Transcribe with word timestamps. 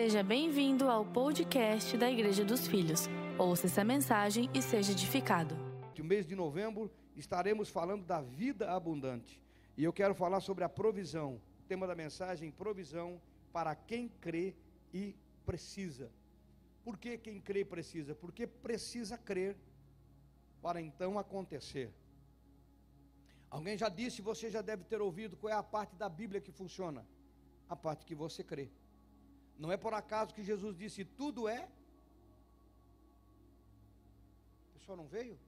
Seja 0.00 0.22
bem-vindo 0.22 0.88
ao 0.88 1.04
podcast 1.04 1.96
da 1.96 2.08
Igreja 2.08 2.44
dos 2.44 2.68
Filhos. 2.68 3.08
Ouça 3.36 3.66
essa 3.66 3.82
mensagem 3.82 4.48
e 4.54 4.62
seja 4.62 4.92
edificado. 4.92 5.56
No 5.98 6.04
mês 6.04 6.24
de 6.24 6.36
novembro 6.36 6.88
estaremos 7.16 7.68
falando 7.68 8.04
da 8.04 8.22
vida 8.22 8.70
abundante. 8.70 9.42
E 9.76 9.82
eu 9.82 9.92
quero 9.92 10.14
falar 10.14 10.38
sobre 10.38 10.62
a 10.62 10.68
provisão. 10.68 11.40
O 11.64 11.66
tema 11.66 11.84
da 11.84 11.96
mensagem: 11.96 12.52
provisão 12.52 13.20
para 13.52 13.74
quem 13.74 14.08
crê 14.20 14.54
e 14.94 15.16
precisa. 15.44 16.12
Por 16.84 16.96
que 16.96 17.18
quem 17.18 17.40
crê 17.40 17.64
precisa? 17.64 18.14
Porque 18.14 18.46
precisa 18.46 19.18
crer 19.18 19.56
para 20.62 20.80
então 20.80 21.18
acontecer. 21.18 21.92
Alguém 23.50 23.76
já 23.76 23.88
disse, 23.88 24.22
você 24.22 24.48
já 24.48 24.62
deve 24.62 24.84
ter 24.84 25.00
ouvido 25.00 25.36
qual 25.36 25.52
é 25.52 25.56
a 25.56 25.62
parte 25.62 25.96
da 25.96 26.08
Bíblia 26.08 26.40
que 26.40 26.52
funciona? 26.52 27.04
A 27.68 27.74
parte 27.74 28.06
que 28.06 28.14
você 28.14 28.44
crê. 28.44 28.70
Não 29.58 29.72
é 29.72 29.76
por 29.76 29.92
acaso 29.92 30.34
que 30.34 30.42
Jesus 30.42 30.76
disse: 30.76 31.04
tudo 31.04 31.48
é. 31.48 31.68
O 34.70 34.78
pessoal 34.78 34.96
não 34.96 35.06
veio? 35.06 35.38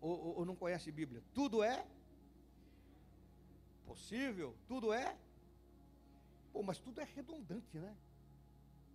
Ou, 0.00 0.18
ou, 0.26 0.38
ou 0.38 0.44
não 0.44 0.54
conhece 0.54 0.92
Bíblia? 0.92 1.22
Tudo 1.32 1.62
é 1.62 1.86
possível? 3.86 4.54
Tudo 4.66 4.92
é? 4.92 5.16
Pô, 6.52 6.62
mas 6.62 6.78
tudo 6.78 7.00
é 7.00 7.04
redundante, 7.04 7.78
né? 7.78 7.96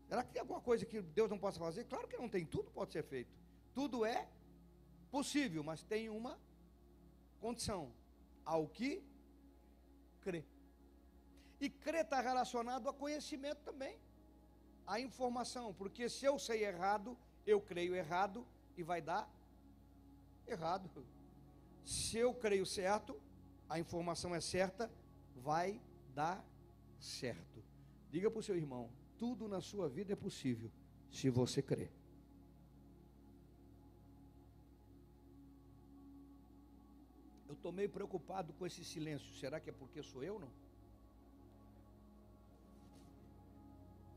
Será 0.08 0.24
que 0.24 0.32
tem 0.32 0.40
alguma 0.40 0.62
coisa 0.62 0.86
que 0.86 1.02
Deus 1.02 1.30
não 1.30 1.40
possa 1.40 1.60
fazer? 1.60 1.84
Claro 1.86 2.08
que 2.08 2.18
não 2.18 2.30
tem, 2.30 2.46
tudo 2.46 2.72
pode 2.72 2.92
ser 2.92 3.04
feito. 3.04 3.36
Tudo 3.74 4.06
é 4.06 4.28
possível, 5.12 5.64
mas 5.64 5.84
tem 5.84 6.10
uma 6.10 6.40
condição: 7.40 7.92
ao 8.46 8.68
que 8.68 9.04
crê. 10.22 10.46
E 11.60 11.70
crer 11.70 12.04
está 12.04 12.22
relacionado 12.22 12.88
a 12.88 12.94
conhecimento 12.94 13.60
também, 13.64 13.98
a 14.86 15.00
informação, 15.00 15.74
porque 15.74 16.08
se 16.08 16.26
eu 16.26 16.38
sei 16.38 16.64
errado, 16.64 17.18
eu 17.46 17.60
creio 17.60 17.96
errado 17.96 18.46
e 18.78 18.84
vai 18.84 19.02
dar 19.02 19.30
errado. 20.48 20.90
Se 21.84 22.18
eu 22.18 22.34
creio 22.34 22.66
certo, 22.66 23.20
a 23.68 23.80
informação 23.80 24.36
é 24.36 24.42
certa, 24.42 24.92
vai 25.36 25.82
dar 26.14 26.46
certo. 27.00 27.64
Diga 28.10 28.30
para 28.30 28.40
o 28.40 28.44
seu 28.44 28.56
irmão: 28.56 28.90
tudo 29.18 29.48
na 29.48 29.62
sua 29.62 29.90
vida 29.90 30.14
é 30.14 30.16
possível, 30.16 30.72
se 31.12 31.30
você 31.30 31.62
crer. 31.62 31.92
Eu 37.48 37.54
estou 37.54 37.72
meio 37.72 37.90
preocupado 37.90 38.54
com 38.54 38.66
esse 38.66 38.84
silêncio. 38.86 39.34
Será 39.36 39.60
que 39.60 39.70
é 39.70 39.74
porque 39.74 40.04
sou 40.04 40.24
eu 40.24 40.40
não? 40.40 40.67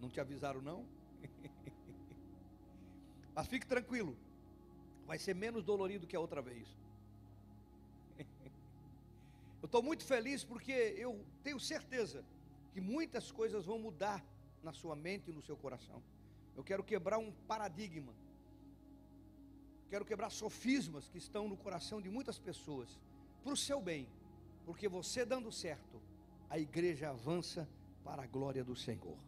Não 0.01 0.09
te 0.09 0.21
avisaram 0.21 0.61
não? 0.61 0.87
Mas 3.35 3.47
fique 3.47 3.67
tranquilo. 3.67 4.17
Vai 5.07 5.19
ser 5.19 5.35
menos 5.35 5.65
dolorido 5.65 6.07
que 6.07 6.17
a 6.17 6.21
outra 6.21 6.41
vez. 6.41 6.69
Eu 9.63 9.67
estou 9.67 9.83
muito 9.83 10.05
feliz 10.05 10.43
porque 10.43 10.73
eu 10.97 11.23
tenho 11.43 11.61
certeza 11.61 12.25
que 12.73 12.81
muitas 12.81 13.31
coisas 13.31 13.67
vão 13.67 13.79
mudar 13.79 14.25
na 14.63 14.73
sua 14.73 14.97
mente 14.97 15.31
e 15.31 15.35
no 15.35 15.43
seu 15.43 15.57
coração. 15.57 16.03
Eu 16.57 16.65
quero 16.65 16.83
quebrar 16.83 17.19
um 17.19 17.31
paradigma. 17.47 18.15
Quero 19.91 20.05
quebrar 20.05 20.31
sofismas 20.31 21.09
que 21.09 21.19
estão 21.19 21.49
no 21.49 21.57
coração 21.57 22.01
de 22.01 22.09
muitas 22.09 22.39
pessoas, 22.39 22.99
para 23.43 23.53
o 23.53 23.57
seu 23.57 23.81
bem, 23.81 24.07
porque 24.65 24.89
você 24.89 25.25
dando 25.25 25.51
certo, 25.51 26.01
a 26.49 26.59
igreja 26.59 27.11
avança 27.11 27.69
para 28.05 28.23
a 28.23 28.27
glória 28.27 28.63
do 28.63 28.77
Senhor. 28.77 29.19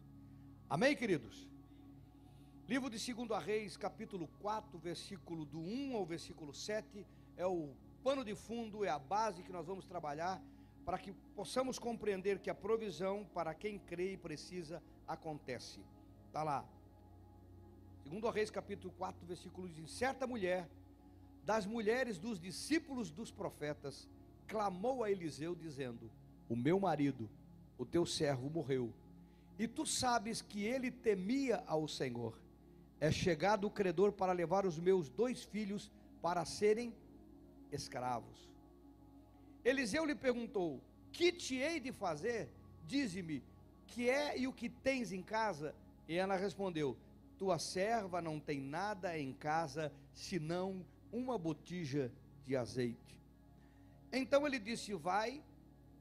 Amém, 0.69 0.95
queridos? 0.95 1.47
Livro 2.67 2.89
de 2.89 3.13
2 3.13 3.43
Reis, 3.43 3.77
capítulo 3.77 4.27
4, 4.41 4.77
versículo 4.79 5.45
do 5.45 5.59
1 5.59 5.95
ao 5.95 6.05
versículo 6.05 6.53
7, 6.53 7.05
é 7.37 7.45
o 7.45 7.69
pano 8.03 8.23
de 8.23 8.33
fundo, 8.33 8.83
é 8.83 8.89
a 8.89 8.97
base 8.97 9.43
que 9.43 9.51
nós 9.51 9.67
vamos 9.67 9.85
trabalhar 9.85 10.41
para 10.83 10.97
que 10.97 11.13
possamos 11.35 11.77
compreender 11.77 12.39
que 12.39 12.49
a 12.49 12.55
provisão 12.55 13.25
para 13.33 13.53
quem 13.53 13.77
crê 13.77 14.13
e 14.13 14.17
precisa 14.17 14.81
acontece. 15.07 15.79
Está 16.27 16.41
lá. 16.43 16.65
2 18.05 18.33
Reis, 18.33 18.49
capítulo 18.49 18.91
4, 18.97 19.25
versículo 19.27 19.67
1: 19.67 19.87
Certa 19.87 20.25
mulher, 20.25 20.67
das 21.45 21.65
mulheres 21.65 22.17
dos 22.17 22.39
discípulos 22.39 23.11
dos 23.11 23.31
profetas, 23.31 24.09
clamou 24.47 25.03
a 25.03 25.11
Eliseu, 25.11 25.53
dizendo: 25.53 26.09
O 26.49 26.55
meu 26.55 26.79
marido, 26.79 27.29
o 27.77 27.85
teu 27.85 28.05
servo, 28.05 28.49
morreu 28.49 28.91
e 29.57 29.67
tu 29.67 29.85
sabes 29.85 30.41
que 30.41 30.63
ele 30.63 30.91
temia 30.91 31.63
ao 31.67 31.87
Senhor. 31.87 32.39
É 32.99 33.11
chegado 33.11 33.67
o 33.67 33.71
credor 33.71 34.11
para 34.13 34.33
levar 34.33 34.65
os 34.65 34.79
meus 34.79 35.09
dois 35.09 35.43
filhos 35.43 35.91
para 36.21 36.45
serem 36.45 36.93
escravos. 37.71 38.49
Eliseu 39.63 40.05
lhe 40.05 40.15
perguntou: 40.15 40.81
Que 41.11 41.31
te 41.31 41.55
hei 41.55 41.79
de 41.79 41.91
fazer? 41.91 42.49
Dize-me, 42.85 43.43
que 43.87 44.09
é 44.09 44.37
e 44.37 44.47
o 44.47 44.53
que 44.53 44.69
tens 44.69 45.11
em 45.11 45.21
casa? 45.21 45.75
E 46.07 46.15
ela 46.15 46.35
respondeu: 46.35 46.97
Tua 47.37 47.59
serva 47.59 48.21
não 48.21 48.39
tem 48.39 48.59
nada 48.59 49.17
em 49.17 49.33
casa 49.33 49.91
senão 50.13 50.85
uma 51.11 51.37
botija 51.37 52.11
de 52.45 52.55
azeite. 52.55 53.21
Então 54.11 54.47
ele 54.47 54.59
disse: 54.59 54.93
Vai, 54.93 55.43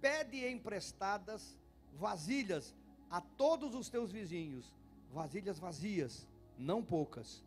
pede 0.01 0.47
emprestadas 0.49 1.59
vasilhas 1.95 2.75
a 3.13 3.21
todos 3.21 3.75
os 3.75 3.89
teus 3.89 4.11
vizinhos 4.11 4.75
vasilhas 5.13 5.59
vazias, 5.59 6.27
não 6.59 6.83
poucas. 6.83 7.45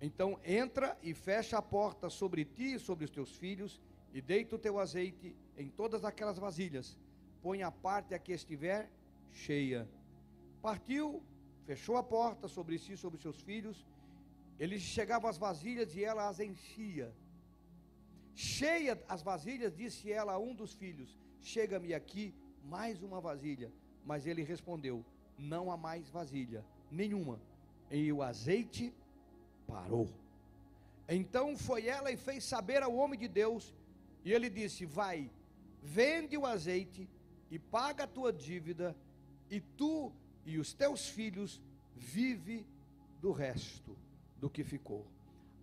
Então 0.00 0.38
entra 0.44 0.96
e 1.02 1.12
fecha 1.12 1.58
a 1.58 1.62
porta 1.62 2.08
sobre 2.08 2.44
ti 2.44 2.74
e 2.74 2.78
sobre 2.78 3.04
os 3.04 3.10
teus 3.10 3.34
filhos, 3.36 3.80
e 4.14 4.20
deita 4.22 4.54
o 4.54 4.58
teu 4.58 4.78
azeite 4.78 5.34
em 5.58 5.68
todas 5.68 6.04
aquelas 6.04 6.38
vasilhas. 6.38 6.96
Põe 7.42 7.62
a 7.62 7.70
parte 7.70 8.14
a 8.14 8.18
que 8.18 8.32
estiver 8.32 8.88
cheia. 9.32 9.88
Partiu, 10.62 11.22
fechou 11.64 11.96
a 11.96 12.02
porta 12.02 12.46
sobre 12.48 12.78
si 12.78 12.92
e 12.92 12.96
sobre 12.96 13.16
os 13.16 13.22
seus 13.22 13.40
filhos. 13.42 13.84
Ele 14.58 14.78
chegava 14.78 15.28
às 15.28 15.36
vasilhas 15.36 15.94
e 15.96 16.04
ela 16.04 16.28
as 16.28 16.38
enchia. 16.38 17.12
Cheia 18.34 19.02
as 19.08 19.22
vasilhas, 19.22 19.74
disse 19.74 20.12
ela 20.12 20.34
a 20.34 20.38
um 20.38 20.54
dos 20.54 20.72
filhos: 20.72 21.18
Chega-me 21.40 21.92
aqui 21.92 22.34
mais 22.62 23.02
uma 23.02 23.20
vasilha. 23.20 23.72
Mas 24.06 24.26
ele 24.26 24.42
respondeu: 24.42 25.04
Não 25.36 25.70
há 25.70 25.76
mais 25.76 26.08
vasilha, 26.08 26.64
nenhuma. 26.90 27.40
E 27.90 28.10
o 28.12 28.22
azeite 28.22 28.94
parou. 29.66 30.08
Então 31.08 31.56
foi 31.56 31.86
ela 31.86 32.10
e 32.10 32.16
fez 32.16 32.44
saber 32.44 32.82
ao 32.82 32.94
homem 32.94 33.18
de 33.18 33.28
Deus, 33.28 33.74
e 34.24 34.32
ele 34.32 34.48
disse: 34.48 34.86
Vai, 34.86 35.30
vende 35.82 36.38
o 36.38 36.46
azeite 36.46 37.08
e 37.50 37.58
paga 37.58 38.04
a 38.04 38.06
tua 38.06 38.32
dívida, 38.32 38.96
e 39.50 39.60
tu 39.60 40.12
e 40.44 40.58
os 40.58 40.72
teus 40.72 41.08
filhos 41.08 41.60
vive 41.96 42.64
do 43.20 43.32
resto 43.32 43.96
do 44.38 44.48
que 44.48 44.62
ficou. 44.62 45.04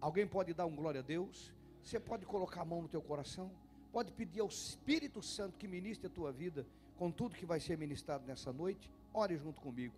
Alguém 0.01 0.27
pode 0.27 0.53
dar 0.53 0.65
um 0.65 0.75
glória 0.75 0.99
a 0.99 1.03
Deus? 1.03 1.53
Você 1.81 1.99
pode 1.99 2.25
colocar 2.25 2.61
a 2.61 2.65
mão 2.65 2.81
no 2.81 2.89
teu 2.89 3.01
coração? 3.01 3.49
Pode 3.91 4.11
pedir 4.11 4.41
ao 4.41 4.47
Espírito 4.47 5.21
Santo 5.21 5.57
que 5.57 5.67
ministre 5.67 6.07
a 6.07 6.09
tua 6.09 6.31
vida 6.31 6.65
com 6.97 7.11
tudo 7.11 7.35
que 7.35 7.45
vai 7.45 7.59
ser 7.59 7.77
ministrado 7.77 8.25
nessa 8.25 8.51
noite, 8.51 8.91
ore 9.13 9.37
junto 9.37 9.61
comigo. 9.61 9.95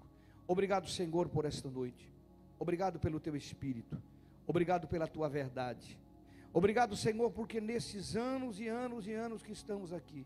Obrigado, 0.48 0.88
Senhor, 0.88 1.28
por 1.30 1.46
esta 1.46 1.70
noite. 1.70 2.10
Obrigado 2.60 3.00
pelo 3.00 3.20
teu 3.20 3.36
espírito. 3.36 3.98
Obrigado 4.48 4.88
pela 4.88 5.08
tua 5.08 5.28
verdade. 5.28 5.98
Obrigado, 6.54 6.96
Senhor, 6.96 7.32
porque 7.32 7.60
nesses 7.60 8.16
anos 8.16 8.60
e 8.60 8.68
anos 8.68 9.08
e 9.08 9.14
anos 9.14 9.42
que 9.42 9.52
estamos 9.52 9.92
aqui, 9.92 10.26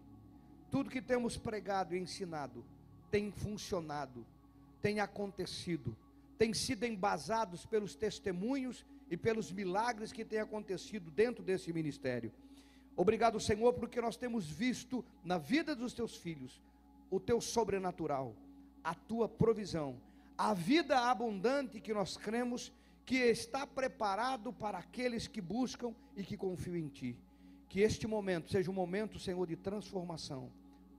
tudo 0.70 0.90
que 0.90 1.02
temos 1.02 1.38
pregado 1.38 1.96
e 1.96 2.00
ensinado 2.00 2.64
tem 3.10 3.32
funcionado, 3.32 4.24
tem 4.82 5.00
acontecido, 5.00 5.96
tem 6.38 6.54
sido 6.54 6.86
embasados 6.86 7.66
pelos 7.66 7.96
testemunhos 7.96 8.86
e 9.10 9.18
pelos 9.18 9.52
milagres 9.52 10.12
que 10.12 10.24
têm 10.24 10.40
acontecido 10.40 11.10
dentro 11.10 11.44
desse 11.44 11.74
ministério. 11.74 12.32
Obrigado, 13.00 13.40
Senhor, 13.40 13.72
porque 13.76 14.02
nós 14.02 14.18
temos 14.18 14.46
visto 14.46 15.06
na 15.24 15.38
vida 15.38 15.74
dos 15.74 15.94
teus 15.94 16.18
filhos 16.18 16.62
o 17.10 17.18
teu 17.18 17.40
sobrenatural, 17.40 18.36
a 18.84 18.94
tua 18.94 19.30
provisão, 19.30 19.96
a 20.38 20.54
vida 20.54 21.00
abundante 21.10 21.80
que 21.80 21.94
nós 21.94 22.18
cremos 22.18 22.74
que 23.06 23.16
está 23.16 23.66
preparado 23.66 24.52
para 24.52 24.80
aqueles 24.80 25.28
que 25.28 25.40
buscam 25.40 25.96
e 26.14 26.24
que 26.26 26.36
confiam 26.36 26.76
em 26.76 26.90
ti. 26.90 27.18
Que 27.70 27.80
este 27.80 28.06
momento 28.06 28.52
seja 28.52 28.70
um 28.70 28.74
momento, 28.74 29.18
Senhor, 29.18 29.48
de 29.48 29.56
transformação. 29.56 30.52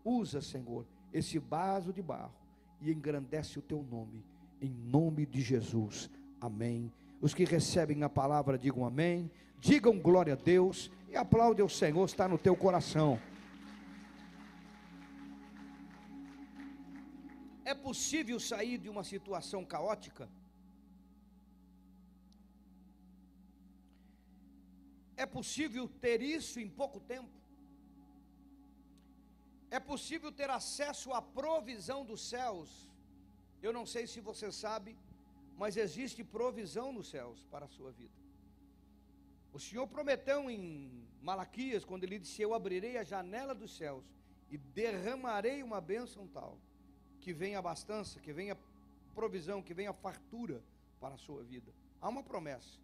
Usa, 0.02 0.40
Senhor, 0.40 0.86
esse 1.12 1.38
vaso 1.38 1.92
de 1.92 2.00
barro 2.00 2.32
e 2.80 2.90
engrandece 2.90 3.58
o 3.58 3.62
teu 3.62 3.82
nome, 3.82 4.24
em 4.58 4.70
nome 4.70 5.26
de 5.26 5.42
Jesus. 5.42 6.08
Amém. 6.40 6.90
Os 7.20 7.34
que 7.34 7.44
recebem 7.44 8.02
a 8.02 8.08
palavra 8.08 8.58
digam 8.58 8.84
amém, 8.84 9.30
digam 9.58 9.98
glória 9.98 10.32
a 10.32 10.36
Deus 10.36 10.90
e 11.08 11.16
aplaude 11.16 11.62
o 11.62 11.68
Senhor, 11.68 12.04
está 12.04 12.26
no 12.26 12.38
teu 12.38 12.56
coração. 12.56 13.20
é 17.72 17.74
possível 17.88 18.38
sair 18.50 18.76
de 18.84 18.88
uma 18.92 19.04
situação 19.12 19.60
caótica? 19.74 20.24
É 25.24 25.26
possível 25.36 25.84
ter 26.04 26.20
isso 26.36 26.56
em 26.64 26.70
pouco 26.80 26.98
tempo? 27.12 27.36
É 29.78 29.80
possível 29.90 30.32
ter 30.40 30.50
acesso 30.60 31.08
à 31.18 31.20
provisão 31.40 32.00
dos 32.10 32.22
céus? 32.32 32.70
Eu 33.66 33.72
não 33.78 33.86
sei 33.94 34.04
se 34.12 34.20
você 34.28 34.48
sabe, 34.64 34.90
mas 35.60 35.76
existe 35.76 36.24
provisão 36.24 36.90
nos 36.90 37.10
céus 37.10 37.38
para 37.50 37.66
a 37.66 37.68
sua 37.68 37.92
vida. 37.92 38.18
O 39.52 39.60
Senhor 39.60 39.86
prometeu 39.86 40.50
em 40.50 41.06
Malaquias, 41.20 41.84
quando 41.84 42.04
ele 42.04 42.18
disse: 42.18 42.40
Eu 42.40 42.54
abrirei 42.54 42.96
a 42.96 43.04
janela 43.04 43.54
dos 43.54 43.76
céus 43.76 44.02
e 44.50 44.56
derramarei 44.56 45.62
uma 45.62 45.78
bênção 45.78 46.26
tal, 46.28 46.58
que 47.20 47.34
venha 47.34 47.58
abastança, 47.58 48.18
que 48.20 48.32
venha 48.32 48.56
provisão, 49.14 49.60
que 49.60 49.74
venha 49.74 49.92
fartura 49.92 50.64
para 50.98 51.16
a 51.16 51.18
sua 51.18 51.42
vida. 51.42 51.70
Há 52.00 52.08
uma 52.08 52.22
promessa. 52.22 52.78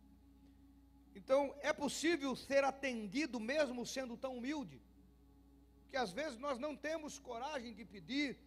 Então, 1.14 1.54
é 1.62 1.72
possível 1.72 2.36
ser 2.36 2.62
atendido 2.62 3.40
mesmo 3.40 3.86
sendo 3.86 4.18
tão 4.18 4.36
humilde? 4.36 4.82
Que 5.88 5.96
às 5.96 6.12
vezes 6.12 6.38
nós 6.38 6.58
não 6.58 6.76
temos 6.76 7.18
coragem 7.18 7.72
de 7.72 7.86
pedir 7.86 8.38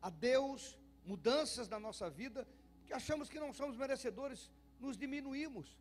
a 0.00 0.08
Deus 0.08 0.78
mudanças 1.04 1.68
na 1.68 1.78
nossa 1.78 2.08
vida, 2.08 2.48
porque 2.86 2.94
achamos 2.94 3.28
que 3.28 3.40
não 3.40 3.52
somos 3.52 3.76
merecedores, 3.76 4.48
nos 4.78 4.96
diminuímos. 4.96 5.76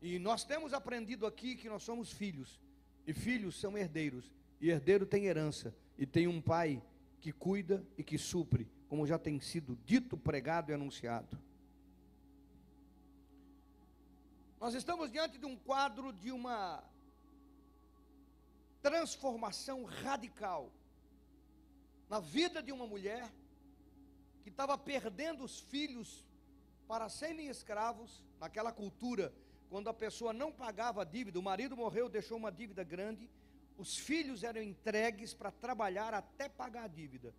E 0.00 0.16
nós 0.16 0.44
temos 0.44 0.72
aprendido 0.72 1.26
aqui 1.26 1.56
que 1.56 1.68
nós 1.68 1.82
somos 1.82 2.12
filhos, 2.12 2.60
e 3.04 3.12
filhos 3.12 3.58
são 3.58 3.76
herdeiros, 3.76 4.32
e 4.60 4.70
herdeiro 4.70 5.04
tem 5.04 5.26
herança, 5.26 5.74
e 5.98 6.06
tem 6.06 6.28
um 6.28 6.40
pai 6.40 6.80
que 7.20 7.32
cuida 7.32 7.84
e 7.96 8.04
que 8.04 8.16
supre, 8.16 8.68
como 8.88 9.04
já 9.04 9.18
tem 9.18 9.40
sido 9.40 9.76
dito, 9.84 10.16
pregado 10.16 10.70
e 10.70 10.74
anunciado. 10.74 11.36
Nós 14.60 14.74
estamos 14.74 15.10
diante 15.10 15.38
de 15.38 15.46
um 15.46 15.56
quadro 15.56 16.12
de 16.12 16.30
uma 16.30 16.84
transformação 18.80 19.82
radical 19.82 20.70
na 22.08 22.20
vida 22.20 22.62
de 22.62 22.70
uma 22.70 22.86
mulher 22.86 23.28
que 24.48 24.54
estava 24.54 24.78
perdendo 24.78 25.44
os 25.44 25.60
filhos 25.60 26.24
para 26.86 27.06
serem 27.10 27.48
escravos, 27.48 28.24
naquela 28.40 28.72
cultura, 28.72 29.30
quando 29.68 29.88
a 29.88 29.94
pessoa 29.94 30.32
não 30.32 30.50
pagava 30.50 31.02
a 31.02 31.04
dívida, 31.04 31.38
o 31.38 31.42
marido 31.42 31.76
morreu, 31.76 32.08
deixou 32.08 32.38
uma 32.38 32.50
dívida 32.50 32.82
grande, 32.82 33.28
os 33.76 33.98
filhos 33.98 34.42
eram 34.42 34.62
entregues 34.62 35.34
para 35.34 35.50
trabalhar 35.50 36.14
até 36.14 36.48
pagar 36.48 36.84
a 36.84 36.88
dívida. 36.88 37.34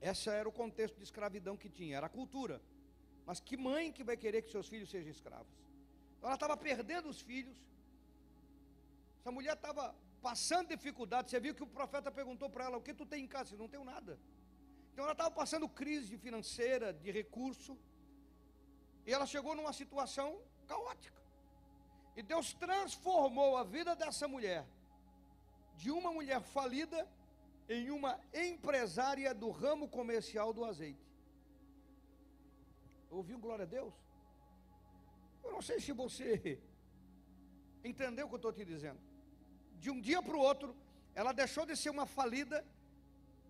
Esse 0.00 0.30
era 0.30 0.48
o 0.48 0.52
contexto 0.52 0.96
de 0.96 1.02
escravidão 1.02 1.56
que 1.56 1.68
tinha, 1.68 1.96
era 1.96 2.06
a 2.06 2.08
cultura. 2.08 2.62
Mas 3.26 3.40
que 3.40 3.56
mãe 3.56 3.92
que 3.92 4.04
vai 4.04 4.16
querer 4.16 4.42
que 4.42 4.50
seus 4.50 4.68
filhos 4.68 4.88
sejam 4.88 5.10
escravos? 5.10 5.52
Ela 6.22 6.34
estava 6.34 6.56
perdendo 6.56 7.08
os 7.08 7.20
filhos. 7.20 7.56
Essa 9.18 9.32
mulher 9.32 9.54
estava 9.54 9.94
passando 10.20 10.68
dificuldade. 10.68 11.28
Você 11.28 11.40
viu 11.40 11.54
que 11.54 11.62
o 11.64 11.66
profeta 11.66 12.10
perguntou 12.10 12.48
para 12.48 12.64
ela: 12.66 12.76
O 12.76 12.82
que 12.82 12.94
tu 12.94 13.04
tem 13.04 13.24
em 13.24 13.28
casa? 13.28 13.54
Eu 13.54 13.58
não 13.58 13.68
tenho 13.68 13.84
nada. 13.84 14.18
Então 14.92 15.04
ela 15.04 15.12
estava 15.12 15.30
passando 15.30 15.68
crise 15.68 16.18
financeira, 16.18 16.92
de 16.92 17.10
recurso. 17.10 17.76
E 19.06 19.12
ela 19.12 19.26
chegou 19.26 19.54
numa 19.54 19.72
situação 19.72 20.40
caótica. 20.66 21.20
E 22.14 22.22
Deus 22.22 22.52
transformou 22.52 23.56
a 23.56 23.64
vida 23.64 23.96
dessa 23.96 24.28
mulher, 24.28 24.66
de 25.76 25.90
uma 25.90 26.12
mulher 26.12 26.40
falida, 26.42 27.08
em 27.68 27.90
uma 27.90 28.20
empresária 28.34 29.34
do 29.34 29.50
ramo 29.50 29.88
comercial 29.88 30.52
do 30.52 30.64
azeite. 30.64 31.10
Ouviu 33.10 33.38
glória 33.38 33.64
a 33.64 33.66
Deus? 33.66 33.94
Eu 35.42 35.52
não 35.52 35.62
sei 35.62 35.80
se 35.80 35.92
você 35.92 36.60
entendeu 37.82 38.26
o 38.26 38.28
que 38.28 38.34
eu 38.34 38.36
estou 38.36 38.52
te 38.52 38.64
dizendo. 38.64 39.00
De 39.78 39.90
um 39.90 40.00
dia 40.00 40.22
para 40.22 40.36
o 40.36 40.40
outro, 40.40 40.76
ela 41.14 41.32
deixou 41.32 41.64
de 41.66 41.76
ser 41.76 41.90
uma 41.90 42.06
falida 42.06 42.64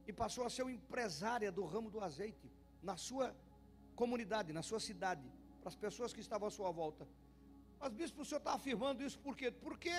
e 0.07 0.13
passou 0.13 0.45
a 0.45 0.51
ser 0.51 0.63
uma 0.63 0.73
empresária 0.73 1.51
do 1.51 1.65
ramo 1.65 1.91
do 1.91 2.01
azeite 2.01 2.51
na 2.83 2.97
sua 2.97 3.35
comunidade, 3.95 4.53
na 4.53 4.63
sua 4.63 4.81
cidade, 4.81 5.27
para 5.61 5.69
as 5.69 5.77
pessoas 5.77 6.13
que 6.13 6.21
estavam 6.21 6.49
à 6.49 6.51
sua 6.51 6.71
volta. 6.71 7.07
Mas, 7.79 7.93
bispo, 7.93 8.23
o 8.23 8.25
senhor 8.25 8.39
está 8.39 8.55
afirmando 8.55 9.03
isso 9.03 9.19
por 9.19 9.37
quê? 9.37 9.51
Porque 9.51 9.95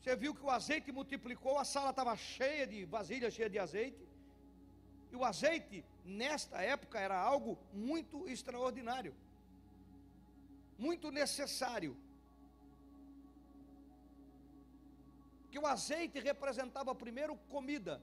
você 0.00 0.16
viu 0.16 0.34
que 0.34 0.44
o 0.44 0.50
azeite 0.50 0.90
multiplicou, 0.90 1.58
a 1.58 1.64
sala 1.64 1.90
estava 1.90 2.16
cheia 2.16 2.66
de 2.66 2.84
vasilha, 2.84 3.30
cheia 3.30 3.50
de 3.50 3.58
azeite. 3.58 4.08
E 5.12 5.16
o 5.16 5.24
azeite, 5.24 5.84
nesta 6.04 6.62
época, 6.62 6.98
era 6.98 7.18
algo 7.18 7.58
muito 7.72 8.28
extraordinário 8.28 9.14
muito 10.80 11.10
necessário. 11.10 11.94
Que 15.50 15.58
o 15.58 15.66
azeite 15.66 16.18
representava 16.18 16.94
primeiro 16.94 17.36
comida, 17.54 18.00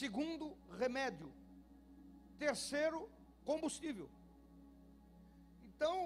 segundo 0.00 0.46
remédio, 0.82 1.28
terceiro 2.44 3.00
combustível. 3.44 4.08
Então, 5.68 5.96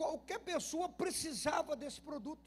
qualquer 0.00 0.40
pessoa 0.52 0.88
precisava 1.02 1.74
desse 1.82 2.00
produto. 2.00 2.46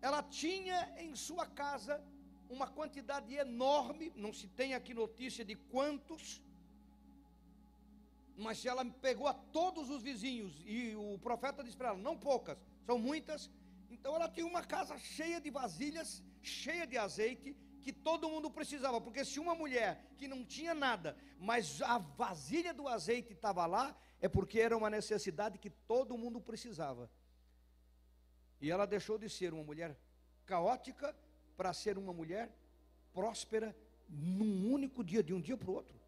Ela 0.00 0.22
tinha 0.22 0.78
em 1.04 1.14
sua 1.14 1.46
casa 1.62 1.94
uma 2.48 2.66
quantidade 2.78 3.32
enorme, 3.34 4.12
não 4.24 4.32
se 4.32 4.46
tem 4.60 4.74
aqui 4.74 4.92
notícia 4.92 5.44
de 5.50 5.56
quantos, 5.72 6.42
mas 8.36 8.64
ela 8.64 8.84
pegou 9.08 9.26
a 9.28 9.34
todos 9.58 9.90
os 9.94 10.02
vizinhos, 10.02 10.54
e 10.66 10.96
o 10.96 11.18
profeta 11.18 11.62
disse 11.62 11.76
para 11.76 11.88
ela: 11.90 11.98
não 11.98 12.16
poucas, 12.28 12.58
são 12.86 12.98
muitas. 12.98 13.50
Então 13.90 14.14
ela 14.16 14.28
tinha 14.28 14.46
uma 14.46 14.64
casa 14.64 14.96
cheia 14.98 15.40
de 15.40 15.50
vasilhas, 15.50 16.22
cheia 16.42 16.86
de 16.86 16.96
azeite, 16.96 17.54
que 17.80 17.92
todo 17.92 18.28
mundo 18.28 18.50
precisava, 18.50 19.00
porque 19.00 19.24
se 19.24 19.40
uma 19.40 19.54
mulher 19.54 19.90
que 20.18 20.28
não 20.28 20.44
tinha 20.44 20.74
nada, 20.74 21.16
mas 21.38 21.80
a 21.82 21.98
vasilha 21.98 22.72
do 22.72 22.86
azeite 22.86 23.32
estava 23.32 23.66
lá, 23.66 23.96
é 24.20 24.28
porque 24.28 24.60
era 24.60 24.76
uma 24.76 24.90
necessidade 24.90 25.58
que 25.58 25.70
todo 25.70 26.18
mundo 26.18 26.40
precisava. 26.40 27.10
E 28.60 28.70
ela 28.70 28.86
deixou 28.86 29.18
de 29.18 29.28
ser 29.28 29.52
uma 29.54 29.64
mulher 29.64 29.96
caótica 30.44 31.16
para 31.56 31.72
ser 31.72 31.96
uma 31.96 32.12
mulher 32.12 32.54
próspera 33.12 33.74
num 34.08 34.72
único 34.72 35.02
dia, 35.02 35.22
de 35.22 35.32
um 35.32 35.40
dia 35.40 35.56
para 35.56 35.70
o 35.70 35.74
outro. 35.74 35.98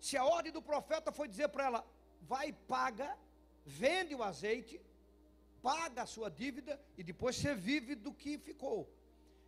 Se 0.00 0.16
a 0.16 0.24
ordem 0.24 0.52
do 0.52 0.62
profeta 0.62 1.12
foi 1.12 1.28
dizer 1.28 1.48
para 1.48 1.64
ela: 1.64 1.86
vai 2.22 2.48
e 2.48 2.52
paga, 2.52 3.16
vende 3.64 4.14
o 4.14 4.22
azeite, 4.22 4.80
paga 5.62 6.02
a 6.02 6.06
sua 6.06 6.30
dívida 6.30 6.80
e 6.96 7.04
depois 7.04 7.36
você 7.36 7.54
vive 7.54 7.94
do 7.94 8.12
que 8.12 8.38
ficou. 8.38 8.80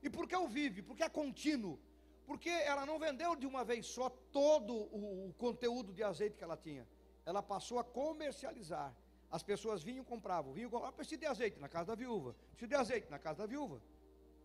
E 0.04 0.10
por 0.10 0.28
que 0.28 0.36
o 0.36 0.46
vive? 0.46 0.82
Porque 0.82 1.02
é 1.02 1.08
contínuo. 1.08 1.80
Porque 2.26 2.50
ela 2.50 2.84
não 2.84 2.98
vendeu 2.98 3.34
de 3.34 3.46
uma 3.46 3.64
vez 3.64 3.86
só 3.86 4.10
todo 4.10 4.74
o, 4.74 5.34
conteúdo 5.38 5.92
de 5.94 6.02
azeite 6.02 6.36
que 6.36 6.44
ela 6.44 6.58
tinha. 6.58 6.86
Ela 7.24 7.42
passou 7.42 7.78
a 7.78 7.84
comercializar. 7.84 8.94
As 9.30 9.42
pessoas 9.42 9.82
vinham 9.82 10.02
e 10.02 10.06
compravam. 10.06 10.52
Vinham 10.52 10.68
e 10.68 10.70
compravam. 10.70 10.90
Ah, 10.90 10.92
preciso 10.92 11.20
de 11.20 11.26
azeite 11.26 11.58
na 11.58 11.70
casa 11.70 11.86
da 11.86 11.94
viúva. 11.94 12.36
Preciso 12.50 12.68
de 12.68 12.74
azeite 12.74 13.10
na 13.10 13.18
casa 13.18 13.38
da 13.38 13.46
viúva. 13.46 13.80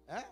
É? 0.07 0.23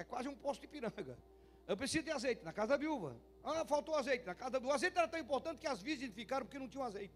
É 0.00 0.02
quase 0.02 0.28
um 0.28 0.34
posto 0.34 0.62
de 0.62 0.66
piranga. 0.66 1.18
Eu 1.66 1.76
preciso 1.76 2.04
de 2.04 2.10
azeite 2.10 2.42
na 2.42 2.52
casa 2.52 2.68
da 2.68 2.76
viúva. 2.78 3.16
Ah, 3.42 3.66
faltou 3.66 3.94
azeite 3.94 4.24
na 4.24 4.34
casa 4.34 4.52
da 4.52 4.58
viúva. 4.58 4.72
O 4.72 4.76
azeite 4.76 4.96
era 4.96 5.06
tão 5.06 5.20
importante 5.20 5.58
que 5.58 5.66
as 5.66 5.82
virgens 5.82 6.12
ficaram 6.14 6.46
porque 6.46 6.58
não 6.58 6.68
tinham 6.68 6.84
azeite. 6.84 7.14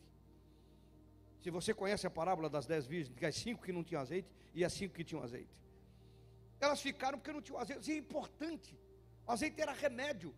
Se 1.40 1.50
você 1.50 1.72
conhece 1.72 2.06
a 2.06 2.10
parábola 2.10 2.50
das 2.50 2.66
dez 2.66 2.86
virgens, 2.86 3.16
que 3.16 3.24
as 3.24 3.34
cinco 3.34 3.62
que 3.62 3.72
não 3.72 3.82
tinham 3.82 4.02
azeite 4.02 4.28
e 4.54 4.62
as 4.64 4.72
cinco 4.72 4.94
que 4.94 5.04
tinham 5.04 5.22
azeite. 5.22 5.67
Elas 6.60 6.80
ficaram 6.80 7.18
porque 7.18 7.32
não 7.32 7.42
tinham 7.42 7.58
azeite. 7.58 7.82
Isso 7.82 7.90
é 7.90 7.96
importante. 7.96 8.78
O 9.26 9.32
azeite 9.32 9.60
era 9.60 9.72
remédio. 9.72 10.34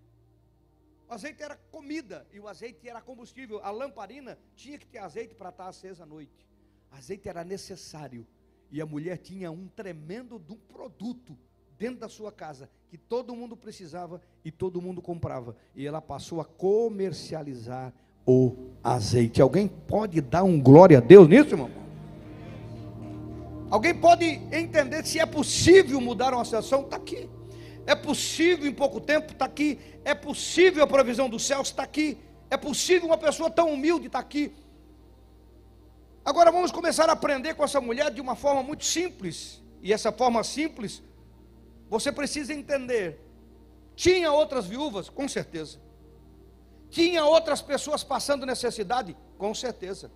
O 1.08 1.14
azeite 1.14 1.42
era 1.42 1.56
comida 1.56 2.26
e 2.32 2.38
o 2.38 2.46
azeite 2.46 2.88
era 2.88 3.00
combustível. 3.00 3.60
A 3.64 3.70
lamparina 3.70 4.38
tinha 4.54 4.78
que 4.78 4.86
ter 4.86 4.98
azeite 4.98 5.34
para 5.34 5.48
estar 5.48 5.68
acesa 5.68 6.04
à 6.04 6.06
noite. 6.06 6.46
Azeite 6.90 7.28
era 7.28 7.42
necessário. 7.42 8.26
E 8.70 8.80
a 8.80 8.86
mulher 8.86 9.18
tinha 9.18 9.50
um 9.50 9.66
tremendo 9.68 10.38
de 10.38 10.52
um 10.52 10.56
produto 10.56 11.36
dentro 11.78 11.98
da 11.98 12.08
sua 12.08 12.30
casa 12.30 12.70
que 12.88 12.98
todo 12.98 13.34
mundo 13.34 13.56
precisava 13.56 14.20
e 14.44 14.50
todo 14.50 14.82
mundo 14.82 15.00
comprava. 15.00 15.56
E 15.74 15.86
ela 15.86 16.00
passou 16.00 16.40
a 16.40 16.44
comercializar 16.44 17.92
o 18.26 18.70
azeite. 18.82 19.40
Alguém 19.40 19.66
pode 19.66 20.20
dar 20.20 20.44
um 20.44 20.60
glória 20.60 20.98
a 20.98 21.00
Deus 21.00 21.26
nisso, 21.26 21.54
irmão? 21.54 21.70
Alguém 23.70 23.94
pode 23.94 24.24
entender 24.52 25.06
se 25.06 25.20
é 25.20 25.26
possível 25.26 26.00
mudar 26.00 26.34
uma 26.34 26.44
situação? 26.44 26.82
Está 26.82 26.96
aqui. 26.96 27.30
É 27.86 27.94
possível 27.94 28.68
em 28.68 28.74
pouco 28.74 29.00
tempo? 29.00 29.32
Está 29.32 29.44
aqui. 29.44 29.78
É 30.04 30.14
possível 30.14 30.82
a 30.82 30.86
provisão 30.86 31.28
dos 31.28 31.44
céus? 31.46 31.68
Está 31.68 31.84
aqui. 31.84 32.18
É 32.50 32.56
possível 32.56 33.06
uma 33.06 33.18
pessoa 33.18 33.48
tão 33.48 33.72
humilde? 33.72 34.08
Está 34.08 34.18
aqui. 34.18 34.52
Agora 36.24 36.50
vamos 36.50 36.72
começar 36.72 37.08
a 37.08 37.12
aprender 37.12 37.54
com 37.54 37.62
essa 37.62 37.80
mulher 37.80 38.10
de 38.10 38.20
uma 38.20 38.34
forma 38.34 38.62
muito 38.62 38.84
simples. 38.84 39.62
E 39.80 39.92
essa 39.92 40.10
forma 40.10 40.42
simples 40.42 41.02
você 41.88 42.12
precisa 42.12 42.52
entender 42.54 43.18
Tinha 43.96 44.32
outras 44.32 44.66
viúvas? 44.66 45.08
Com 45.08 45.28
certeza. 45.28 45.78
Tinha 46.88 47.24
outras 47.24 47.62
pessoas 47.62 48.02
passando 48.02 48.46
necessidade? 48.46 49.16
Com 49.38 49.54
certeza. 49.54 50.10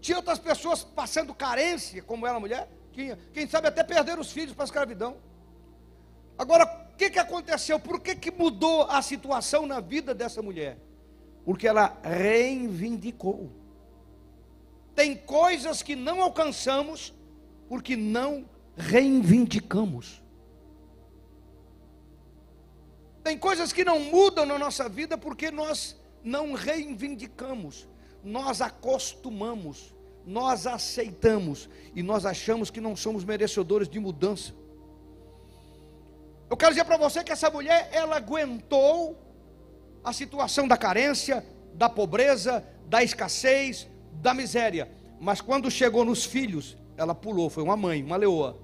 Tinha 0.00 0.16
outras 0.16 0.38
pessoas 0.38 0.82
passando 0.82 1.34
carência, 1.34 2.02
como 2.02 2.26
ela 2.26 2.40
mulher? 2.40 2.68
Tinha. 2.98 3.16
Quem 3.32 3.48
sabe 3.48 3.68
até 3.68 3.84
perder 3.84 4.18
os 4.18 4.32
filhos 4.32 4.52
para 4.52 4.64
a 4.64 4.70
escravidão. 4.70 5.18
Agora, 6.36 6.64
o 6.92 6.96
que, 6.96 7.10
que 7.10 7.18
aconteceu? 7.20 7.78
Por 7.78 8.00
que, 8.00 8.16
que 8.16 8.28
mudou 8.28 8.90
a 8.90 9.00
situação 9.00 9.68
na 9.68 9.78
vida 9.78 10.12
dessa 10.12 10.42
mulher? 10.42 10.76
Porque 11.44 11.68
ela 11.68 11.96
reivindicou. 12.02 13.52
Tem 14.96 15.16
coisas 15.16 15.80
que 15.80 15.94
não 15.94 16.20
alcançamos 16.20 17.14
porque 17.68 17.94
não 17.94 18.44
reivindicamos. 18.76 20.20
Tem 23.22 23.38
coisas 23.38 23.72
que 23.72 23.84
não 23.84 24.00
mudam 24.00 24.44
na 24.44 24.58
nossa 24.58 24.88
vida 24.88 25.16
porque 25.16 25.52
nós 25.52 25.96
não 26.24 26.52
reivindicamos, 26.52 27.86
nós 28.24 28.60
acostumamos, 28.60 29.94
nós 30.28 30.66
aceitamos 30.66 31.70
e 31.94 32.02
nós 32.02 32.26
achamos 32.26 32.70
que 32.70 32.82
não 32.82 32.94
somos 32.94 33.24
merecedores 33.24 33.88
de 33.88 33.98
mudança. 33.98 34.52
Eu 36.50 36.56
quero 36.56 36.72
dizer 36.72 36.84
para 36.84 36.98
você 36.98 37.24
que 37.24 37.32
essa 37.32 37.48
mulher, 37.48 37.88
ela 37.90 38.16
aguentou 38.16 39.18
a 40.04 40.12
situação 40.12 40.68
da 40.68 40.76
carência, 40.76 41.42
da 41.72 41.88
pobreza, 41.88 42.62
da 42.86 43.02
escassez, 43.02 43.88
da 44.12 44.34
miséria, 44.34 44.90
mas 45.18 45.40
quando 45.40 45.70
chegou 45.70 46.04
nos 46.04 46.26
filhos, 46.26 46.76
ela 46.94 47.14
pulou, 47.14 47.48
foi 47.48 47.62
uma 47.62 47.76
mãe, 47.76 48.02
uma 48.02 48.16
leoa. 48.16 48.58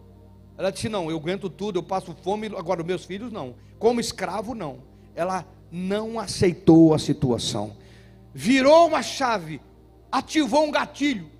Ela 0.58 0.70
disse: 0.70 0.90
Não, 0.90 1.10
eu 1.10 1.16
aguento 1.16 1.48
tudo, 1.48 1.78
eu 1.78 1.82
passo 1.82 2.14
fome, 2.22 2.46
agora 2.48 2.82
os 2.82 2.86
meus 2.86 3.06
filhos 3.06 3.32
não. 3.32 3.54
Como 3.78 4.00
escravo, 4.00 4.54
não. 4.54 4.82
Ela 5.14 5.46
não 5.70 6.20
aceitou 6.20 6.92
a 6.92 6.98
situação, 6.98 7.74
virou 8.34 8.86
uma 8.86 9.02
chave, 9.02 9.62
ativou 10.12 10.66
um 10.66 10.70
gatilho. 10.70 11.33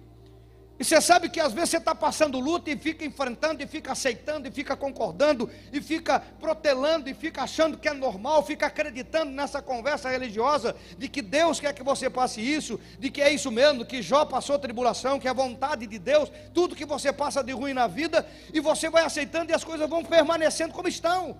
E 0.78 0.84
você 0.84 1.00
sabe 1.00 1.28
que 1.28 1.38
às 1.38 1.52
vezes 1.52 1.70
você 1.70 1.76
está 1.76 1.94
passando 1.94 2.40
luta 2.40 2.68
e 2.68 2.76
fica 2.76 3.04
enfrentando, 3.04 3.62
e 3.62 3.66
fica 3.66 3.92
aceitando, 3.92 4.48
e 4.48 4.50
fica 4.50 4.76
concordando, 4.76 5.48
e 5.72 5.80
fica 5.80 6.18
protelando, 6.18 7.08
e 7.08 7.14
fica 7.14 7.42
achando 7.42 7.78
que 7.78 7.88
é 7.88 7.94
normal, 7.94 8.44
fica 8.44 8.66
acreditando 8.66 9.30
nessa 9.30 9.62
conversa 9.62 10.10
religiosa 10.10 10.74
de 10.98 11.08
que 11.08 11.22
Deus 11.22 11.60
quer 11.60 11.72
que 11.72 11.82
você 11.82 12.10
passe 12.10 12.40
isso, 12.40 12.80
de 12.98 13.08
que 13.08 13.22
é 13.22 13.32
isso 13.32 13.52
mesmo, 13.52 13.84
que 13.84 14.02
Jó 14.02 14.24
passou 14.24 14.58
tribulação, 14.58 15.20
que 15.20 15.28
é 15.28 15.34
vontade 15.34 15.86
de 15.86 15.98
Deus, 15.98 16.30
tudo 16.52 16.74
que 16.74 16.84
você 16.84 17.12
passa 17.12 17.42
de 17.44 17.52
ruim 17.52 17.72
na 17.72 17.86
vida, 17.86 18.26
e 18.52 18.58
você 18.58 18.90
vai 18.90 19.04
aceitando 19.04 19.52
e 19.52 19.54
as 19.54 19.62
coisas 19.62 19.88
vão 19.88 20.04
permanecendo 20.04 20.74
como 20.74 20.88
estão. 20.88 21.38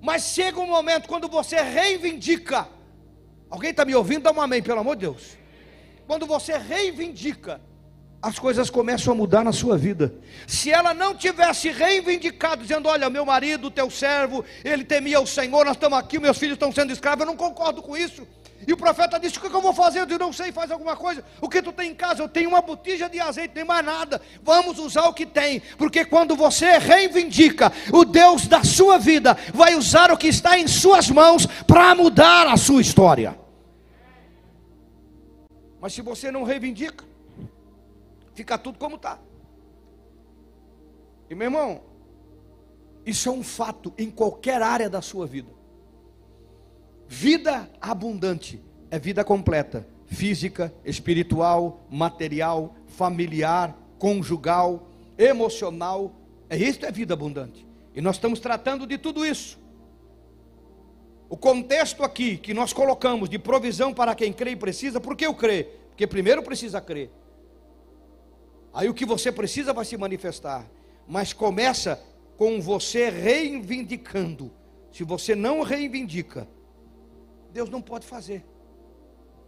Mas 0.00 0.22
chega 0.22 0.60
um 0.60 0.68
momento 0.68 1.08
quando 1.08 1.28
você 1.28 1.60
reivindica. 1.60 2.68
Alguém 3.50 3.70
está 3.70 3.84
me 3.84 3.96
ouvindo? 3.96 4.22
Dá 4.22 4.30
um 4.30 4.40
amém, 4.40 4.62
pelo 4.62 4.78
amor 4.78 4.94
de 4.94 5.00
Deus. 5.00 5.36
Quando 6.06 6.26
você 6.26 6.56
reivindica 6.56 7.60
as 8.20 8.38
coisas 8.38 8.68
começam 8.68 9.12
a 9.12 9.16
mudar 9.16 9.44
na 9.44 9.52
sua 9.52 9.78
vida. 9.78 10.12
Se 10.46 10.70
ela 10.70 10.92
não 10.92 11.14
tivesse 11.14 11.70
reivindicado, 11.70 12.62
dizendo: 12.62 12.88
Olha, 12.88 13.08
meu 13.08 13.24
marido, 13.24 13.70
teu 13.70 13.88
servo, 13.90 14.44
ele 14.64 14.84
temia 14.84 15.20
o 15.20 15.26
Senhor, 15.26 15.64
nós 15.64 15.76
estamos 15.76 15.98
aqui, 15.98 16.18
meus 16.18 16.36
filhos 16.36 16.54
estão 16.54 16.72
sendo 16.72 16.92
escravos, 16.92 17.20
eu 17.20 17.26
não 17.26 17.36
concordo 17.36 17.80
com 17.80 17.96
isso. 17.96 18.26
E 18.66 18.72
o 18.72 18.76
profeta 18.76 19.20
disse: 19.20 19.38
O 19.38 19.40
que 19.40 19.46
eu 19.46 19.60
vou 19.60 19.72
fazer? 19.72 20.00
Eu 20.00 20.06
disse, 20.06 20.18
não 20.18 20.32
sei, 20.32 20.50
faz 20.50 20.70
alguma 20.70 20.96
coisa. 20.96 21.24
O 21.40 21.48
que 21.48 21.62
tu 21.62 21.72
tem 21.72 21.92
em 21.92 21.94
casa? 21.94 22.20
Eu 22.20 22.28
tenho 22.28 22.48
uma 22.48 22.60
botija 22.60 23.08
de 23.08 23.20
azeite, 23.20 23.54
nem 23.54 23.64
mais 23.64 23.86
nada. 23.86 24.20
Vamos 24.42 24.80
usar 24.80 25.06
o 25.06 25.14
que 25.14 25.24
tem, 25.24 25.62
porque 25.78 26.04
quando 26.04 26.34
você 26.34 26.76
reivindica, 26.76 27.72
o 27.92 28.04
Deus 28.04 28.48
da 28.48 28.64
sua 28.64 28.98
vida 28.98 29.38
vai 29.54 29.76
usar 29.76 30.10
o 30.10 30.18
que 30.18 30.26
está 30.26 30.58
em 30.58 30.66
suas 30.66 31.08
mãos 31.08 31.46
para 31.66 31.94
mudar 31.94 32.48
a 32.48 32.56
sua 32.56 32.80
história. 32.80 33.38
Mas 35.80 35.92
se 35.92 36.02
você 36.02 36.32
não 36.32 36.42
reivindica, 36.42 37.07
fica 38.38 38.56
tudo 38.56 38.78
como 38.78 38.94
está. 38.94 39.18
E 41.28 41.34
meu 41.34 41.46
irmão, 41.46 41.82
isso 43.04 43.28
é 43.28 43.32
um 43.32 43.42
fato 43.42 43.92
em 43.98 44.08
qualquer 44.08 44.62
área 44.62 44.88
da 44.88 45.02
sua 45.02 45.26
vida. 45.26 45.50
Vida 47.08 47.68
abundante 47.80 48.62
é 48.92 48.98
vida 48.98 49.24
completa, 49.24 49.84
física, 50.06 50.72
espiritual, 50.84 51.80
material, 51.90 52.76
familiar, 52.86 53.76
conjugal, 53.98 54.86
emocional. 55.18 56.12
É 56.48 56.56
isso 56.56 56.86
é 56.86 56.92
vida 56.92 57.14
abundante. 57.14 57.66
E 57.92 58.00
nós 58.00 58.16
estamos 58.16 58.38
tratando 58.38 58.86
de 58.86 58.96
tudo 58.98 59.26
isso. 59.26 59.58
O 61.28 61.36
contexto 61.36 62.04
aqui 62.04 62.36
que 62.36 62.54
nós 62.54 62.72
colocamos 62.72 63.28
de 63.28 63.38
provisão 63.38 63.92
para 63.92 64.14
quem 64.14 64.32
crê 64.32 64.52
e 64.52 64.56
precisa, 64.56 65.00
por 65.00 65.16
que 65.16 65.26
eu 65.26 65.34
creio? 65.34 65.66
Porque 65.88 66.06
primeiro 66.06 66.40
precisa 66.40 66.80
crer. 66.80 67.10
Aí 68.78 68.88
o 68.88 68.94
que 68.94 69.04
você 69.04 69.32
precisa 69.32 69.72
vai 69.72 69.84
se 69.84 69.96
manifestar. 69.96 70.64
Mas 71.04 71.32
começa 71.32 72.00
com 72.36 72.60
você 72.60 73.10
reivindicando. 73.10 74.52
Se 74.92 75.02
você 75.02 75.34
não 75.34 75.62
reivindica, 75.62 76.46
Deus 77.52 77.68
não 77.68 77.82
pode 77.82 78.06
fazer. 78.06 78.46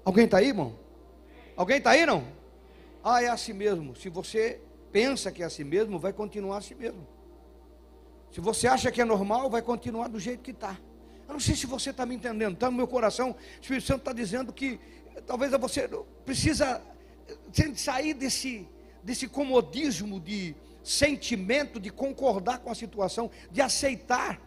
Alguém 0.04 0.24
está 0.24 0.38
aí, 0.38 0.48
irmão? 0.48 0.76
Alguém 1.56 1.78
está 1.78 1.90
aí, 1.90 2.04
não? 2.04 2.24
Ah, 3.04 3.22
é 3.22 3.28
assim 3.28 3.52
mesmo. 3.52 3.94
Se 3.94 4.08
você 4.08 4.60
pensa 4.90 5.30
que 5.30 5.44
é 5.44 5.46
assim 5.46 5.62
mesmo, 5.62 5.96
vai 5.96 6.12
continuar 6.12 6.56
assim 6.56 6.74
mesmo. 6.74 7.06
Se 8.32 8.40
você 8.40 8.66
acha 8.66 8.90
que 8.90 9.00
é 9.00 9.04
normal, 9.04 9.48
vai 9.48 9.62
continuar 9.62 10.08
do 10.08 10.18
jeito 10.18 10.42
que 10.42 10.50
está. 10.50 10.76
Eu 11.28 11.34
não 11.34 11.40
sei 11.40 11.54
se 11.54 11.66
você 11.66 11.90
está 11.90 12.04
me 12.04 12.16
entendendo. 12.16 12.54
Está 12.54 12.68
no 12.68 12.76
meu 12.76 12.88
coração. 12.88 13.30
O 13.30 13.36
Espírito 13.62 13.86
Santo 13.86 14.00
está 14.00 14.12
dizendo 14.12 14.52
que 14.52 14.80
talvez 15.24 15.52
você 15.52 15.88
precisa 16.24 16.82
sair 17.76 18.12
desse 18.12 18.66
desse 19.02 19.28
comodismo 19.28 20.20
de 20.20 20.54
sentimento, 20.82 21.78
de 21.78 21.90
concordar 21.90 22.58
com 22.58 22.70
a 22.70 22.74
situação, 22.74 23.30
de 23.50 23.60
aceitar. 23.60 24.40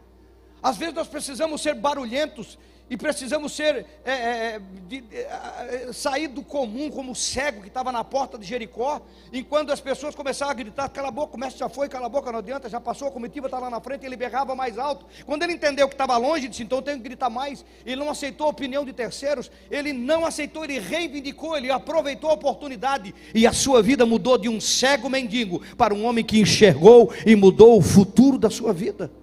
Às 0.61 0.77
vezes 0.77 0.93
nós 0.93 1.07
precisamos 1.07 1.61
ser 1.61 1.75
barulhentos 1.75 2.57
e 2.89 2.97
precisamos 2.97 3.53
ser 3.53 3.85
é, 4.05 4.11
é, 4.11 4.61
de, 4.87 5.01
de, 5.01 5.17
é, 5.17 5.89
sair 5.93 6.27
do 6.27 6.43
comum 6.43 6.91
como 6.91 7.13
o 7.13 7.15
cego 7.15 7.61
que 7.61 7.67
estava 7.67 7.91
na 7.91 8.03
porta 8.03 8.37
de 8.37 8.45
Jericó, 8.45 9.01
enquanto 9.31 9.71
as 9.71 9.79
pessoas 9.79 10.13
começaram 10.13 10.51
a 10.51 10.53
gritar, 10.53 10.89
cala 10.89 11.07
a 11.07 11.11
boca, 11.11 11.35
o 11.35 11.39
mestre 11.39 11.59
já 11.59 11.69
foi, 11.69 11.87
cala 11.87 12.05
a 12.05 12.09
boca, 12.09 12.31
não 12.31 12.39
adianta, 12.39 12.69
já 12.69 12.79
passou, 12.79 13.07
a 13.07 13.11
comitiva 13.11 13.47
está 13.47 13.57
lá 13.57 13.69
na 13.69 13.79
frente, 13.79 14.05
ele 14.05 14.17
berrava 14.17 14.53
mais 14.53 14.77
alto. 14.77 15.05
Quando 15.25 15.43
ele 15.43 15.53
entendeu 15.53 15.87
que 15.87 15.95
estava 15.95 16.17
longe, 16.17 16.47
disse, 16.47 16.63
então 16.63 16.79
eu 16.79 16.81
tenho 16.81 16.97
que 16.97 17.03
gritar 17.03 17.29
mais. 17.29 17.65
Ele 17.85 17.95
não 17.95 18.09
aceitou 18.09 18.47
a 18.47 18.49
opinião 18.49 18.85
de 18.85 18.93
terceiros, 18.93 19.49
ele 19.71 19.93
não 19.93 20.25
aceitou, 20.25 20.63
ele 20.63 20.79
reivindicou, 20.79 21.57
ele 21.57 21.71
aproveitou 21.71 22.29
a 22.29 22.33
oportunidade, 22.33 23.15
e 23.33 23.47
a 23.47 23.53
sua 23.53 23.81
vida 23.81 24.05
mudou 24.05 24.37
de 24.37 24.49
um 24.49 24.59
cego 24.59 25.09
mendigo 25.09 25.61
para 25.75 25.93
um 25.93 26.05
homem 26.05 26.23
que 26.23 26.39
enxergou 26.39 27.11
e 27.25 27.35
mudou 27.35 27.77
o 27.77 27.81
futuro 27.81 28.37
da 28.37 28.49
sua 28.49 28.73
vida. 28.73 29.22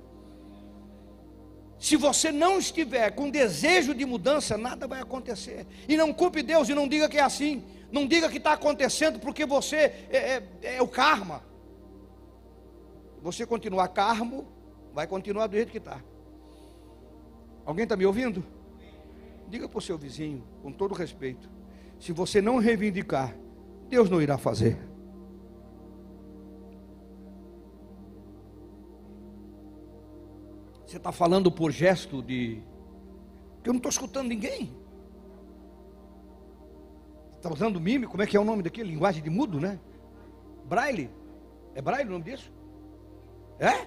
Se 1.80 1.96
você 1.96 2.30
não 2.30 2.58
estiver 2.58 3.10
com 3.12 3.30
desejo 3.30 3.94
de 3.94 4.04
mudança, 4.04 4.58
nada 4.58 4.86
vai 4.86 5.00
acontecer. 5.00 5.66
E 5.88 5.96
não 5.96 6.12
culpe 6.12 6.42
Deus 6.42 6.68
e 6.68 6.74
não 6.74 6.86
diga 6.86 7.08
que 7.08 7.16
é 7.16 7.22
assim. 7.22 7.64
Não 7.90 8.06
diga 8.06 8.28
que 8.28 8.36
está 8.36 8.52
acontecendo 8.52 9.18
porque 9.18 9.46
você 9.46 9.76
é, 9.76 10.10
é, 10.10 10.42
é, 10.76 10.82
o 10.82 10.86
karma. 10.86 11.42
Você 13.22 13.46
continuar 13.46 13.88
karmo, 13.88 14.46
vai 14.92 15.06
continuar 15.06 15.46
do 15.46 15.56
jeito 15.56 15.72
que 15.72 15.78
está. 15.78 16.02
Alguém 17.64 17.84
está 17.84 17.96
me 17.96 18.04
ouvindo? 18.04 18.44
Diga 19.48 19.66
para 19.66 19.78
o 19.78 19.82
seu 19.82 19.96
vizinho, 19.96 20.44
com 20.62 20.70
todo 20.70 20.92
respeito: 20.92 21.48
se 21.98 22.12
você 22.12 22.42
não 22.42 22.58
reivindicar, 22.58 23.34
Deus 23.88 24.10
não 24.10 24.20
irá 24.20 24.36
fazer. 24.36 24.89
Você 30.90 30.96
está 30.96 31.12
falando 31.12 31.52
por 31.52 31.70
gesto 31.70 32.20
de. 32.20 32.60
eu 33.62 33.72
não 33.72 33.76
estou 33.76 33.90
escutando 33.90 34.26
ninguém. 34.26 34.74
Está 37.36 37.48
usando 37.48 37.80
mime? 37.80 38.08
Como 38.08 38.20
é 38.24 38.26
que 38.26 38.36
é 38.36 38.40
o 38.40 38.44
nome 38.44 38.60
daquele? 38.60 38.90
Linguagem 38.90 39.22
de 39.22 39.30
mudo, 39.30 39.60
né? 39.60 39.78
Braille. 40.64 41.08
É 41.76 41.80
Braille 41.80 42.08
o 42.08 42.12
nome 42.14 42.24
disso? 42.24 42.52
É? 43.60 43.86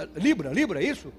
é 0.00 0.08
Libra, 0.14 0.52
Libra, 0.52 0.80
é 0.80 0.86
isso? 0.86 1.12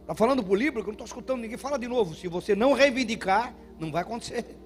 Está 0.00 0.12
falando 0.12 0.42
por 0.42 0.58
Libra 0.58 0.82
que 0.82 0.88
eu 0.88 0.92
não 0.92 0.94
estou 0.94 1.06
escutando 1.06 1.42
ninguém. 1.42 1.56
Fala 1.56 1.78
de 1.78 1.86
novo. 1.86 2.16
Se 2.16 2.26
você 2.26 2.56
não 2.56 2.72
reivindicar, 2.72 3.54
não 3.78 3.92
vai 3.92 4.02
acontecer. 4.02 4.58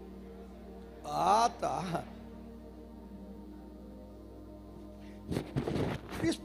Ah, 1.05 1.51
tá. 1.61 2.03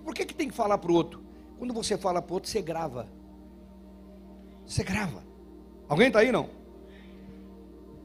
Por 0.03 0.13
que, 0.13 0.25
que 0.25 0.35
tem 0.35 0.49
que 0.49 0.53
falar 0.53 0.77
para 0.77 0.91
o 0.91 0.95
outro? 0.95 1.23
Quando 1.63 1.73
você 1.73 1.97
fala 1.97 2.21
para 2.21 2.33
outro, 2.33 2.49
você 2.49 2.61
grava. 2.61 3.07
Você 4.65 4.83
grava. 4.83 5.23
Alguém 5.87 6.07
está 6.07 6.19
aí 6.19 6.29
não? 6.29 6.49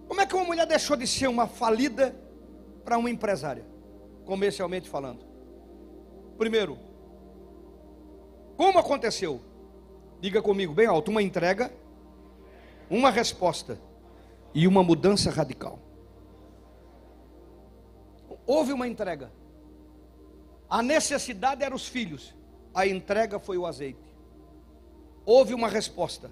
Como 0.06 0.20
é 0.20 0.26
que 0.26 0.36
uma 0.36 0.44
mulher 0.44 0.64
deixou 0.64 0.96
de 0.96 1.08
ser 1.08 1.26
uma 1.26 1.48
falida 1.48 2.14
para 2.84 2.96
uma 2.96 3.10
empresária? 3.10 3.66
Comercialmente 4.24 4.88
falando. 4.88 5.26
Primeiro, 6.38 6.78
como 8.56 8.78
aconteceu? 8.78 9.40
Diga 10.20 10.40
comigo, 10.40 10.72
bem 10.72 10.86
alto, 10.86 11.10
uma 11.10 11.20
entrega 11.20 11.72
uma 12.88 13.10
resposta 13.10 13.76
e 14.54 14.68
uma 14.68 14.84
mudança 14.84 15.32
radical. 15.32 15.80
Houve 18.46 18.72
uma 18.72 18.86
entrega. 18.86 19.32
A 20.70 20.80
necessidade 20.80 21.64
era 21.64 21.74
os 21.74 21.88
filhos, 21.88 22.37
a 22.78 22.86
entrega 22.86 23.40
foi 23.40 23.58
o 23.58 23.66
azeite. 23.66 23.98
Houve 25.26 25.52
uma 25.52 25.66
resposta 25.66 26.30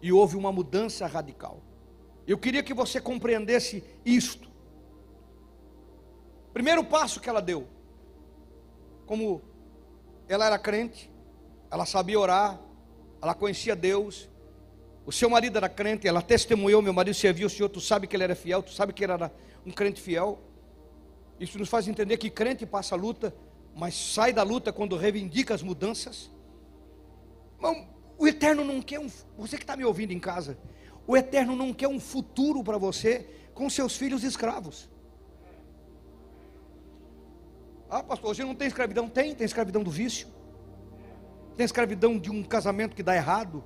e 0.00 0.10
houve 0.10 0.34
uma 0.34 0.50
mudança 0.50 1.06
radical. 1.06 1.60
Eu 2.26 2.38
queria 2.38 2.62
que 2.62 2.72
você 2.72 2.98
compreendesse 2.98 3.84
isto. 4.02 4.48
Primeiro 6.54 6.82
passo 6.82 7.20
que 7.20 7.28
ela 7.28 7.42
deu, 7.42 7.66
como 9.04 9.42
ela 10.26 10.46
era 10.46 10.58
crente, 10.58 11.10
ela 11.70 11.84
sabia 11.84 12.18
orar, 12.18 12.58
ela 13.20 13.34
conhecia 13.34 13.76
Deus, 13.76 14.30
o 15.04 15.12
seu 15.12 15.28
marido 15.28 15.58
era 15.58 15.68
crente, 15.68 16.08
ela 16.08 16.22
testemunhou, 16.22 16.80
meu 16.80 16.94
marido 16.94 17.14
serviu 17.14 17.48
o 17.48 17.50
Senhor, 17.50 17.68
tu 17.68 17.82
sabe 17.82 18.06
que 18.06 18.16
ele 18.16 18.24
era 18.24 18.34
fiel, 18.34 18.62
tu 18.62 18.72
sabe 18.72 18.94
que 18.94 19.04
ele 19.04 19.12
era 19.12 19.30
um 19.66 19.72
crente 19.72 20.00
fiel. 20.00 20.38
Isso 21.38 21.58
nos 21.58 21.68
faz 21.68 21.86
entender 21.86 22.16
que 22.16 22.30
crente 22.30 22.64
passa 22.64 22.96
luta, 22.96 23.34
mas 23.74 23.94
sai 23.94 24.32
da 24.32 24.42
luta 24.42 24.72
quando 24.72 24.96
reivindica 24.96 25.54
as 25.54 25.62
mudanças. 25.62 26.30
Irmão, 27.56 27.88
o 28.18 28.26
Eterno 28.26 28.64
não 28.64 28.82
quer 28.82 29.00
um. 29.00 29.08
Você 29.38 29.56
que 29.56 29.62
está 29.62 29.76
me 29.76 29.84
ouvindo 29.84 30.12
em 30.12 30.20
casa, 30.20 30.58
o 31.06 31.16
Eterno 31.16 31.56
não 31.56 31.72
quer 31.72 31.88
um 31.88 31.98
futuro 31.98 32.62
para 32.62 32.78
você 32.78 33.26
com 33.54 33.68
seus 33.68 33.96
filhos 33.96 34.22
escravos. 34.24 34.88
Ah, 37.88 38.02
pastor, 38.02 38.30
hoje 38.30 38.44
não 38.44 38.54
tem 38.54 38.68
escravidão? 38.68 39.08
Tem, 39.08 39.34
tem 39.34 39.44
escravidão 39.44 39.82
do 39.82 39.90
vício. 39.90 40.28
Tem 41.56 41.64
escravidão 41.64 42.18
de 42.18 42.30
um 42.30 42.42
casamento 42.42 42.94
que 42.94 43.02
dá 43.02 43.16
errado. 43.16 43.64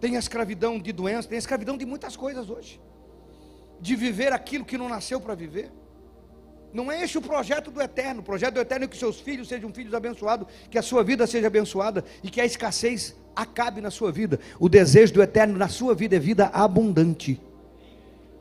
Tem 0.00 0.16
escravidão 0.16 0.78
de 0.78 0.92
doença, 0.92 1.28
tem 1.28 1.38
escravidão 1.38 1.76
de 1.76 1.86
muitas 1.86 2.16
coisas 2.16 2.50
hoje. 2.50 2.80
De 3.80 3.94
viver 3.94 4.32
aquilo 4.32 4.64
que 4.64 4.76
não 4.76 4.88
nasceu 4.88 5.20
para 5.20 5.34
viver. 5.34 5.70
Não 6.74 6.90
é 6.90 7.00
esse 7.04 7.16
o 7.16 7.22
projeto 7.22 7.70
do 7.70 7.80
eterno. 7.80 8.20
O 8.20 8.24
projeto 8.24 8.54
do 8.54 8.60
eterno 8.60 8.84
é 8.84 8.88
que 8.88 8.96
seus 8.96 9.20
filhos 9.20 9.46
sejam 9.46 9.72
filhos 9.72 9.94
abençoados, 9.94 10.48
que 10.68 10.76
a 10.76 10.82
sua 10.82 11.04
vida 11.04 11.24
seja 11.24 11.46
abençoada 11.46 12.04
e 12.20 12.28
que 12.28 12.40
a 12.40 12.44
escassez 12.44 13.14
acabe 13.36 13.80
na 13.80 13.92
sua 13.92 14.10
vida. 14.10 14.40
O 14.58 14.68
desejo 14.68 15.14
do 15.14 15.22
eterno 15.22 15.56
na 15.56 15.68
sua 15.68 15.94
vida 15.94 16.16
é 16.16 16.18
vida 16.18 16.46
abundante. 16.52 17.40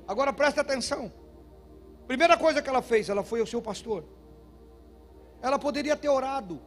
Agora 0.08 0.34
presta 0.34 0.62
atenção. 0.62 1.12
Primeira 2.08 2.36
coisa 2.36 2.60
que 2.60 2.68
ela 2.68 2.82
fez, 2.82 3.08
ela 3.08 3.24
foi 3.24 3.40
ao 3.40 3.46
seu 3.46 3.62
pastor. 3.62 4.04
Ela 5.40 5.60
poderia 5.60 5.96
ter 5.96 6.10
orado, 6.10 6.60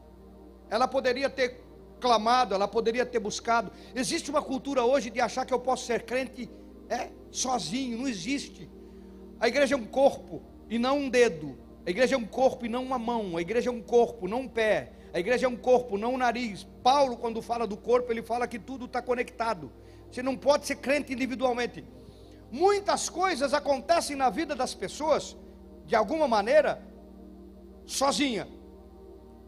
ela 0.70 0.86
poderia 0.86 1.28
ter 1.28 1.64
clamado, 2.00 2.54
ela 2.54 2.68
poderia 2.68 3.04
ter 3.04 3.18
buscado. 3.18 3.72
Existe 3.92 4.30
uma 4.30 4.40
cultura 4.40 4.84
hoje 4.84 5.10
de 5.10 5.20
achar 5.20 5.44
que 5.44 5.52
eu 5.52 5.58
posso 5.58 5.84
ser 5.84 6.04
crente 6.04 6.48
é, 6.88 7.08
sozinho, 7.32 7.98
não 7.98 8.06
existe. 8.06 8.70
A 9.40 9.48
igreja 9.48 9.74
é 9.74 9.78
um 9.78 9.84
corpo 9.84 10.54
e 10.68 10.78
não 10.78 10.98
um 10.98 11.08
dedo. 11.08 11.56
A 11.86 11.90
igreja 11.90 12.16
é 12.16 12.18
um 12.18 12.24
corpo 12.24 12.66
e 12.66 12.68
não 12.68 12.82
uma 12.82 12.98
mão. 12.98 13.36
A 13.36 13.40
igreja 13.40 13.70
é 13.70 13.72
um 13.72 13.80
corpo, 13.80 14.26
não 14.26 14.40
um 14.40 14.48
pé. 14.48 14.92
A 15.12 15.20
igreja 15.20 15.46
é 15.46 15.48
um 15.48 15.56
corpo, 15.56 15.96
não 15.96 16.14
um 16.14 16.18
nariz. 16.18 16.66
Paulo, 16.82 17.16
quando 17.16 17.40
fala 17.40 17.66
do 17.66 17.76
corpo, 17.76 18.12
ele 18.12 18.22
fala 18.22 18.46
que 18.46 18.58
tudo 18.58 18.86
está 18.86 19.00
conectado. 19.00 19.72
Você 20.10 20.22
não 20.22 20.36
pode 20.36 20.66
ser 20.66 20.76
crente 20.76 21.12
individualmente. 21.12 21.84
Muitas 22.50 23.08
coisas 23.08 23.54
acontecem 23.54 24.16
na 24.16 24.30
vida 24.30 24.54
das 24.54 24.74
pessoas, 24.74 25.36
de 25.84 25.94
alguma 25.94 26.28
maneira, 26.28 26.82
sozinha. 27.86 28.48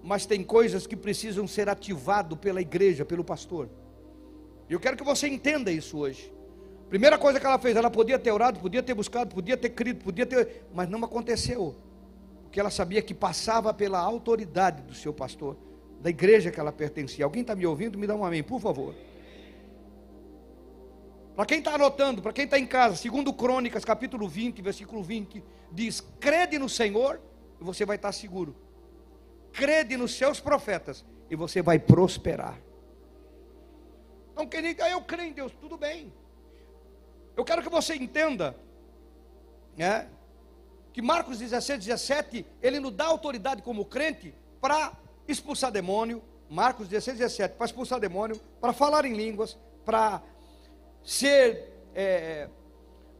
Mas 0.02 0.24
tem 0.26 0.44
coisas 0.44 0.86
que 0.86 0.96
precisam 0.96 1.46
ser 1.46 1.68
ativado 1.68 2.36
pela 2.36 2.60
igreja, 2.60 3.04
pelo 3.04 3.24
pastor. 3.24 3.68
Eu 4.70 4.78
quero 4.78 4.96
que 4.96 5.04
você 5.04 5.26
entenda 5.26 5.70
isso 5.70 5.98
hoje. 5.98 6.32
Primeira 6.88 7.18
coisa 7.18 7.38
que 7.38 7.46
ela 7.46 7.58
fez, 7.58 7.76
ela 7.76 7.90
podia 7.90 8.18
ter 8.18 8.30
orado, 8.30 8.60
podia 8.60 8.82
ter 8.82 8.94
buscado, 8.94 9.34
podia 9.34 9.56
ter 9.56 9.70
crido, 9.70 10.02
podia 10.02 10.24
ter, 10.24 10.66
mas 10.74 10.88
não 10.88 11.04
aconteceu. 11.04 11.76
Porque 12.44 12.58
ela 12.58 12.70
sabia 12.70 13.02
que 13.02 13.12
passava 13.12 13.74
pela 13.74 13.98
autoridade 13.98 14.82
do 14.82 14.94
seu 14.94 15.12
pastor, 15.12 15.56
da 16.00 16.08
igreja 16.08 16.50
que 16.50 16.58
ela 16.58 16.72
pertencia. 16.72 17.24
Alguém 17.24 17.42
está 17.42 17.54
me 17.54 17.66
ouvindo? 17.66 17.98
Me 17.98 18.06
dá 18.06 18.14
um 18.14 18.24
amém, 18.24 18.42
por 18.42 18.60
favor. 18.60 18.94
Para 21.36 21.46
quem 21.46 21.58
está 21.58 21.74
anotando, 21.74 22.22
para 22.22 22.32
quem 22.32 22.46
está 22.46 22.58
em 22.58 22.66
casa, 22.66 22.96
segundo 22.96 23.32
Crônicas, 23.32 23.84
capítulo 23.84 24.26
20, 24.26 24.62
versículo 24.62 25.02
20, 25.02 25.44
diz: 25.70 26.00
crede 26.18 26.58
no 26.58 26.68
Senhor 26.68 27.20
e 27.60 27.64
você 27.64 27.84
vai 27.84 27.96
estar 27.96 28.12
seguro 28.12 28.56
crede 29.58 29.96
nos 29.96 30.14
seus 30.14 30.38
profetas 30.38 31.04
e 31.28 31.34
você 31.34 31.60
vai 31.60 31.80
prosperar. 31.80 32.60
Então, 34.32 34.46
querido, 34.46 34.82
eu 34.82 35.02
creio 35.02 35.30
em 35.30 35.32
Deus, 35.32 35.52
tudo 35.60 35.76
bem. 35.76 36.12
Eu 37.38 37.44
quero 37.44 37.62
que 37.62 37.68
você 37.68 37.94
entenda, 37.94 38.56
né, 39.76 40.08
que 40.92 41.00
Marcos 41.00 41.38
16, 41.38 41.84
17, 41.84 42.44
ele 42.60 42.80
nos 42.80 42.90
dá 42.90 43.06
autoridade 43.06 43.62
como 43.62 43.84
crente 43.84 44.34
para 44.60 44.92
expulsar 45.28 45.70
demônio. 45.70 46.20
Marcos 46.50 46.88
16, 46.88 47.18
17, 47.18 47.54
para 47.54 47.66
expulsar 47.66 48.00
demônio, 48.00 48.40
para 48.60 48.72
falar 48.72 49.04
em 49.04 49.14
línguas, 49.14 49.56
para 49.84 50.20
ser 51.04 51.72
é, 51.94 52.48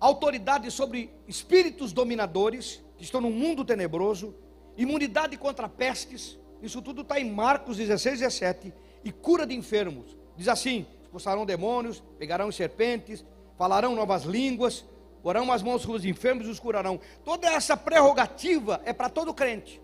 autoridade 0.01 0.69
sobre 0.73 1.15
espíritos 1.29 1.93
dominadores 1.93 2.83
que 2.97 3.05
estão 3.05 3.21
no 3.21 3.31
mundo 3.31 3.65
tenebroso 3.65 4.35
imunidade 4.77 5.37
contra 5.37 5.69
pestes, 5.69 6.37
isso 6.61 6.83
tudo 6.83 7.03
está 7.03 7.21
em 7.21 7.31
Marcos 7.31 7.77
16, 7.77 8.19
17, 8.19 8.75
e 9.05 9.13
cura 9.13 9.47
de 9.47 9.55
enfermos. 9.55 10.17
Diz 10.37 10.49
assim: 10.49 10.89
expulsarão 11.03 11.47
demônios, 11.47 12.03
pegarão 12.19 12.51
serpentes, 12.51 13.25
falarão 13.59 13.95
novas 13.95 14.23
línguas, 14.23 14.87
porão 15.23 15.53
as 15.53 15.63
mãos 15.63 15.83
sobre 15.83 15.99
os 15.99 16.05
enfermos 16.05 16.47
e 16.47 16.51
os 16.51 16.59
curarão. 16.59 16.99
Toda 17.25 17.49
essa 17.49 17.77
prerrogativa 17.77 18.81
é 18.85 18.93
para 18.93 19.11
todo 19.11 19.35
crente. 19.35 19.83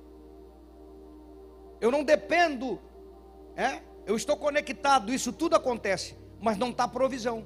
Eu 1.81 1.91
não 1.91 2.03
dependo, 2.03 2.81
é? 3.55 3.81
eu 4.07 4.17
estou 4.17 4.37
conectado, 4.37 5.13
isso 5.13 5.33
tudo 5.33 5.57
acontece, 5.57 6.17
mas 6.41 6.57
não 6.57 6.71
está 6.71 6.89
provisão. 6.89 7.45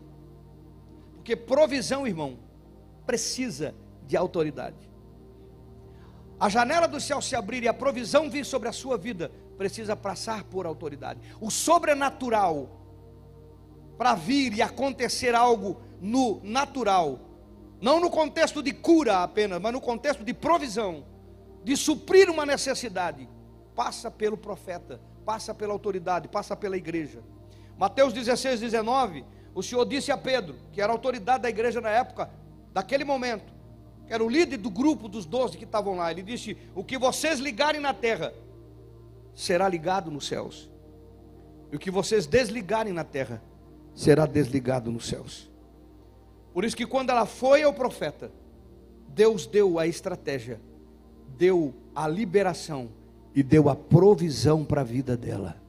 Porque 1.15 1.35
provisão, 1.35 2.07
irmão, 2.07 2.39
precisa 3.05 3.75
de 4.07 4.17
autoridade 4.17 4.89
a 6.41 6.49
janela 6.49 6.87
do 6.87 7.01
céu 7.01 7.21
se 7.21 7.35
abrir 7.35 7.65
e 7.65 7.69
a 7.69 7.75
provisão 7.75 8.31
vir 8.31 8.45
sobre 8.45 8.69
a 8.69 8.73
sua 8.73 8.97
vida, 8.97 9.33
precisa 9.57 9.97
passar 9.97 10.45
por 10.45 10.67
autoridade. 10.67 11.21
O 11.41 11.51
sobrenatural, 11.51 12.69
para 13.97 14.15
vir 14.15 14.55
e 14.55 14.63
acontecer 14.63 15.35
algo 15.35 15.81
no 16.01 16.41
natural, 16.43 17.21
não 17.81 18.01
no 18.01 18.11
contexto 18.11 18.63
de 18.63 18.73
cura 18.73 19.23
apenas, 19.23 19.61
mas 19.61 19.73
no 19.73 19.81
contexto 19.81 20.25
de 20.25 20.35
provisão, 20.35 21.05
de 21.63 21.77
suprir 21.77 22.31
uma 22.31 22.45
necessidade, 22.45 23.29
passa 23.75 24.11
pelo 24.11 24.37
profeta, 24.37 25.01
passa 25.25 25.55
pela 25.55 25.73
autoridade, 25.73 26.29
passa 26.29 26.57
pela 26.57 26.77
igreja. 26.77 27.23
Mateus 27.77 28.13
16, 28.13 28.61
19, 28.61 29.25
o 29.55 29.63
Senhor 29.63 29.85
disse 29.85 30.11
a 30.11 30.17
Pedro, 30.19 30.57
que 30.73 30.81
era 30.81 30.93
autoridade 30.93 31.43
da 31.43 31.49
igreja 31.49 31.81
na 31.81 31.91
época, 31.91 32.31
daquele 32.73 33.05
momento: 33.05 33.53
que 34.07 34.13
era 34.13 34.25
o 34.25 34.29
líder 34.29 34.57
do 34.57 34.71
grupo 34.71 35.09
dos 35.09 35.27
doze 35.27 35.57
que 35.57 35.65
estavam 35.65 35.97
lá, 35.97 36.11
ele 36.11 36.23
disse: 36.23 36.57
O 36.75 36.83
que 36.83 36.99
vocês 36.99 37.39
ligarem 37.39 37.81
na 37.81 37.93
terra 37.93 38.33
será 39.35 39.69
ligado 39.69 40.11
nos 40.11 40.27
céus, 40.27 40.71
e 41.71 41.77
o 41.77 41.79
que 41.79 41.91
vocês 41.91 42.27
desligarem 42.27 42.93
na 42.93 43.05
terra 43.05 43.43
será 43.95 44.27
desligado 44.27 44.91
nos 44.91 45.07
céus. 45.07 45.51
Por 46.59 46.65
isso 46.65 46.77
que 46.77 46.87
quando 46.87 47.11
ela 47.11 47.25
foi 47.25 47.63
ao 47.63 47.73
profeta, 47.73 48.33
Deus 49.11 49.47
deu 49.47 49.79
a 49.79 49.87
estratégia, 49.87 50.61
deu 51.37 51.73
a 51.95 52.09
liberação 52.09 52.89
e 53.33 53.45
deu 53.45 53.69
a 53.69 53.77
provisão 53.77 54.65
para 54.65 54.81
a 54.81 54.85
vida 54.85 55.17
dela. 55.17 55.63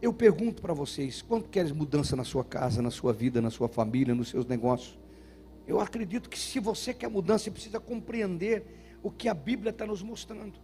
Eu 0.00 0.10
pergunto 0.10 0.62
para 0.62 0.72
vocês: 0.72 1.20
quanto 1.20 1.50
queres 1.50 1.70
mudança 1.70 2.16
na 2.16 2.24
sua 2.24 2.42
casa, 2.42 2.80
na 2.80 2.90
sua 2.90 3.12
vida, 3.12 3.42
na 3.42 3.50
sua 3.50 3.68
família, 3.68 4.14
nos 4.14 4.30
seus 4.30 4.46
negócios? 4.46 4.98
Eu 5.66 5.78
acredito 5.80 6.30
que 6.30 6.38
se 6.38 6.58
você 6.58 6.94
quer 6.94 7.10
mudança, 7.10 7.44
você 7.44 7.50
precisa 7.50 7.78
compreender 7.78 8.64
o 9.02 9.10
que 9.10 9.28
a 9.28 9.34
Bíblia 9.34 9.68
está 9.68 9.86
nos 9.86 10.00
mostrando. 10.00 10.58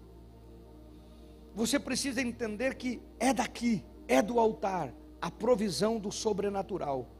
Você 1.54 1.78
precisa 1.78 2.22
entender 2.22 2.74
que 2.74 3.02
é 3.20 3.34
daqui, 3.34 3.84
é 4.08 4.22
do 4.22 4.40
altar, 4.40 4.94
a 5.20 5.30
provisão 5.30 5.98
do 5.98 6.10
sobrenatural. 6.10 7.13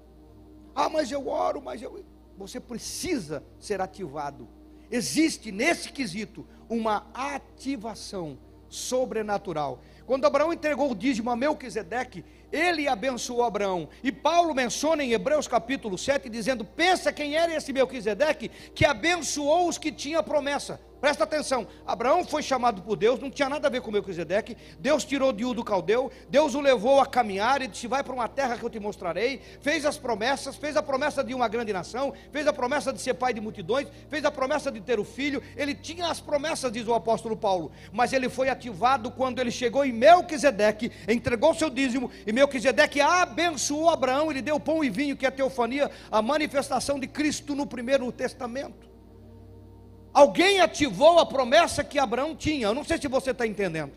Ah, 0.75 0.89
mas 0.89 1.11
eu 1.11 1.29
oro, 1.29 1.63
mas 1.63 1.81
eu. 1.81 2.05
Você 2.37 2.59
precisa 2.59 3.45
ser 3.59 3.81
ativado. 3.81 4.49
Existe 4.91 5.53
nesse 5.53 5.91
quesito 5.91 6.47
uma 6.69 7.07
ativação 7.15 8.39
sobrenatural. 8.69 9.81
Quando 10.05 10.27
Abraão 10.27 10.53
entregou 10.53 10.91
o 10.91 10.95
dízimo 10.95 11.31
a 11.31 11.37
Melquisedeque, 11.37 12.25
ele 12.53 12.87
abençoou 12.87 13.43
Abraão. 13.43 13.89
E 14.03 14.13
Paulo 14.13 14.55
menciona 14.55 15.03
em 15.03 15.13
Hebreus 15.13 15.49
capítulo 15.49 15.97
7, 15.97 16.29
dizendo: 16.29 16.65
Pensa 16.65 17.13
quem 17.13 17.37
era 17.37 17.55
esse 17.55 17.73
Melquisedeque 17.73 18.51
que 18.75 18.85
abençoou 18.85 19.69
os 19.69 19.79
que 19.79 19.91
tinham 19.91 20.23
promessa. 20.23 20.81
Presta 21.05 21.25
atenção, 21.25 21.67
Abraão 21.87 22.25
foi 22.25 22.43
chamado 22.43 22.81
por 22.81 22.97
Deus, 22.97 23.21
não 23.21 23.31
tinha 23.31 23.47
nada 23.47 23.69
a 23.69 23.71
ver 23.71 23.83
com 23.83 23.91
Melquisedeque. 23.91 24.57
Deus 24.79 25.05
tirou 25.05 25.35
de 25.35 25.45
do 25.45 25.63
Caldeu, 25.63 26.11
Deus 26.31 26.55
o 26.55 26.63
levou 26.63 26.99
a 26.99 27.05
caminhar 27.05 27.61
e 27.61 27.67
disse: 27.67 27.87
Vai 27.87 28.03
para 28.03 28.15
uma 28.15 28.27
terra 28.27 28.57
que 28.57 28.63
eu 28.63 28.71
te 28.71 28.81
mostrarei. 28.81 29.39
Fez 29.61 29.85
as 29.85 29.99
promessas, 29.99 30.57
fez 30.57 30.79
a 30.79 30.83
promessa 30.83 31.23
de 31.23 31.35
uma 31.35 31.47
grande 31.47 31.75
nação, 31.75 32.15
fez 32.33 32.47
a 32.47 32.55
promessa 32.55 32.91
de 32.91 33.03
ser 33.03 33.13
pai 33.13 33.35
de 33.35 33.41
multidões, 33.43 33.87
fez 34.09 34.25
a 34.25 34.31
promessa 34.31 34.73
de 34.73 34.81
ter 34.81 34.99
o 34.99 35.05
filho. 35.05 35.43
Ele 35.59 35.75
tinha 35.75 36.07
as 36.07 36.21
promessas, 36.21 36.73
diz 36.73 36.89
o 36.89 36.95
apóstolo 36.95 37.37
Paulo, 37.37 37.71
mas 37.93 38.15
ele 38.15 38.31
foi 38.31 38.49
ativado 38.49 39.11
quando 39.11 39.41
ele 39.41 39.51
chegou 39.51 39.85
em 39.85 39.93
Melquisedeque, 39.93 40.91
entregou 41.07 41.53
seu 41.53 41.69
dízimo, 41.69 42.11
e 42.27 42.33
Melquisedeque 42.33 43.03
abençoou 43.03 43.91
Abraão, 43.91 44.31
ele 44.31 44.41
deu 44.41 44.59
pão 44.59 44.83
e 44.83 44.89
vinho, 44.89 45.19
que 45.19 45.27
é 45.27 45.29
a 45.29 45.33
teofania, 45.33 45.91
a 46.11 46.23
manifestação 46.23 46.99
de 46.99 47.07
Cristo 47.07 47.55
no 47.55 47.67
primeiro 47.67 48.11
testamento. 48.11 48.94
Alguém 50.15 50.61
ativou 50.61 51.19
a 51.19 51.27
promessa 51.27 51.83
que 51.83 51.99
Abraão 51.99 52.37
tinha. 52.37 52.69
Eu 52.69 52.75
não 52.75 52.85
sei 52.85 52.99
se 52.99 53.09
você 53.09 53.33
está 53.33 53.45
entendendo. 53.45 53.93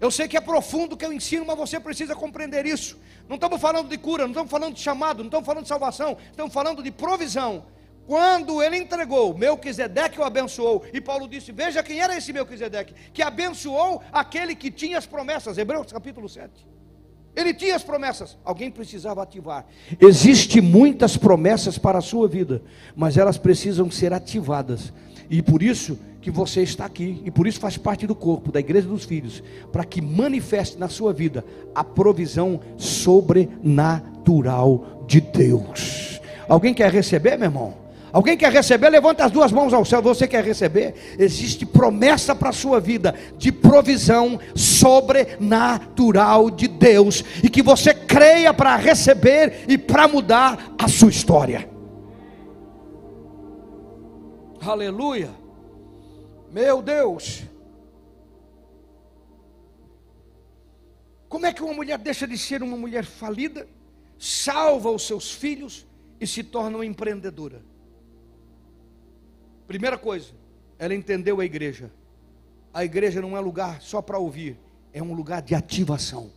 Eu 0.00 0.10
sei 0.10 0.26
que 0.26 0.36
é 0.36 0.40
profundo 0.40 0.94
o 0.94 0.96
que 0.96 1.04
eu 1.04 1.12
ensino, 1.12 1.44
mas 1.46 1.58
você 1.58 1.78
precisa 1.78 2.16
compreender 2.16 2.64
isso. 2.64 2.98
Não 3.28 3.36
estamos 3.36 3.60
falando 3.60 3.88
de 3.88 3.98
cura, 3.98 4.22
não 4.24 4.30
estamos 4.30 4.50
falando 4.50 4.74
de 4.74 4.80
chamado, 4.80 5.18
não 5.18 5.26
estamos 5.26 5.46
falando 5.46 5.62
de 5.62 5.68
salvação, 5.68 6.16
estamos 6.30 6.52
falando 6.52 6.82
de 6.82 6.90
provisão. 6.90 7.66
Quando 8.06 8.62
ele 8.62 8.76
entregou, 8.76 9.36
Melquisedeque 9.36 10.18
o 10.18 10.24
abençoou, 10.24 10.84
e 10.92 11.00
Paulo 11.00 11.28
disse: 11.28 11.52
Veja 11.52 11.82
quem 11.82 12.00
era 12.00 12.16
esse 12.16 12.32
Melquisedeque, 12.32 12.94
que 13.12 13.22
abençoou 13.22 14.02
aquele 14.12 14.54
que 14.54 14.70
tinha 14.70 14.98
as 14.98 15.06
promessas. 15.06 15.56
Hebreus 15.56 15.92
capítulo 15.92 16.28
7. 16.28 16.73
Ele 17.36 17.52
tinha 17.52 17.74
as 17.74 17.82
promessas, 17.82 18.38
alguém 18.44 18.70
precisava 18.70 19.22
ativar. 19.22 19.66
Existem 20.00 20.62
muitas 20.62 21.16
promessas 21.16 21.76
para 21.76 21.98
a 21.98 22.02
sua 22.02 22.28
vida, 22.28 22.62
mas 22.94 23.16
elas 23.16 23.36
precisam 23.36 23.90
ser 23.90 24.12
ativadas. 24.12 24.92
E 25.28 25.42
por 25.42 25.60
isso 25.62 25.98
que 26.20 26.30
você 26.30 26.62
está 26.62 26.84
aqui, 26.84 27.20
e 27.24 27.30
por 27.30 27.46
isso 27.46 27.60
faz 27.60 27.76
parte 27.76 28.06
do 28.06 28.14
corpo 28.14 28.52
da 28.52 28.60
igreja 28.60 28.88
dos 28.88 29.04
filhos, 29.04 29.42
para 29.72 29.84
que 29.84 30.00
manifeste 30.00 30.78
na 30.78 30.88
sua 30.88 31.12
vida 31.12 31.44
a 31.74 31.82
provisão 31.82 32.60
sobrenatural 32.78 35.04
de 35.06 35.20
Deus. 35.20 36.20
Alguém 36.48 36.72
quer 36.72 36.92
receber, 36.92 37.36
meu 37.36 37.48
irmão? 37.48 37.83
Alguém 38.14 38.36
quer 38.36 38.52
receber? 38.52 38.90
Levanta 38.90 39.24
as 39.24 39.32
duas 39.32 39.50
mãos 39.50 39.74
ao 39.74 39.84
céu. 39.84 40.00
Você 40.00 40.28
quer 40.28 40.44
receber? 40.44 41.16
Existe 41.18 41.66
promessa 41.66 42.32
para 42.32 42.50
a 42.50 42.52
sua 42.52 42.78
vida 42.78 43.12
de 43.36 43.50
provisão 43.50 44.38
sobrenatural 44.54 46.48
de 46.48 46.68
Deus 46.68 47.24
e 47.42 47.50
que 47.50 47.60
você 47.60 47.92
creia 47.92 48.54
para 48.54 48.76
receber 48.76 49.64
e 49.66 49.76
para 49.76 50.06
mudar 50.06 50.76
a 50.78 50.86
sua 50.86 51.10
história. 51.10 51.68
Aleluia. 54.60 55.32
Meu 56.52 56.80
Deus. 56.80 57.42
Como 61.28 61.46
é 61.46 61.52
que 61.52 61.64
uma 61.64 61.74
mulher 61.74 61.98
deixa 61.98 62.28
de 62.28 62.38
ser 62.38 62.62
uma 62.62 62.76
mulher 62.76 63.04
falida, 63.04 63.66
salva 64.16 64.88
os 64.88 65.04
seus 65.04 65.32
filhos 65.32 65.84
e 66.20 66.28
se 66.28 66.44
torna 66.44 66.76
uma 66.76 66.86
empreendedora? 66.86 67.73
Primeira 69.66 69.96
coisa, 69.96 70.32
ela 70.78 70.94
entendeu 70.94 71.40
a 71.40 71.44
igreja. 71.44 71.90
A 72.72 72.84
igreja 72.84 73.20
não 73.20 73.36
é 73.36 73.40
lugar 73.40 73.80
só 73.80 74.02
para 74.02 74.18
ouvir, 74.18 74.58
é 74.92 75.02
um 75.02 75.14
lugar 75.14 75.40
de 75.40 75.54
ativação. 75.54 76.30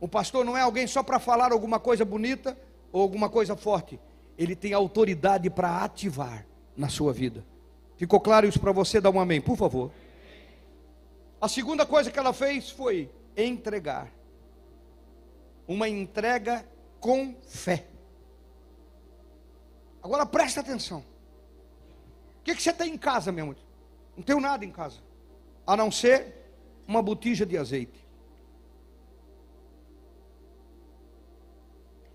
O 0.00 0.08
pastor 0.08 0.44
não 0.44 0.56
é 0.56 0.62
alguém 0.62 0.86
só 0.86 1.02
para 1.02 1.18
falar 1.18 1.52
alguma 1.52 1.78
coisa 1.78 2.04
bonita 2.04 2.56
ou 2.92 3.02
alguma 3.02 3.28
coisa 3.28 3.56
forte. 3.56 3.98
Ele 4.38 4.54
tem 4.54 4.72
autoridade 4.72 5.50
para 5.50 5.82
ativar 5.82 6.46
na 6.76 6.88
sua 6.88 7.12
vida. 7.12 7.44
Ficou 7.96 8.20
claro 8.20 8.46
isso 8.46 8.60
para 8.60 8.72
você? 8.72 9.00
Dá 9.00 9.10
um 9.10 9.20
amém, 9.20 9.40
por 9.40 9.56
favor. 9.56 9.90
A 11.40 11.48
segunda 11.48 11.84
coisa 11.84 12.10
que 12.10 12.18
ela 12.18 12.32
fez 12.32 12.70
foi 12.70 13.10
entregar. 13.36 14.10
Uma 15.66 15.88
entrega 15.88 16.66
com 17.00 17.34
fé. 17.48 17.86
Agora 20.02 20.24
presta 20.24 20.60
atenção 20.60 21.02
que, 22.46 22.54
que 22.54 22.62
você 22.62 22.72
tem 22.72 22.94
em 22.94 22.98
casa, 22.98 23.32
meu 23.32 23.44
irmão? 23.44 23.56
Não 24.16 24.22
tenho 24.22 24.40
nada 24.40 24.64
em 24.64 24.70
casa, 24.70 25.00
a 25.66 25.76
não 25.76 25.90
ser 25.90 26.32
uma 26.86 27.02
botija 27.02 27.44
de 27.44 27.58
azeite. 27.58 28.06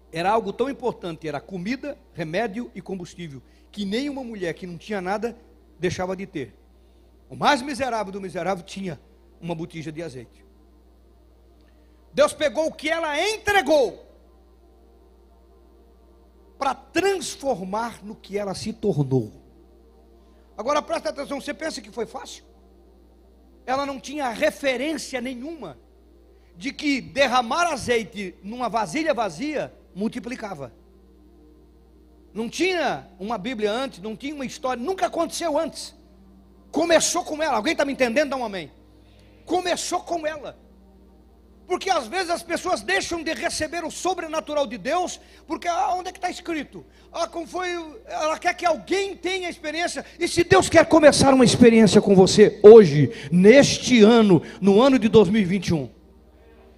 Era 0.09 0.31
algo 0.31 0.53
tão 0.53 0.69
importante, 0.69 1.27
era 1.27 1.41
comida, 1.41 1.97
remédio 2.13 2.71
e 2.73 2.81
combustível, 2.81 3.41
que 3.71 3.83
nenhuma 3.83 4.23
mulher 4.23 4.53
que 4.53 4.65
não 4.65 4.77
tinha 4.77 5.01
nada 5.01 5.37
deixava 5.77 6.15
de 6.15 6.25
ter. 6.25 6.55
O 7.29 7.35
mais 7.35 7.61
miserável 7.61 8.11
do 8.13 8.21
miserável 8.21 8.63
tinha 8.63 8.99
uma 9.39 9.53
botija 9.53 9.91
de 9.91 10.01
azeite. 10.01 10.45
Deus 12.13 12.33
pegou 12.33 12.67
o 12.67 12.73
que 12.73 12.89
ela 12.89 13.19
entregou 13.19 14.05
para 16.57 16.73
transformar 16.73 18.03
no 18.03 18.15
que 18.15 18.37
ela 18.37 18.53
se 18.53 18.71
tornou. 18.71 19.40
Agora 20.61 20.79
presta 20.79 21.09
atenção, 21.09 21.41
você 21.41 21.55
pensa 21.55 21.81
que 21.81 21.89
foi 21.89 22.05
fácil? 22.05 22.43
Ela 23.65 23.83
não 23.83 23.99
tinha 23.99 24.29
referência 24.29 25.19
nenhuma 25.19 25.75
de 26.55 26.71
que 26.71 27.01
derramar 27.01 27.65
azeite 27.71 28.35
numa 28.43 28.69
vasilha 28.69 29.11
vazia 29.11 29.73
multiplicava. 29.95 30.71
Não 32.31 32.47
tinha 32.47 33.09
uma 33.19 33.39
Bíblia 33.39 33.71
antes, 33.71 34.03
não 34.03 34.15
tinha 34.15 34.35
uma 34.35 34.45
história, 34.45 34.79
nunca 34.83 35.07
aconteceu 35.07 35.57
antes. 35.57 35.95
Começou 36.71 37.23
com 37.23 37.41
ela. 37.41 37.55
Alguém 37.55 37.71
está 37.71 37.83
me 37.83 37.93
entendendo? 37.93 38.29
Dá 38.29 38.37
um 38.37 38.45
amém. 38.45 38.71
Começou 39.45 40.01
com 40.01 40.27
ela. 40.27 40.59
Porque 41.71 41.89
às 41.89 42.05
vezes 42.05 42.29
as 42.29 42.43
pessoas 42.43 42.81
deixam 42.81 43.23
de 43.23 43.33
receber 43.33 43.85
o 43.85 43.89
sobrenatural 43.89 44.67
de 44.67 44.77
Deus, 44.77 45.21
porque 45.47 45.69
ah, 45.69 45.95
onde 45.95 46.09
é 46.09 46.11
que 46.11 46.17
está 46.17 46.29
escrito? 46.29 46.85
Ah, 47.13 47.27
como 47.27 47.47
foi? 47.47 47.69
Ela 48.07 48.37
quer 48.37 48.53
que 48.55 48.65
alguém 48.65 49.15
tenha 49.15 49.49
experiência. 49.49 50.03
E 50.19 50.27
se 50.27 50.43
Deus 50.43 50.67
quer 50.67 50.85
começar 50.85 51.33
uma 51.33 51.45
experiência 51.45 52.01
com 52.01 52.13
você 52.13 52.59
hoje, 52.61 53.09
neste 53.31 54.03
ano, 54.03 54.41
no 54.59 54.81
ano 54.81 54.99
de 54.99 55.07
2021? 55.07 55.89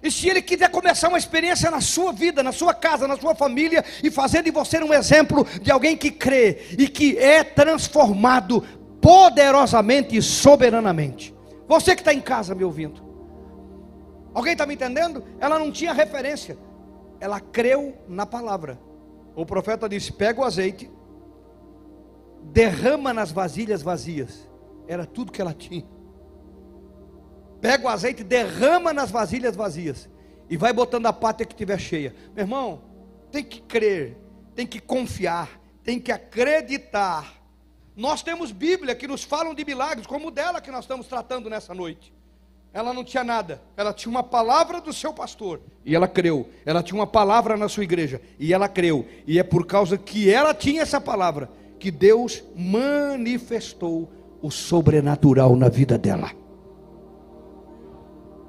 E 0.00 0.12
se 0.12 0.28
Ele 0.28 0.40
quiser 0.40 0.70
começar 0.70 1.08
uma 1.08 1.18
experiência 1.18 1.72
na 1.72 1.80
sua 1.80 2.12
vida, 2.12 2.40
na 2.40 2.52
sua 2.52 2.72
casa, 2.72 3.08
na 3.08 3.16
sua 3.16 3.34
família, 3.34 3.84
e 4.00 4.12
fazer 4.12 4.44
de 4.44 4.52
você 4.52 4.78
um 4.78 4.94
exemplo 4.94 5.44
de 5.60 5.72
alguém 5.72 5.96
que 5.96 6.12
crê 6.12 6.68
e 6.78 6.86
que 6.86 7.18
é 7.18 7.42
transformado 7.42 8.62
poderosamente 9.00 10.16
e 10.16 10.22
soberanamente. 10.22 11.34
Você 11.66 11.96
que 11.96 12.00
está 12.00 12.14
em 12.14 12.20
casa 12.20 12.54
me 12.54 12.62
ouvindo, 12.62 13.03
Alguém 14.34 14.52
está 14.52 14.66
me 14.66 14.74
entendendo? 14.74 15.24
Ela 15.38 15.58
não 15.58 15.70
tinha 15.70 15.92
referência. 15.92 16.58
Ela 17.20 17.40
creu 17.40 17.96
na 18.08 18.26
palavra. 18.26 18.78
O 19.36 19.46
profeta 19.46 19.88
disse: 19.88 20.12
pega 20.12 20.40
o 20.40 20.44
azeite, 20.44 20.90
derrama 22.42 23.14
nas 23.14 23.30
vasilhas 23.30 23.80
vazias. 23.80 24.50
Era 24.86 25.06
tudo 25.06 25.32
que 25.32 25.40
ela 25.40 25.54
tinha. 25.54 25.86
Pega 27.60 27.86
o 27.86 27.88
azeite, 27.88 28.22
derrama 28.22 28.92
nas 28.92 29.10
vasilhas 29.10 29.56
vazias. 29.56 30.10
E 30.50 30.56
vai 30.56 30.72
botando 30.72 31.06
a 31.06 31.12
pátria 31.12 31.46
que 31.46 31.54
tiver 31.54 31.78
cheia. 31.78 32.14
Meu 32.34 32.44
irmão, 32.44 32.82
tem 33.30 33.42
que 33.42 33.62
crer, 33.62 34.18
tem 34.54 34.66
que 34.66 34.78
confiar, 34.78 35.60
tem 35.82 35.98
que 35.98 36.12
acreditar. 36.12 37.42
Nós 37.96 38.22
temos 38.22 38.52
Bíblia 38.52 38.94
que 38.94 39.08
nos 39.08 39.24
falam 39.24 39.54
de 39.54 39.64
milagres, 39.64 40.06
como 40.06 40.28
o 40.28 40.30
dela 40.30 40.60
que 40.60 40.70
nós 40.70 40.84
estamos 40.84 41.06
tratando 41.06 41.48
nessa 41.48 41.72
noite. 41.72 42.13
Ela 42.74 42.92
não 42.92 43.04
tinha 43.04 43.22
nada, 43.22 43.62
ela 43.76 43.94
tinha 43.94 44.10
uma 44.10 44.24
palavra 44.24 44.80
do 44.80 44.92
seu 44.92 45.14
pastor 45.14 45.60
e 45.84 45.94
ela 45.94 46.08
creu. 46.08 46.48
Ela 46.66 46.82
tinha 46.82 46.98
uma 46.98 47.06
palavra 47.06 47.56
na 47.56 47.68
sua 47.68 47.84
igreja 47.84 48.20
e 48.36 48.52
ela 48.52 48.68
creu. 48.68 49.06
E 49.28 49.38
é 49.38 49.44
por 49.44 49.64
causa 49.64 49.96
que 49.96 50.28
ela 50.28 50.52
tinha 50.52 50.82
essa 50.82 51.00
palavra 51.00 51.48
que 51.78 51.92
Deus 51.92 52.42
manifestou 52.56 54.10
o 54.42 54.50
sobrenatural 54.50 55.54
na 55.54 55.68
vida 55.68 55.96
dela. 55.96 56.32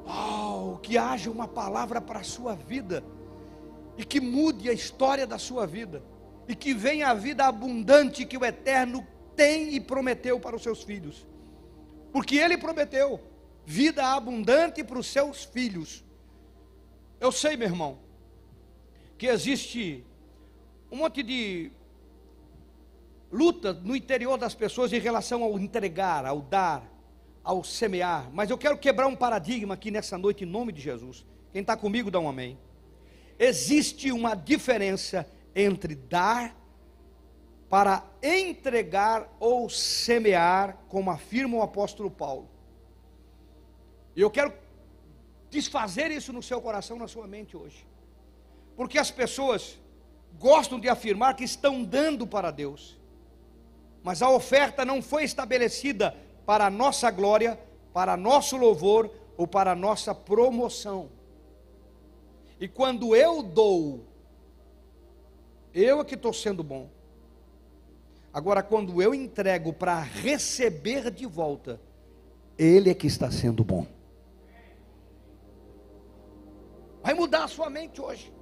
Oh, 0.07 0.77
que 0.77 0.97
haja 0.97 1.29
uma 1.29 1.47
palavra 1.47 2.01
para 2.01 2.21
a 2.21 2.23
sua 2.23 2.55
vida 2.55 3.03
e 3.95 4.03
que 4.03 4.19
mude 4.19 4.71
a 4.71 4.73
história 4.73 5.27
da 5.27 5.37
sua 5.37 5.67
vida 5.67 6.01
e 6.47 6.55
que 6.55 6.73
venha 6.73 7.09
a 7.09 7.13
vida 7.13 7.45
abundante 7.45 8.25
que 8.25 8.39
o 8.39 8.43
Eterno 8.43 9.05
tem 9.35 9.75
e 9.75 9.79
prometeu 9.79 10.39
para 10.39 10.55
os 10.55 10.63
seus 10.63 10.81
filhos. 10.81 11.27
Porque 12.11 12.37
ele 12.37 12.57
prometeu 12.57 13.19
vida 13.65 14.05
abundante 14.05 14.83
para 14.83 14.99
os 14.99 15.07
seus 15.07 15.43
filhos. 15.43 16.03
Eu 17.19 17.31
sei, 17.31 17.57
meu 17.57 17.67
irmão, 17.67 17.99
que 19.17 19.27
existe 19.27 20.05
um 20.91 20.97
monte 20.97 21.23
de 21.23 21.71
luta 23.31 23.73
no 23.73 23.95
interior 23.95 24.37
das 24.37 24.53
pessoas 24.53 24.93
em 24.93 24.99
relação 24.99 25.43
ao 25.43 25.57
entregar, 25.57 26.25
ao 26.25 26.41
dar, 26.41 26.83
ao 27.43 27.63
semear. 27.63 28.29
Mas 28.31 28.49
eu 28.49 28.57
quero 28.57 28.77
quebrar 28.77 29.07
um 29.07 29.15
paradigma 29.15 29.73
aqui 29.73 29.89
nessa 29.91 30.17
noite 30.17 30.43
em 30.43 30.47
nome 30.47 30.71
de 30.71 30.81
Jesus. 30.81 31.25
Quem 31.51 31.61
está 31.61 31.75
comigo 31.75 32.11
dá 32.11 32.19
um 32.19 32.29
amém. 32.29 32.57
Existe 33.39 34.11
uma 34.11 34.35
diferença 34.35 35.27
entre 35.53 35.95
dar 35.95 36.55
para 37.69 38.03
entregar 38.21 39.35
ou 39.39 39.69
semear, 39.69 40.77
como 40.87 41.09
afirma 41.09 41.57
o 41.57 41.61
apóstolo 41.61 42.11
Paulo. 42.11 42.54
E 44.15 44.21
eu 44.21 44.29
quero 44.29 44.53
desfazer 45.49 46.11
isso 46.11 46.31
no 46.31 46.41
seu 46.41 46.61
coração, 46.61 46.97
na 46.97 47.07
sua 47.07 47.27
mente 47.27 47.55
hoje. 47.55 47.85
Porque 48.75 48.97
as 48.97 49.11
pessoas 49.11 49.77
gostam 50.39 50.79
de 50.79 50.89
afirmar 50.89 51.35
que 51.35 51.43
estão 51.43 51.83
dando 51.83 52.25
para 52.27 52.51
Deus. 52.51 52.97
Mas 54.03 54.21
a 54.21 54.29
oferta 54.29 54.85
não 54.85 55.01
foi 55.01 55.23
estabelecida 55.23 56.15
para 56.45 56.67
a 56.67 56.69
nossa 56.69 57.09
glória, 57.09 57.59
para 57.93 58.15
nosso 58.15 58.57
louvor 58.57 59.09
ou 59.37 59.47
para 59.47 59.75
nossa 59.75 60.13
promoção. 60.13 61.09
E 62.59 62.67
quando 62.67 63.15
eu 63.15 63.41
dou, 63.41 64.05
eu 65.73 65.99
é 65.99 66.05
que 66.05 66.15
estou 66.15 66.31
sendo 66.31 66.63
bom. 66.63 66.89
Agora, 68.33 68.61
quando 68.61 69.01
eu 69.01 69.13
entrego 69.13 69.73
para 69.73 69.99
receber 69.99 71.09
de 71.09 71.25
volta, 71.25 71.79
Ele 72.57 72.89
é 72.89 72.93
que 72.93 73.07
está 73.07 73.31
sendo 73.31 73.63
bom. 73.63 73.87
Vai 77.05 77.13
mudar 77.13 77.43
a 77.43 77.47
sua 77.47 77.69
mente 77.69 78.01
hoje. 78.01 78.33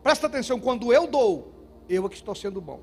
Presta 0.00 0.28
atenção, 0.28 0.60
quando 0.60 0.92
eu 0.92 1.04
dou, 1.04 1.52
eu 1.88 2.06
é 2.06 2.08
que 2.08 2.14
estou 2.14 2.32
sendo 2.32 2.60
bom. 2.60 2.80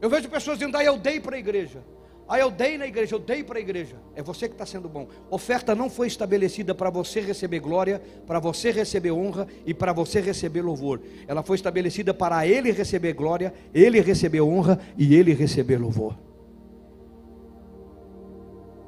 Eu 0.00 0.08
vejo 0.08 0.26
pessoas 0.30 0.58
dizendo, 0.58 0.74
ah, 0.78 0.82
eu 0.82 0.96
dei 0.96 1.20
para 1.20 1.36
a 1.36 1.38
igreja. 1.38 1.84
Ah, 2.26 2.38
eu 2.38 2.50
dei 2.50 2.78
na 2.78 2.86
igreja, 2.86 3.14
eu 3.14 3.18
dei 3.18 3.44
para 3.44 3.58
a 3.58 3.60
igreja. 3.60 3.96
É 4.14 4.22
você 4.22 4.48
que 4.48 4.54
está 4.54 4.64
sendo 4.64 4.88
bom. 4.88 5.06
Oferta 5.30 5.74
não 5.74 5.90
foi 5.90 6.06
estabelecida 6.06 6.74
para 6.74 6.88
você 6.88 7.20
receber 7.20 7.60
glória, 7.60 8.00
para 8.26 8.38
você 8.38 8.70
receber 8.70 9.12
honra 9.12 9.46
e 9.66 9.74
para 9.74 9.92
você 9.92 10.18
receber 10.18 10.62
louvor. 10.62 11.02
Ela 11.26 11.42
foi 11.42 11.56
estabelecida 11.56 12.14
para 12.14 12.46
ele 12.46 12.72
receber 12.72 13.12
glória, 13.12 13.52
ele 13.74 14.00
receber 14.00 14.40
honra 14.40 14.80
e 14.96 15.14
ele 15.14 15.34
receber 15.34 15.76
louvor. 15.76 16.18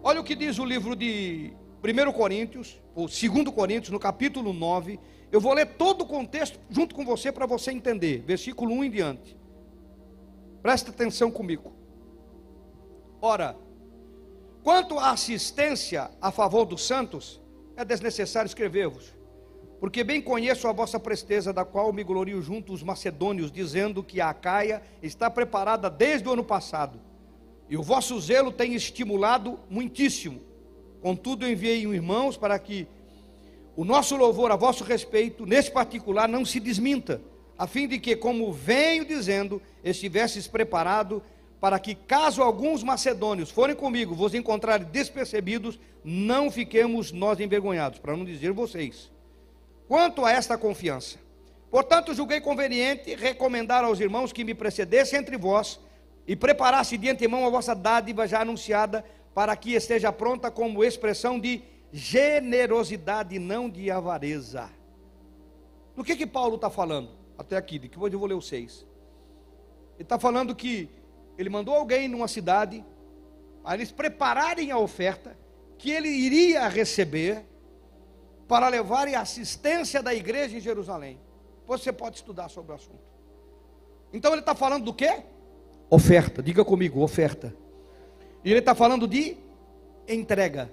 Olha 0.02 0.22
o 0.22 0.24
que 0.24 0.34
diz 0.34 0.58
o 0.58 0.64
livro 0.64 0.96
de 0.96 1.52
1 1.82 2.12
Coríntios, 2.12 2.80
ou 2.94 3.06
2 3.06 3.48
Coríntios, 3.54 3.90
no 3.90 3.98
capítulo 3.98 4.52
9. 4.52 5.00
Eu 5.32 5.40
vou 5.40 5.54
ler 5.54 5.66
todo 5.66 6.02
o 6.02 6.06
contexto 6.06 6.58
junto 6.68 6.94
com 6.94 7.04
você 7.04 7.32
para 7.32 7.46
você 7.46 7.70
entender, 7.70 8.22
versículo 8.26 8.74
1 8.74 8.84
em 8.84 8.90
diante. 8.90 9.38
Presta 10.62 10.90
atenção 10.90 11.30
comigo. 11.30 11.72
Ora, 13.22 13.56
quanto 14.62 14.98
à 14.98 15.10
assistência 15.10 16.10
a 16.20 16.30
favor 16.30 16.66
dos 16.66 16.86
santos, 16.86 17.40
é 17.76 17.84
desnecessário 17.84 18.46
escrever-vos, 18.46 19.14
porque 19.78 20.04
bem 20.04 20.20
conheço 20.20 20.68
a 20.68 20.72
vossa 20.72 21.00
presteza, 21.00 21.52
da 21.52 21.64
qual 21.64 21.92
me 21.92 22.04
glorio 22.04 22.42
junto 22.42 22.74
os 22.74 22.82
macedônios, 22.82 23.50
dizendo 23.50 24.04
que 24.04 24.20
a 24.20 24.34
Caia 24.34 24.82
está 25.02 25.30
preparada 25.30 25.88
desde 25.88 26.28
o 26.28 26.32
ano 26.32 26.44
passado, 26.44 27.00
e 27.70 27.76
o 27.76 27.82
vosso 27.82 28.20
zelo 28.20 28.52
tem 28.52 28.74
estimulado 28.74 29.58
muitíssimo. 29.70 30.49
Contudo, 31.00 31.48
enviei 31.48 31.84
irmãos 31.86 32.36
para 32.36 32.58
que 32.58 32.86
o 33.76 33.84
nosso 33.84 34.16
louvor 34.16 34.50
a 34.50 34.56
vosso 34.56 34.84
respeito, 34.84 35.46
nesse 35.46 35.70
particular, 35.70 36.28
não 36.28 36.44
se 36.44 36.60
desminta, 36.60 37.20
a 37.56 37.66
fim 37.66 37.88
de 37.88 37.98
que, 37.98 38.16
como 38.16 38.52
venho 38.52 39.04
dizendo, 39.04 39.60
estivesses 39.82 40.46
preparado 40.46 41.22
para 41.60 41.78
que, 41.78 41.94
caso 41.94 42.42
alguns 42.42 42.82
macedônios 42.82 43.50
forem 43.50 43.76
comigo, 43.76 44.14
vos 44.14 44.34
encontrarem 44.34 44.86
despercebidos, 44.86 45.78
não 46.02 46.50
fiquemos 46.50 47.12
nós 47.12 47.38
envergonhados, 47.38 47.98
para 47.98 48.16
não 48.16 48.24
dizer 48.24 48.52
vocês. 48.52 49.10
Quanto 49.86 50.24
a 50.24 50.32
esta 50.32 50.56
confiança, 50.56 51.18
portanto, 51.70 52.14
julguei 52.14 52.40
conveniente 52.40 53.14
recomendar 53.14 53.84
aos 53.84 54.00
irmãos 54.00 54.32
que 54.32 54.44
me 54.44 54.54
precedessem 54.54 55.18
entre 55.18 55.36
vós 55.36 55.78
e 56.26 56.34
preparasse 56.34 56.96
de 56.96 57.10
antemão 57.10 57.46
a 57.46 57.50
vossa 57.50 57.74
dádiva 57.74 58.26
já 58.26 58.40
anunciada, 58.40 59.04
para 59.34 59.56
que 59.56 59.74
esteja 59.74 60.12
pronta 60.12 60.50
como 60.50 60.84
expressão 60.84 61.38
de 61.38 61.62
generosidade, 61.92 63.38
não 63.38 63.68
de 63.68 63.90
avareza. 63.90 64.70
Do 65.94 66.04
que 66.04 66.16
que 66.16 66.26
Paulo 66.26 66.56
está 66.56 66.70
falando? 66.70 67.10
Até 67.36 67.56
aqui, 67.56 67.78
depois 67.78 68.12
eu 68.12 68.18
vou 68.18 68.28
ler 68.28 68.34
o 68.34 68.42
6. 68.42 68.86
Ele 69.94 70.02
está 70.02 70.18
falando 70.18 70.54
que 70.54 70.88
ele 71.36 71.48
mandou 71.48 71.74
alguém 71.74 72.08
numa 72.08 72.28
cidade, 72.28 72.84
para 73.62 73.74
eles 73.74 73.92
prepararem 73.92 74.70
a 74.70 74.78
oferta 74.78 75.36
que 75.78 75.90
ele 75.90 76.08
iria 76.08 76.68
receber 76.68 77.44
para 78.46 78.68
levarem 78.68 79.14
a 79.14 79.20
assistência 79.20 80.02
da 80.02 80.14
igreja 80.14 80.56
em 80.56 80.60
Jerusalém. 80.60 81.18
Você 81.66 81.92
pode 81.92 82.16
estudar 82.16 82.48
sobre 82.48 82.72
o 82.72 82.74
assunto. 82.74 83.00
Então 84.12 84.32
ele 84.32 84.40
está 84.40 84.54
falando 84.54 84.84
do 84.84 84.92
que? 84.92 85.22
Oferta, 85.88 86.42
diga 86.42 86.64
comigo, 86.64 87.00
oferta. 87.00 87.54
E 88.44 88.50
ele 88.50 88.60
está 88.60 88.74
falando 88.74 89.06
de 89.06 89.36
entrega. 90.08 90.70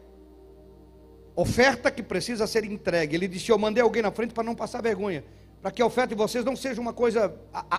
Oferta 1.36 1.92
que 1.92 2.02
precisa 2.02 2.48
ser 2.48 2.64
entregue. 2.64 3.16
Ele 3.16 3.28
disse: 3.28 3.52
Eu 3.52 3.58
mandei 3.58 3.84
alguém 3.84 4.02
na 4.02 4.12
frente 4.12 4.34
para 4.34 4.44
não 4.44 4.56
passar 4.56 4.82
vergonha. 4.82 5.24
Para 5.62 5.72
que 5.72 5.82
a 5.82 5.86
oferta 5.86 6.10
de 6.10 6.16
vocês 6.16 6.46
não 6.46 6.56
seja 6.56 6.80
uma 6.80 6.94
coisa 6.94 7.36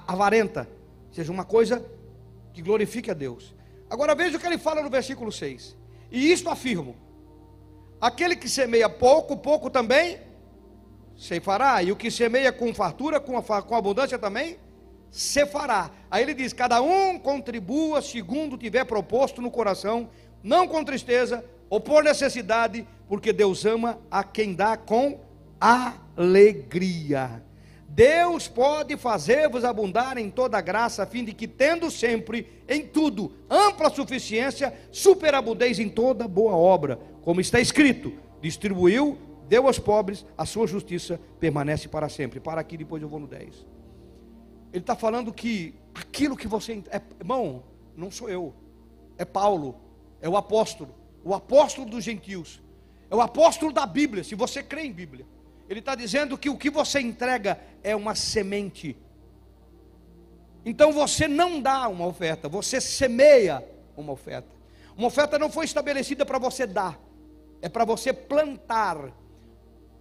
avarenta, 0.07 0.69
seja 1.11 1.33
uma 1.33 1.45
coisa 1.45 1.85
que 2.53 2.61
glorifique 2.61 3.11
a 3.11 3.15
Deus. 3.15 3.55
Agora 3.89 4.15
veja 4.15 4.37
o 4.37 4.41
que 4.41 4.47
ele 4.47 4.59
fala 4.59 4.83
no 4.83 4.91
versículo 4.91 5.33
6. 5.33 5.77
E 6.11 6.31
isto 6.31 6.49
afirmo: 6.49 6.97
aquele 8.01 8.37
que 8.37 8.49
semeia 8.49 8.89
pouco, 8.89 9.37
pouco 9.37 9.71
também 9.71 10.21
fará. 11.43 11.83
e 11.83 11.91
o 11.91 11.97
que 11.97 12.11
semeia 12.11 12.53
com 12.53 12.73
fartura, 12.73 13.19
com, 13.19 13.41
com 13.43 13.75
abundância 13.75 14.19
também, 14.19 14.57
se 15.11 15.47
fará. 15.47 15.91
Aí 16.11 16.23
ele 16.23 16.35
diz: 16.35 16.53
cada 16.53 16.81
um 16.81 17.19
contribua 17.19 18.03
segundo 18.03 18.57
tiver 18.57 18.85
proposto 18.85 19.41
no 19.41 19.51
coração, 19.51 20.09
não 20.43 20.67
com 20.67 20.85
tristeza 20.85 21.45
ou 21.71 21.81
por 21.81 22.03
necessidade, 22.03 22.87
porque 23.09 23.33
Deus 23.33 23.65
ama 23.65 23.99
a 24.11 24.23
quem 24.25 24.55
dá 24.55 24.77
com 24.77 25.21
alegria. 25.61 27.43
Deus 27.89 28.47
pode 28.47 28.97
fazer-vos 28.97 29.65
abundar 29.65 30.19
em 30.19 30.31
toda 30.31 30.61
graça, 30.61 31.03
a 31.03 31.07
fim 31.07 31.25
de 31.25 31.33
que, 31.33 31.49
tendo 31.49 31.91
sempre, 31.91 32.63
em 32.69 32.87
tudo, 32.87 33.33
ampla 33.51 33.91
suficiência, 33.91 34.73
superabundez 34.93 35.79
em 35.81 35.89
toda 35.89 36.29
boa 36.29 36.55
obra, 36.55 37.01
como 37.23 37.41
está 37.41 37.59
escrito: 37.59 38.13
distribuiu, 38.41 39.19
deu 39.49 39.67
aos 39.67 39.79
pobres, 39.79 40.25
a 40.37 40.47
sua 40.47 40.67
justiça 40.67 41.19
permanece 41.41 41.89
para 41.89 42.09
sempre. 42.09 42.39
Para 42.39 42.61
aqui, 42.61 42.77
depois 42.77 43.03
eu 43.03 43.09
vou 43.09 43.19
no 43.19 43.27
10. 43.27 43.78
Ele 44.73 44.83
está 44.83 44.95
falando 44.95 45.33
que 45.33 45.75
aquilo 45.95 46.37
que 46.37 46.47
você. 46.47 46.83
É, 46.91 47.01
irmão, 47.19 47.63
não 47.97 48.11
sou 48.11 48.29
eu, 48.29 48.55
é 49.17 49.25
Paulo, 49.25 49.77
é 50.21 50.29
o 50.29 50.37
apóstolo, 50.37 50.95
o 51.25 51.35
apóstolo 51.35 51.89
dos 51.89 52.05
gentios, 52.05 52.63
é 53.11 53.15
o 53.15 53.21
apóstolo 53.21 53.73
da 53.73 53.87
Bíblia, 53.87 54.23
se 54.23 54.35
você 54.35 54.63
crê 54.63 54.83
em 54.85 54.93
Bíblia. 54.93 55.27
Ele 55.69 55.81
está 55.81 55.95
dizendo 55.95 56.39
que 56.39 56.49
o 56.49 56.57
que 56.57 56.71
você 56.71 57.01
entrega 57.01 57.61
é 57.83 57.95
uma 57.95 58.15
semente. 58.15 58.97
Então 60.65 60.93
você 60.93 61.29
não 61.29 61.61
dá 61.61 61.89
uma 61.89 62.07
oferta, 62.07 62.49
você 62.49 62.81
semeia 62.81 63.65
uma 63.97 64.13
oferta. 64.13 64.49
Uma 64.97 65.09
oferta 65.09 65.39
não 65.39 65.51
foi 65.51 65.65
estabelecida 65.65 66.25
para 66.25 66.39
você 66.39 66.67
dar, 66.67 66.99
é 67.61 67.69
para 67.69 67.85
você 67.85 68.13
plantar. 68.13 69.13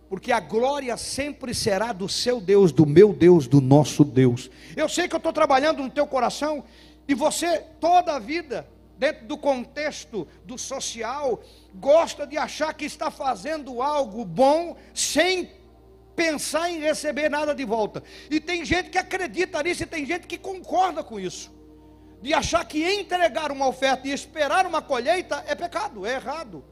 Porque 0.09 0.31
a 0.31 0.39
glória 0.39 0.95
sempre 0.95 1.53
será 1.53 1.91
do 1.91 2.07
seu 2.07 2.39
Deus, 2.39 2.71
do 2.71 2.85
meu 2.85 3.11
Deus, 3.11 3.47
do 3.47 3.59
nosso 3.59 4.05
Deus. 4.05 4.49
Eu 4.75 4.87
sei 4.87 5.07
que 5.07 5.15
eu 5.15 5.17
estou 5.17 5.33
trabalhando 5.33 5.83
no 5.83 5.89
teu 5.89 6.07
coração 6.07 6.63
e 7.07 7.13
você 7.13 7.59
toda 7.79 8.15
a 8.15 8.19
vida 8.19 8.67
dentro 8.97 9.25
do 9.27 9.37
contexto 9.37 10.27
do 10.43 10.57
social, 10.57 11.41
gosta 11.75 12.25
de 12.25 12.37
achar 12.37 12.73
que 12.73 12.85
está 12.85 13.11
fazendo 13.11 13.81
algo 13.81 14.25
bom 14.25 14.75
sem 14.93 15.51
pensar 16.15 16.69
em 16.71 16.79
receber 16.79 17.29
nada 17.29 17.53
de 17.53 17.63
volta. 17.63 18.03
E 18.29 18.39
tem 18.39 18.65
gente 18.65 18.89
que 18.89 18.97
acredita 18.97 19.61
nisso 19.61 19.83
e 19.83 19.85
tem 19.85 20.05
gente 20.05 20.25
que 20.25 20.37
concorda 20.37 21.03
com 21.03 21.19
isso. 21.19 21.55
De 22.21 22.33
achar 22.33 22.65
que 22.65 22.83
entregar 22.83 23.51
uma 23.51 23.67
oferta 23.67 24.07
e 24.07 24.11
esperar 24.11 24.65
uma 24.65 24.81
colheita 24.81 25.43
é 25.47 25.53
pecado, 25.53 26.05
é 26.05 26.15
errado. 26.15 26.63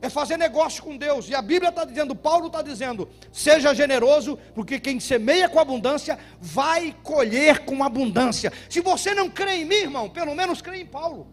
É 0.00 0.10
fazer 0.10 0.36
negócio 0.36 0.82
com 0.82 0.96
Deus. 0.96 1.28
E 1.28 1.34
a 1.34 1.40
Bíblia 1.40 1.70
está 1.70 1.84
dizendo, 1.84 2.14
Paulo 2.14 2.48
está 2.48 2.62
dizendo: 2.62 3.08
seja 3.32 3.74
generoso, 3.74 4.38
porque 4.54 4.78
quem 4.78 5.00
semeia 5.00 5.48
com 5.48 5.58
abundância 5.58 6.18
vai 6.40 6.94
colher 7.02 7.64
com 7.64 7.82
abundância. 7.82 8.52
Se 8.68 8.80
você 8.80 9.14
não 9.14 9.30
crê 9.30 9.56
em 9.56 9.64
mim, 9.64 9.76
irmão, 9.76 10.08
pelo 10.08 10.34
menos 10.34 10.60
crê 10.60 10.80
em 10.80 10.86
Paulo. 10.86 11.26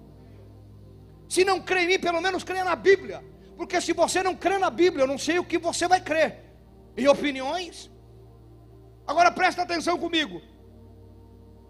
Se 1.27 1.43
não 1.43 1.59
crê 1.59 1.83
em 1.83 1.87
mim, 1.87 1.99
pelo 1.99 2.21
menos 2.21 2.43
crê 2.43 2.63
na 2.63 2.75
Bíblia. 2.75 3.23
Porque 3.57 3.79
se 3.81 3.93
você 3.93 4.23
não 4.23 4.35
crê 4.35 4.57
na 4.57 4.69
Bíblia, 4.69 5.03
eu 5.03 5.07
não 5.07 5.17
sei 5.17 5.39
o 5.39 5.43
que 5.43 5.57
você 5.57 5.87
vai 5.87 5.99
crer 5.99 6.43
e 6.95 7.07
opiniões. 7.07 7.89
Agora 9.05 9.31
presta 9.31 9.61
atenção 9.61 9.97
comigo. 9.97 10.41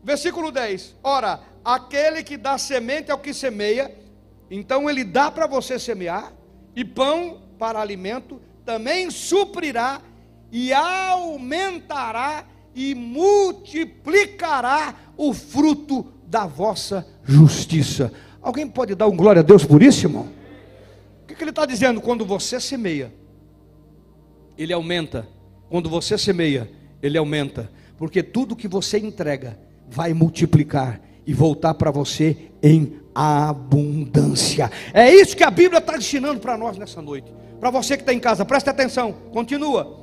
Versículo 0.04 0.52
10. 0.52 0.96
Ora, 1.04 1.42
aquele 1.64 2.24
que 2.24 2.38
dá 2.38 2.58
semente 2.58 3.12
ao 3.12 3.18
que 3.18 3.34
semeia, 3.34 3.96
então 4.52 4.90
ele 4.90 5.04
dá 5.04 5.32
para 5.32 5.48
você 5.48 5.80
semear, 5.80 6.34
e 6.76 6.84
pão 6.84 7.42
para 7.58 7.80
alimento, 7.80 8.42
também 8.66 9.10
suprirá 9.12 10.02
e 10.52 10.74
aumentará 10.74 12.46
e 12.76 12.96
multiplicará 12.96 14.96
o 15.16 15.34
fruto 15.34 16.06
da 16.26 16.46
vossa 16.46 17.08
justiça. 17.24 18.12
Alguém 18.42 18.68
pode 18.68 18.96
dar 18.96 19.08
um 19.08 19.16
glória 19.16 19.42
a 19.42 19.44
Deus 19.44 19.64
por 19.64 19.82
isso, 19.82 20.06
irmão? 20.06 20.28
O 21.24 21.28
que, 21.28 21.42
ele 21.42 21.52
está 21.52 21.66
dizendo? 21.66 22.02
Quando 22.02 22.26
você 22.26 22.60
semeia, 22.60 23.14
ele 24.58 24.74
aumenta. 24.74 25.28
Quando 25.70 25.90
você 25.90 26.18
semeia, 26.18 26.70
ele 27.02 27.18
aumenta. 27.18 27.72
Porque 27.98 28.22
tudo 28.22 28.56
que 28.56 28.68
você 28.68 28.98
entrega 28.98 29.58
vai 29.90 30.14
multiplicar 30.14 31.00
e 31.26 31.34
voltar 31.34 31.74
para 31.76 31.90
você 31.90 32.52
em 32.62 33.00
abundância. 33.14 34.72
É 34.94 35.14
isso 35.14 35.36
que 35.36 35.44
a 35.44 35.52
Bíblia 35.52 35.80
está 35.80 35.98
ensinando 35.98 36.40
para 36.40 36.58
nós 36.58 36.78
nessa 36.78 37.02
noite. 37.02 37.32
Para 37.60 37.70
você 37.70 37.96
que 37.96 38.04
está 38.04 38.14
em 38.14 38.20
casa, 38.20 38.44
preste 38.44 38.70
atenção, 38.70 39.14
continua. 39.32 40.02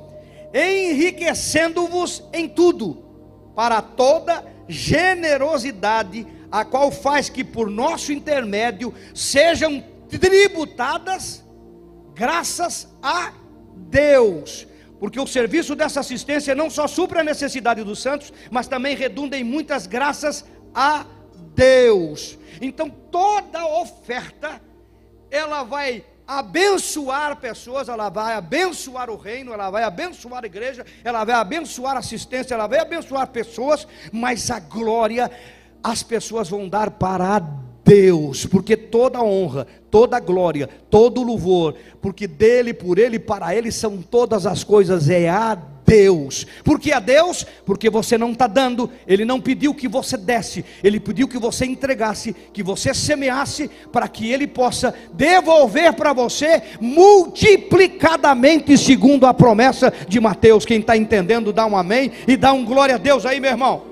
Enriquecendo-vos 0.53 2.23
em 2.33 2.47
tudo, 2.47 3.03
para 3.55 3.81
toda 3.81 4.43
generosidade, 4.67 6.25
a 6.51 6.65
qual 6.65 6.91
faz 6.91 7.29
que 7.29 7.43
por 7.43 7.69
nosso 7.69 8.11
intermédio 8.11 8.93
sejam 9.13 9.83
tributadas 10.09 11.43
graças 12.13 12.87
a 13.01 13.33
Deus. 13.75 14.67
Porque 14.99 15.19
o 15.19 15.25
serviço 15.25 15.75
dessa 15.75 16.01
assistência 16.01 16.53
não 16.53 16.69
só 16.69 16.87
supre 16.87 17.19
a 17.19 17.23
necessidade 17.23 17.83
dos 17.83 17.99
santos, 18.01 18.31
mas 18.51 18.67
também 18.67 18.95
redunda 18.95 19.37
em 19.37 19.43
muitas 19.43 19.87
graças 19.87 20.45
a 20.73 20.99
Deus. 20.99 21.20
Então 22.61 22.89
toda 22.89 23.65
oferta 23.65 24.61
ela 25.29 25.63
vai 25.63 26.03
abençoar 26.27 27.35
pessoas, 27.37 27.89
ela 27.89 28.09
vai 28.09 28.35
abençoar 28.35 29.09
o 29.09 29.17
reino, 29.17 29.53
ela 29.53 29.69
vai 29.69 29.83
abençoar 29.83 30.43
a 30.43 30.47
igreja, 30.47 30.85
ela 31.03 31.25
vai 31.25 31.35
abençoar 31.35 31.97
assistência, 31.97 32.53
ela 32.53 32.67
vai 32.67 32.79
abençoar 32.79 33.27
pessoas, 33.27 33.87
mas 34.11 34.49
a 34.49 34.59
glória 34.59 35.29
as 35.83 36.03
pessoas 36.03 36.47
vão 36.47 36.69
dar 36.69 36.91
para 36.91 37.41
Deus, 37.91 38.45
porque 38.45 38.77
toda 38.77 39.21
honra, 39.21 39.67
toda 39.89 40.17
glória, 40.17 40.69
todo 40.89 41.21
louvor, 41.21 41.75
porque 42.01 42.25
dele, 42.25 42.73
por 42.73 42.97
ele, 42.97 43.19
para 43.19 43.53
ele 43.53 43.69
são 43.69 44.01
todas 44.01 44.45
as 44.45 44.63
coisas, 44.63 45.09
é 45.09 45.27
a 45.27 45.55
Deus. 45.85 46.47
Por 46.63 46.79
que 46.79 46.93
a 46.93 47.01
Deus? 47.01 47.45
Porque 47.65 47.89
você 47.89 48.17
não 48.17 48.31
está 48.31 48.47
dando, 48.47 48.89
Ele 49.05 49.25
não 49.25 49.41
pediu 49.41 49.75
que 49.75 49.89
você 49.89 50.15
desse, 50.15 50.63
Ele 50.81 51.01
pediu 51.01 51.27
que 51.27 51.37
você 51.37 51.65
entregasse, 51.65 52.33
que 52.53 52.63
você 52.63 52.93
semeasse, 52.93 53.69
para 53.91 54.07
que 54.07 54.31
Ele 54.31 54.47
possa 54.47 54.95
devolver 55.11 55.91
para 55.91 56.13
você 56.13 56.63
multiplicadamente, 56.79 58.77
segundo 58.77 59.25
a 59.25 59.33
promessa 59.33 59.91
de 60.07 60.17
Mateus. 60.21 60.63
Quem 60.63 60.79
está 60.79 60.95
entendendo, 60.95 61.51
dá 61.51 61.65
um 61.65 61.75
amém 61.75 62.09
e 62.25 62.37
dá 62.37 62.53
um 62.53 62.63
glória 62.63 62.95
a 62.95 62.97
Deus 62.97 63.25
aí, 63.25 63.41
meu 63.41 63.51
irmão. 63.51 63.90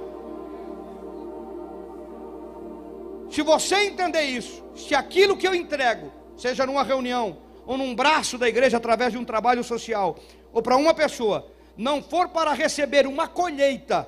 Se 3.29 3.41
você 3.41 3.75
entender 3.87 4.23
isso, 4.23 4.63
se 4.75 4.95
aquilo 4.95 5.37
que 5.37 5.47
eu 5.47 5.53
entrego, 5.53 6.11
seja 6.35 6.65
numa 6.65 6.83
reunião, 6.83 7.37
ou 7.65 7.77
num 7.77 7.93
braço 7.93 8.37
da 8.37 8.49
igreja 8.49 8.77
através 8.77 9.11
de 9.11 9.17
um 9.17 9.25
trabalho 9.25 9.63
social, 9.63 10.17
ou 10.51 10.61
para 10.61 10.75
uma 10.75 10.93
pessoa, 10.93 11.51
não 11.77 12.01
for 12.01 12.29
para 12.29 12.53
receber 12.53 13.05
uma 13.05 13.27
colheita, 13.27 14.07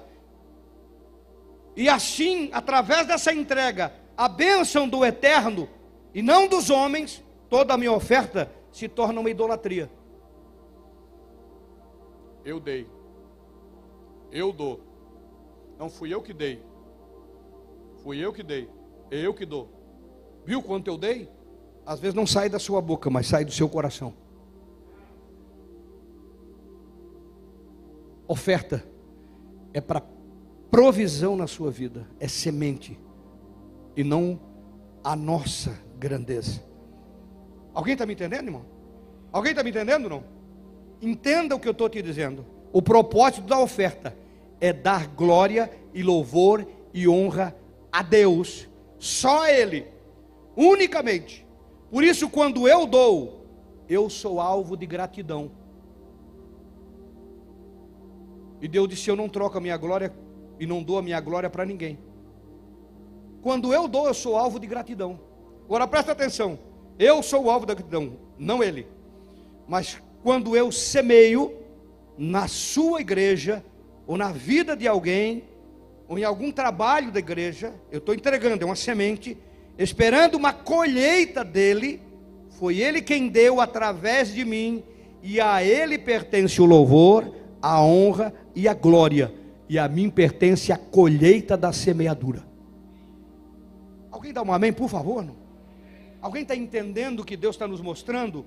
e 1.76 1.88
assim, 1.88 2.50
através 2.52 3.08
dessa 3.08 3.32
entrega, 3.32 3.94
a 4.18 4.28
bênção 4.28 4.90
do 4.90 5.06
eterno 5.06 5.70
e 6.14 6.22
não 6.22 6.48
dos 6.48 6.70
homens, 6.70 7.24
toda 7.50 7.74
a 7.74 7.78
minha 7.78 7.92
oferta 7.92 8.52
se 8.72 8.88
torna 8.88 9.20
uma 9.20 9.30
idolatria. 9.30 9.90
Eu 12.44 12.60
dei, 12.60 12.88
eu 14.32 14.52
dou, 14.52 14.82
não 15.78 15.90
fui 15.90 16.14
eu 16.14 16.22
que 16.22 16.34
dei, 16.34 16.62
fui 18.04 18.18
eu 18.18 18.34
que 18.34 18.42
dei, 18.42 18.68
eu 19.20 19.34
que 19.34 19.46
dou. 19.46 19.70
Viu 20.46 20.62
quanto 20.64 20.88
eu 20.88 20.98
dei? 20.98 21.30
Às 21.86 22.00
vezes 22.00 22.16
não 22.16 22.26
sai 22.26 22.50
da 22.50 22.58
sua 22.58 22.82
boca, 22.82 23.10
mas 23.10 23.28
sai 23.28 23.44
do 23.44 23.52
seu 23.52 23.68
coração. 23.68 24.14
Oferta 28.28 28.84
é 29.74 29.82
para 29.82 30.02
provisão 30.70 31.36
na 31.36 31.48
sua 31.48 31.70
vida, 31.70 32.08
é 32.20 32.28
semente 32.28 32.98
e 33.96 34.04
não 34.04 34.40
a 35.04 35.16
nossa 35.16 35.78
grandeza. 35.98 36.64
Alguém 37.74 37.94
está 37.94 38.06
me 38.06 38.14
entendendo, 38.14 38.46
irmão? 38.46 38.66
Alguém 39.32 39.52
está 39.52 39.64
me 39.64 39.70
entendendo, 39.70 40.10
não? 40.10 40.24
Entenda 41.02 41.56
o 41.56 41.60
que 41.60 41.68
eu 41.68 41.74
estou 41.74 41.90
te 41.90 42.02
dizendo. 42.02 42.46
O 42.72 42.82
propósito 42.82 43.48
da 43.48 43.60
oferta 43.60 44.16
é 44.60 44.72
dar 44.72 45.08
glória 45.08 45.70
e 45.94 46.04
louvor 46.04 46.66
e 46.94 47.08
honra 47.08 47.56
a 47.92 48.02
Deus, 48.02 48.70
só 49.02 49.48
Ele, 49.48 49.88
unicamente. 50.56 51.44
Por 51.90 52.04
isso, 52.04 52.30
quando 52.30 52.68
eu 52.68 52.86
dou, 52.86 53.48
eu 53.90 54.12
sou 54.12 54.40
alvo 54.40 54.78
de 54.78 54.86
gratidão. 54.86 55.50
E 58.62 58.68
Deus 58.68 58.88
disse: 58.88 59.10
Eu 59.10 59.16
não 59.16 59.28
troco 59.28 59.58
a 59.58 59.62
minha 59.62 59.76
glória 59.76 60.14
e 60.60 60.68
não 60.68 60.84
dou 60.84 61.00
a 61.00 61.02
minha 61.02 61.20
glória 61.20 61.50
para 61.50 61.66
ninguém. 61.66 61.98
Quando 63.42 63.74
eu 63.74 63.88
dou, 63.88 64.06
eu 64.06 64.14
sou 64.14 64.38
alvo 64.38 64.60
de 64.60 64.68
gratidão. 64.68 65.20
Agora 65.66 65.88
presta 65.88 66.12
atenção: 66.12 66.60
eu 67.00 67.24
sou 67.24 67.46
o 67.46 67.50
alvo 67.50 67.66
da 67.66 67.74
gratidão, 67.74 68.20
não 68.38 68.64
ele. 68.64 68.86
Mas 69.68 70.00
quando 70.22 70.56
eu 70.56 70.72
semeio 70.72 71.58
na 72.16 72.48
sua 72.48 73.02
igreja, 73.02 73.66
ou 74.06 74.16
na 74.16 74.32
vida 74.32 74.78
de 74.78 74.88
alguém, 74.88 75.44
ou 76.12 76.20
em 76.20 76.26
algum 76.26 76.52
trabalho 76.52 77.10
da 77.10 77.20
igreja, 77.20 77.74
eu 77.90 78.00
estou 78.00 78.14
entregando, 78.14 78.62
é 78.62 78.66
uma 78.66 78.76
semente, 78.76 79.38
esperando 79.78 80.36
uma 80.36 80.52
colheita 80.52 81.42
dele, 81.42 82.02
foi 82.60 82.80
ele 82.80 83.02
quem 83.02 83.30
deu 83.30 83.62
através 83.62 84.34
de 84.34 84.44
mim, 84.44 84.84
e 85.24 85.40
a 85.40 85.64
ele 85.64 85.98
pertence 85.98 86.62
o 86.62 86.66
louvor, 86.66 87.34
a 87.62 87.82
honra 87.82 88.34
e 88.54 88.68
a 88.68 88.74
glória, 88.74 89.34
e 89.70 89.80
a 89.80 89.88
mim 89.88 90.10
pertence 90.10 90.70
a 90.74 90.76
colheita 90.76 91.56
da 91.56 91.72
semeadura. 91.72 92.46
Alguém 94.12 94.34
dá 94.34 94.44
um 94.44 94.52
amém, 94.52 94.74
por 94.74 94.90
favor? 94.90 95.24
Não? 95.24 95.38
Alguém 96.22 96.42
está 96.42 96.58
entendendo 96.58 97.22
o 97.22 97.26
que 97.26 97.38
Deus 97.38 97.56
está 97.56 97.70
nos 97.70 97.80
mostrando? 97.80 98.46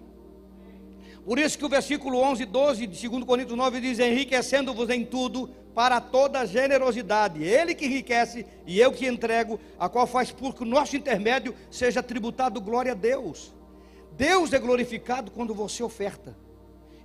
Por 1.24 1.38
isso 1.38 1.56
que 1.56 1.64
o 1.64 1.70
versículo 1.70 2.18
11 2.18 2.42
e 2.42 2.46
12 2.46 2.86
de 2.86 3.08
2 3.08 3.24
Coríntios 3.24 3.56
9 3.56 3.80
diz: 3.80 3.98
Enriquecendo-vos 3.98 4.90
em 4.90 5.02
tudo 5.02 5.48
para 5.74 6.00
toda 6.00 6.46
generosidade. 6.46 7.42
Ele 7.42 7.74
que 7.74 7.86
enriquece 7.86 8.46
e 8.66 8.78
eu 8.78 8.92
que 8.92 9.06
entrego, 9.06 9.58
a 9.78 9.88
qual 9.88 10.06
faz 10.06 10.30
por 10.30 10.54
que 10.54 10.62
o 10.62 10.66
nosso 10.66 10.96
intermédio 10.96 11.54
seja 11.70 12.02
tributado 12.02 12.60
glória 12.60 12.92
a 12.92 12.94
Deus. 12.94 13.52
Deus 14.16 14.52
é 14.52 14.58
glorificado 14.58 15.30
quando 15.30 15.52
você 15.52 15.82
oferta. 15.82 16.36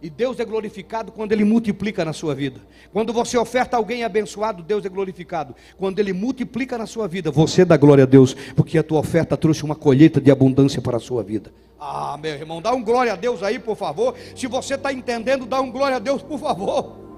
E 0.02 0.10
Deus 0.10 0.40
é 0.40 0.46
glorificado 0.46 1.12
quando 1.12 1.34
Ele 1.34 1.44
multiplica 1.44 2.06
na 2.06 2.14
sua 2.14 2.34
vida. 2.34 2.62
Quando 2.94 3.12
você 3.12 3.38
oferta 3.38 3.76
alguém 3.76 4.06
abençoado, 4.06 4.64
Deus 4.64 4.86
é 4.86 4.90
glorificado. 4.90 5.54
Quando 5.78 6.00
Ele 6.00 6.14
multiplica 6.14 6.78
na 6.78 6.86
sua 6.86 7.06
vida, 7.06 7.30
você 7.30 7.66
dá 7.66 7.76
glória 7.76 8.06
a 8.06 8.08
Deus, 8.08 8.34
porque 8.56 8.78
a 8.78 8.84
tua 8.84 9.00
oferta 9.00 9.36
trouxe 9.36 9.64
uma 9.64 9.76
colheita 9.76 10.22
de 10.22 10.32
abundância 10.32 10.82
para 10.82 10.96
a 10.96 11.02
sua 11.02 11.22
vida. 11.22 11.52
Ah, 11.78 12.18
meu 12.22 12.32
irmão, 12.32 12.62
dá 12.62 12.72
um 12.72 12.82
glória 12.82 13.12
a 13.12 13.16
Deus 13.18 13.44
aí, 13.44 13.60
por 13.60 13.76
favor. 13.76 14.16
Se 14.36 14.48
você 14.48 14.76
está 14.76 14.94
entendendo, 14.94 15.46
dá 15.46 15.60
um 15.60 15.70
glória 15.70 15.98
a 15.98 16.00
Deus, 16.00 16.22
por 16.22 16.40
favor. 16.40 17.09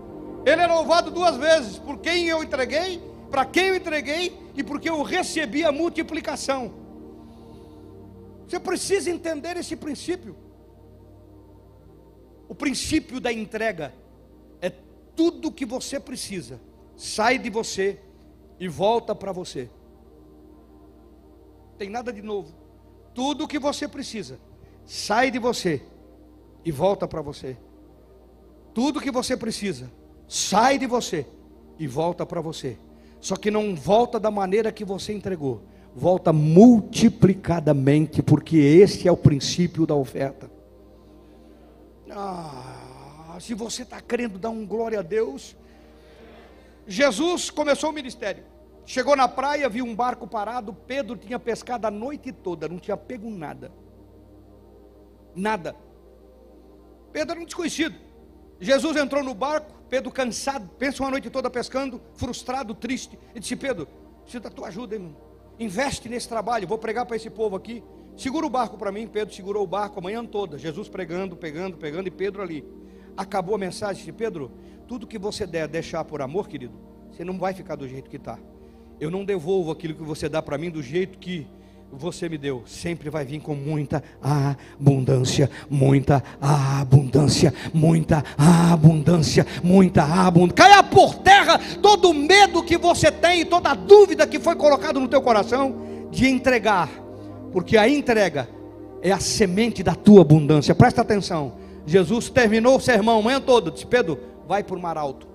Ele 0.46 0.62
é 0.62 0.68
louvado 0.68 1.12
duas 1.12 1.38
vezes: 1.38 1.78
por 1.78 2.00
quem 2.00 2.28
eu 2.28 2.44
entreguei, 2.44 3.02
para 3.30 3.46
quem 3.46 3.68
eu 3.68 3.76
entreguei 3.76 4.38
e 4.56 4.64
porque 4.64 4.90
eu 4.90 5.02
recebi 5.02 5.64
a 5.64 5.72
multiplicação. 5.72 6.74
Você 8.48 8.60
precisa 8.60 9.10
entender 9.10 9.56
esse 9.58 9.76
princípio. 9.76 10.36
O 12.50 12.54
princípio 12.54 13.22
da 13.22 13.32
entrega 13.32 13.94
é 14.60 14.70
tudo 15.16 15.52
que 15.52 15.66
você 15.66 16.00
precisa, 16.00 16.60
sai 16.98 17.38
de 17.38 17.50
você 17.50 18.00
e 18.60 18.68
volta 18.68 19.16
para 19.16 19.32
você. 19.32 19.70
Tem 21.78 21.90
nada 21.90 22.12
de 22.12 22.22
novo. 22.22 22.54
Tudo 23.14 23.48
que 23.48 23.58
você 23.58 23.88
precisa, 23.88 24.38
sai 24.86 25.32
de 25.32 25.40
você 25.40 25.82
e 26.66 26.72
volta 26.72 27.08
para 27.08 27.22
você. 27.22 27.58
Tudo 28.74 29.00
que 29.00 29.12
você 29.12 29.38
precisa, 29.38 29.90
sai 30.32 30.78
de 30.78 30.88
você 30.88 31.28
e 31.78 31.86
volta 31.86 32.26
para 32.26 32.40
você. 32.40 32.78
Só 33.20 33.36
que 33.36 33.52
não 33.52 33.76
volta 33.76 34.18
da 34.18 34.32
maneira 34.32 34.72
que 34.72 34.86
você 34.86 35.12
entregou, 35.12 35.62
volta 35.94 36.32
multiplicadamente, 36.32 38.24
porque 38.24 38.56
esse 38.56 39.10
é 39.10 39.12
o 39.12 39.18
princípio 39.18 39.86
da 39.86 39.94
oferta. 39.94 40.50
Ah, 42.10 43.36
se 43.42 43.54
você 43.54 43.82
está 43.82 44.00
crendo, 44.00 44.40
dá 44.40 44.50
um 44.50 44.66
glória 44.66 45.00
a 45.00 45.02
Deus. 45.02 45.54
Jesus 46.88 47.50
começou 47.50 47.90
o 47.90 47.94
ministério. 47.94 48.46
Chegou 48.86 49.18
na 49.18 49.28
praia, 49.28 49.68
viu 49.68 49.84
um 49.84 49.94
barco 49.94 50.26
parado. 50.26 50.74
Pedro 50.74 51.18
tinha 51.18 51.38
pescado 51.38 51.88
a 51.88 51.92
noite 51.92 52.32
toda, 52.32 52.70
não 52.70 52.80
tinha 52.80 52.96
pego 52.96 53.30
nada. 53.30 53.70
Nada. 55.36 55.76
Pedro 57.12 57.34
era 57.34 57.42
um 57.42 57.46
desconhecido. 57.46 57.96
Jesus 58.62 58.96
entrou 58.96 59.22
no 59.22 59.34
barco, 59.34 59.81
Pedro 59.92 60.10
cansado, 60.10 60.70
pensa 60.80 61.04
uma 61.04 61.12
noite 61.12 61.30
toda 61.30 61.50
pescando, 61.50 62.00
frustrado, 62.14 62.74
triste. 62.74 63.20
E 63.36 63.42
disse: 63.42 63.58
Pedro, 63.58 63.90
preciso 64.22 64.42
da 64.42 64.50
tua 64.50 64.70
ajuda, 64.70 64.96
irmão. 64.96 65.14
Investe 65.60 66.08
nesse 66.08 66.30
trabalho, 66.30 66.66
vou 66.66 66.78
pregar 66.78 67.06
para 67.06 67.18
esse 67.18 67.30
povo 67.30 67.58
aqui. 67.58 67.84
Segura 68.16 68.46
o 68.46 68.50
barco 68.50 68.78
para 68.78 68.90
mim. 68.90 69.06
Pedro 69.06 69.36
segurou 69.36 69.66
o 69.66 69.68
barco 69.68 70.00
a 70.00 70.02
manhã 70.02 70.26
toda. 70.26 70.58
Jesus 70.58 70.88
pregando, 70.88 71.36
pegando, 71.36 71.76
pegando, 71.76 72.08
e 72.08 72.10
Pedro 72.10 72.42
ali. 72.42 72.64
Acabou 73.18 73.54
a 73.54 73.58
mensagem, 73.58 73.98
disse: 73.98 74.14
Pedro, 74.14 74.54
tudo 74.88 75.06
que 75.06 75.20
você 75.20 75.46
der, 75.46 75.68
deixar 75.68 76.06
por 76.06 76.22
amor, 76.22 76.48
querido, 76.48 76.80
você 77.12 77.26
não 77.26 77.38
vai 77.38 77.54
ficar 77.54 77.76
do 77.76 77.86
jeito 77.86 78.10
que 78.10 78.16
está. 78.16 78.40
Eu 78.98 79.12
não 79.12 79.26
devolvo 79.26 79.72
aquilo 79.72 79.94
que 79.94 80.04
você 80.04 80.30
dá 80.30 80.42
para 80.42 80.58
mim 80.58 80.70
do 80.70 80.82
jeito 80.82 81.20
que 81.20 81.46
você 81.92 82.30
me 82.30 82.38
deu, 82.38 82.64
sempre 82.66 83.10
vai 83.10 83.26
vir 83.26 83.42
com 83.42 83.54
muita 83.54 84.04
abundância, 84.22 85.50
muita 85.70 86.24
abundância, 86.40 87.54
muita 87.74 88.24
abundância, 88.38 89.46
muita 89.62 90.04
abundância. 90.04 90.56
Caia 90.56 90.84
por 90.84 91.16
terra 91.16 91.60
todo 91.82 92.10
o 92.10 92.14
medo 92.14 92.64
que 92.64 92.78
você 92.78 93.12
tem, 93.12 93.46
toda 93.46 93.72
a 93.72 93.76
dúvida 93.76 94.26
que 94.26 94.40
foi 94.40 94.56
colocado 94.56 95.00
no 95.00 95.08
teu 95.08 95.22
coração 95.22 95.76
de 96.10 96.28
entregar, 96.28 96.90
porque 97.52 97.78
a 97.78 97.88
entrega 97.88 98.50
é 99.02 99.12
a 99.12 99.20
semente 99.20 99.84
da 99.84 99.96
tua 99.96 100.22
abundância. 100.22 100.74
Presta 100.74 101.02
atenção. 101.02 101.54
Jesus 101.86 102.30
terminou 102.30 102.78
o 102.78 102.82
sermão 102.82 103.22
manhã 103.22 103.42
toda, 103.42 103.72
disse: 103.72 103.86
Pedro, 103.86 104.18
vai 104.48 104.64
para 104.64 104.76
o 104.76 104.82
mar 104.82 104.98
alto. 104.98 105.28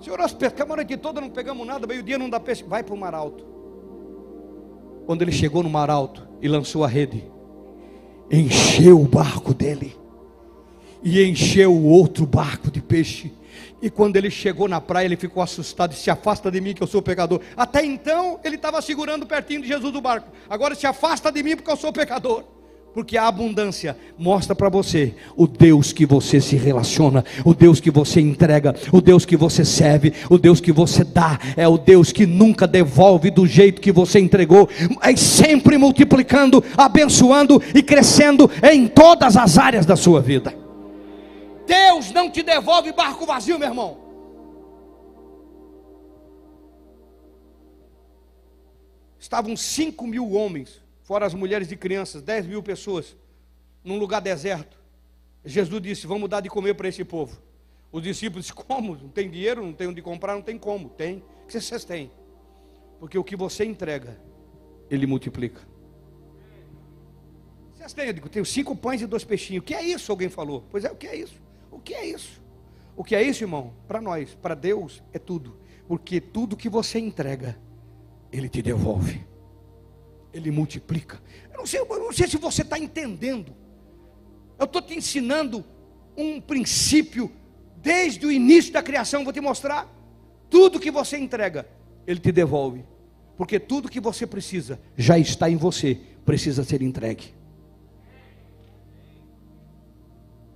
Senhor, 0.00 0.18
nós 0.18 0.32
pescamos 0.32 0.72
a 0.72 0.76
noite 0.76 0.96
toda, 0.96 1.20
não 1.20 1.30
pegamos 1.30 1.66
nada, 1.66 1.86
meio-dia 1.86 2.18
não 2.18 2.30
dá 2.30 2.38
peixe. 2.38 2.62
Vai 2.62 2.82
para 2.82 2.94
o 2.94 2.98
mar 2.98 3.14
alto. 3.14 3.57
Quando 5.08 5.22
ele 5.22 5.32
chegou 5.32 5.62
no 5.62 5.70
mar 5.70 5.88
alto 5.88 6.28
e 6.38 6.46
lançou 6.46 6.84
a 6.84 6.86
rede, 6.86 7.24
encheu 8.30 9.00
o 9.00 9.08
barco 9.08 9.54
dele 9.54 9.96
e 11.02 11.24
encheu 11.24 11.72
o 11.72 11.86
outro 11.86 12.26
barco 12.26 12.70
de 12.70 12.82
peixe. 12.82 13.32
E 13.80 13.88
quando 13.88 14.16
ele 14.16 14.30
chegou 14.30 14.68
na 14.68 14.82
praia, 14.82 15.06
ele 15.06 15.16
ficou 15.16 15.42
assustado 15.42 15.92
e 15.92 15.96
se 15.96 16.10
afasta 16.10 16.50
de 16.50 16.60
mim, 16.60 16.74
que 16.74 16.82
eu 16.82 16.86
sou 16.86 17.00
pecador. 17.00 17.40
Até 17.56 17.82
então, 17.86 18.38
ele 18.44 18.56
estava 18.56 18.82
segurando 18.82 19.24
pertinho 19.24 19.62
de 19.62 19.68
Jesus 19.68 19.90
do 19.90 20.00
barco. 20.02 20.30
Agora 20.46 20.74
se 20.74 20.86
afasta 20.86 21.32
de 21.32 21.42
mim, 21.42 21.56
porque 21.56 21.70
eu 21.70 21.76
sou 21.78 21.90
pecador. 21.90 22.44
Porque 22.94 23.16
a 23.16 23.28
abundância 23.28 23.96
mostra 24.18 24.54
para 24.54 24.68
você 24.68 25.14
o 25.36 25.46
Deus 25.46 25.92
que 25.92 26.06
você 26.06 26.40
se 26.40 26.56
relaciona, 26.56 27.24
o 27.44 27.54
Deus 27.54 27.80
que 27.80 27.90
você 27.90 28.20
entrega, 28.20 28.74
o 28.92 29.00
Deus 29.00 29.24
que 29.24 29.36
você 29.36 29.64
serve, 29.64 30.14
o 30.28 30.38
Deus 30.38 30.60
que 30.60 30.72
você 30.72 31.04
dá, 31.04 31.38
é 31.56 31.68
o 31.68 31.76
Deus 31.78 32.10
que 32.10 32.26
nunca 32.26 32.66
devolve 32.66 33.30
do 33.30 33.46
jeito 33.46 33.80
que 33.80 33.92
você 33.92 34.18
entregou, 34.18 34.68
mas 35.02 35.20
sempre 35.20 35.76
multiplicando, 35.76 36.64
abençoando 36.76 37.62
e 37.74 37.82
crescendo 37.82 38.50
em 38.62 38.88
todas 38.88 39.36
as 39.36 39.58
áreas 39.58 39.84
da 39.84 39.94
sua 39.94 40.20
vida. 40.20 40.54
Deus 41.66 42.10
não 42.12 42.30
te 42.30 42.42
devolve 42.42 42.92
barco 42.92 43.26
vazio, 43.26 43.58
meu 43.58 43.68
irmão. 43.68 43.98
Estavam 49.20 49.54
cinco 49.54 50.06
mil 50.06 50.32
homens 50.32 50.87
fora 51.08 51.24
as 51.24 51.32
mulheres 51.32 51.72
e 51.72 51.76
crianças, 51.76 52.20
10 52.20 52.46
mil 52.46 52.62
pessoas, 52.62 53.16
num 53.82 53.98
lugar 53.98 54.20
deserto. 54.20 54.78
Jesus 55.42 55.80
disse: 55.80 56.06
Vamos 56.06 56.28
dar 56.28 56.42
de 56.42 56.50
comer 56.50 56.74
para 56.74 56.86
esse 56.86 57.02
povo. 57.02 57.40
Os 57.90 58.02
discípulos 58.02 58.44
disseram: 58.44 58.62
Como? 58.68 58.94
Não 58.94 59.08
tem 59.08 59.30
dinheiro, 59.30 59.64
não 59.64 59.72
tem 59.72 59.88
onde 59.88 60.02
comprar, 60.02 60.34
não 60.34 60.42
tem 60.42 60.58
como. 60.58 60.90
Tem. 60.90 61.24
O 61.44 61.46
que 61.46 61.58
vocês 61.58 61.82
têm? 61.82 62.10
Porque 63.00 63.16
o 63.16 63.24
que 63.24 63.34
você 63.36 63.64
entrega, 63.64 64.20
Ele 64.90 65.06
multiplica. 65.06 65.62
Vocês 67.74 67.94
têm? 67.94 68.08
Eu 68.08 68.12
digo: 68.12 68.28
Tenho 68.28 68.44
cinco 68.44 68.76
pães 68.76 69.00
e 69.00 69.06
dois 69.06 69.24
peixinhos. 69.24 69.62
O 69.62 69.64
que 69.64 69.74
é 69.74 69.82
isso? 69.82 70.12
Alguém 70.12 70.28
falou. 70.28 70.62
Pois 70.70 70.84
é, 70.84 70.92
o 70.92 70.96
que 70.96 71.06
é 71.06 71.16
isso? 71.16 71.40
O 71.70 71.80
que 71.80 71.94
é 71.94 72.04
isso? 72.04 72.42
O 72.94 73.02
que 73.02 73.14
é 73.14 73.22
isso, 73.22 73.42
irmão? 73.42 73.72
Para 73.86 74.02
nós, 74.02 74.34
para 74.34 74.54
Deus, 74.54 75.02
é 75.14 75.18
tudo. 75.18 75.56
Porque 75.86 76.20
tudo 76.20 76.54
que 76.54 76.68
você 76.68 76.98
entrega, 76.98 77.58
Ele 78.30 78.50
te 78.50 78.60
devolve. 78.60 79.26
Ele 80.38 80.50
multiplica. 80.50 81.20
Eu 81.52 81.58
não 81.58 81.66
sei, 81.66 81.80
eu 81.80 81.98
não 81.98 82.12
sei 82.12 82.28
se 82.28 82.36
você 82.36 82.62
está 82.62 82.78
entendendo. 82.78 83.54
Eu 84.58 84.64
estou 84.64 84.80
te 84.80 84.96
ensinando 84.96 85.64
um 86.16 86.40
princípio 86.40 87.30
desde 87.76 88.24
o 88.24 88.32
início 88.32 88.72
da 88.72 88.82
criação. 88.82 89.24
Vou 89.24 89.32
te 89.32 89.40
mostrar. 89.40 89.86
Tudo 90.48 90.80
que 90.80 90.90
você 90.90 91.18
entrega, 91.18 91.68
Ele 92.06 92.20
te 92.20 92.32
devolve. 92.32 92.84
Porque 93.36 93.60
tudo 93.60 93.88
que 93.88 94.00
você 94.00 94.26
precisa 94.26 94.80
já 94.96 95.18
está 95.18 95.50
em 95.50 95.56
você, 95.56 96.00
precisa 96.24 96.64
ser 96.64 96.82
entregue. 96.82 97.34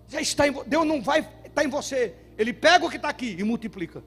Já 0.09 0.21
está 0.21 0.49
em 0.49 0.53
Deus 0.67 0.87
não 0.87 1.01
vai 1.01 1.21
estar 1.21 1.51
tá 1.55 1.65
em 1.65 1.69
você. 1.69 2.15
Ele 2.37 2.53
pega 2.53 2.85
o 2.85 2.91
que 2.91 2.97
está 2.97 3.09
aqui 3.09 3.37
e 3.39 3.45
multiplica. 3.45 4.03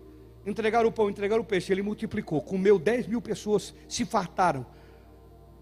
Entregar 0.45 0.85
o 0.85 0.91
pão, 0.91 1.09
entregar 1.09 1.39
o 1.39 1.43
peixe, 1.43 1.71
ele 1.71 1.81
multiplicou. 1.81 2.41
Comeu 2.41 2.77
10 2.77 3.07
mil 3.07 3.21
pessoas, 3.21 3.73
se 3.87 4.05
fartaram. 4.05 4.65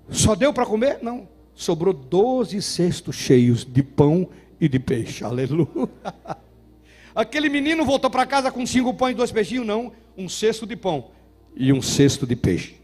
Só 0.10 0.36
deu 0.36 0.54
para 0.54 0.66
comer? 0.66 1.00
Não. 1.02 1.28
Sobrou 1.56 1.94
12 1.94 2.62
cestos 2.62 3.16
cheios 3.16 3.64
de 3.66 3.84
pão 3.84 4.30
e 4.60 4.68
de 4.68 4.80
peixe. 4.80 5.24
Aleluia. 5.26 5.90
Aquele 7.16 7.50
menino 7.50 7.86
voltou 7.86 8.10
para 8.10 8.26
casa 8.26 8.52
com 8.52 8.66
cinco 8.66 8.94
pães 8.94 9.14
e 9.14 9.18
dois 9.18 9.32
peixinhos? 9.32 9.66
Não. 9.66 9.92
Um 10.18 10.28
cesto 10.28 10.66
de 10.66 10.76
pão 10.76 11.12
e 11.56 11.72
um 11.72 11.82
cesto 11.82 12.26
de 12.26 12.36
peixe. 12.36 12.76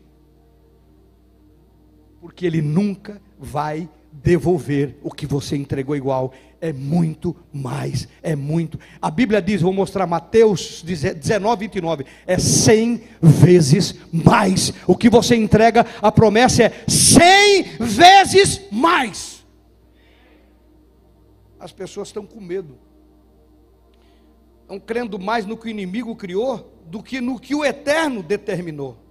Porque 2.21 2.45
ele 2.45 2.61
nunca 2.61 3.21
vai 3.39 3.89
devolver 4.11 4.97
o 5.01 5.11
que 5.11 5.25
você 5.25 5.55
entregou 5.55 5.95
igual. 5.95 6.33
É 6.61 6.73
muito 6.73 7.35
mais, 7.53 8.07
é 8.21 8.35
muito. 8.35 8.79
A 9.01 9.09
Bíblia 9.09 9.41
diz, 9.41 9.61
vou 9.61 9.71
mostrar 9.71 10.05
Mateus 10.05 10.81
19, 10.83 11.61
29, 11.61 12.05
é 12.27 12.37
cem 12.37 13.03
vezes 13.21 13.95
mais. 14.11 14.73
O 14.85 14.95
que 14.95 15.09
você 15.09 15.35
entrega, 15.35 15.85
a 16.01 16.11
promessa 16.11 16.63
é 16.63 16.83
cem 16.87 17.63
vezes 17.79 18.61
mais. 18.71 19.45
As 21.59 21.71
pessoas 21.71 22.09
estão 22.09 22.25
com 22.25 22.39
medo, 22.39 22.77
estão 24.61 24.79
crendo 24.79 25.17
mais 25.17 25.45
no 25.45 25.57
que 25.57 25.67
o 25.67 25.69
inimigo 25.69 26.15
criou 26.15 26.73
do 26.85 27.03
que 27.03 27.21
no 27.21 27.39
que 27.39 27.53
o 27.53 27.63
eterno 27.63 28.23
determinou. 28.23 29.08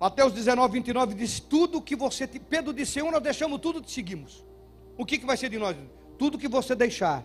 Mateus 0.00 0.32
19, 0.32 0.72
29 0.72 1.14
diz: 1.14 1.38
Tudo 1.38 1.82
que 1.82 1.94
você. 1.94 2.26
Pedro 2.26 2.72
disse: 2.72 3.02
Um, 3.02 3.10
nós 3.10 3.22
deixamos 3.22 3.60
tudo, 3.60 3.82
te 3.82 3.92
seguimos. 3.92 4.42
O 4.96 5.04
que, 5.04 5.18
que 5.18 5.26
vai 5.26 5.36
ser 5.36 5.50
de 5.50 5.58
nós? 5.58 5.76
Tudo 6.18 6.38
que 6.38 6.48
você 6.48 6.74
deixar, 6.74 7.22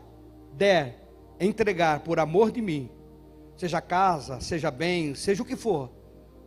der, 0.54 1.02
entregar 1.40 2.02
por 2.02 2.20
amor 2.20 2.52
de 2.52 2.62
mim, 2.62 2.90
seja 3.56 3.80
casa, 3.80 4.42
seja 4.42 4.70
bem, 4.70 5.16
seja 5.16 5.42
o 5.42 5.46
que 5.46 5.56
for, 5.56 5.90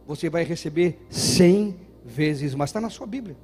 você 0.06 0.28
vai 0.28 0.44
receber 0.44 1.06
cem 1.08 1.80
vezes 2.04 2.54
mais. 2.54 2.68
Está 2.68 2.80
na 2.80 2.90
sua 2.90 3.06
Bíblia. 3.06 3.36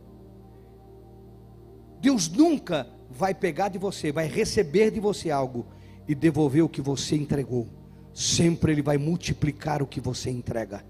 Deus 2.01 2.29
nunca 2.29 2.87
vai 3.09 3.33
pegar 3.35 3.71
de 3.71 3.79
você, 3.79 4.13
vai 4.13 4.27
receber 4.27 4.91
de 4.91 5.01
você 5.01 5.31
algo 5.31 5.67
e 6.07 6.15
devolver 6.15 6.63
o 6.63 6.69
que 6.69 6.83
você 6.83 7.17
entregou. 7.17 7.67
Sempre 8.13 8.73
Ele 8.73 8.83
vai 8.83 8.99
multiplicar 8.99 9.83
o 9.83 9.87
que 9.87 10.01
você 10.01 10.29
entrega. 10.31 10.85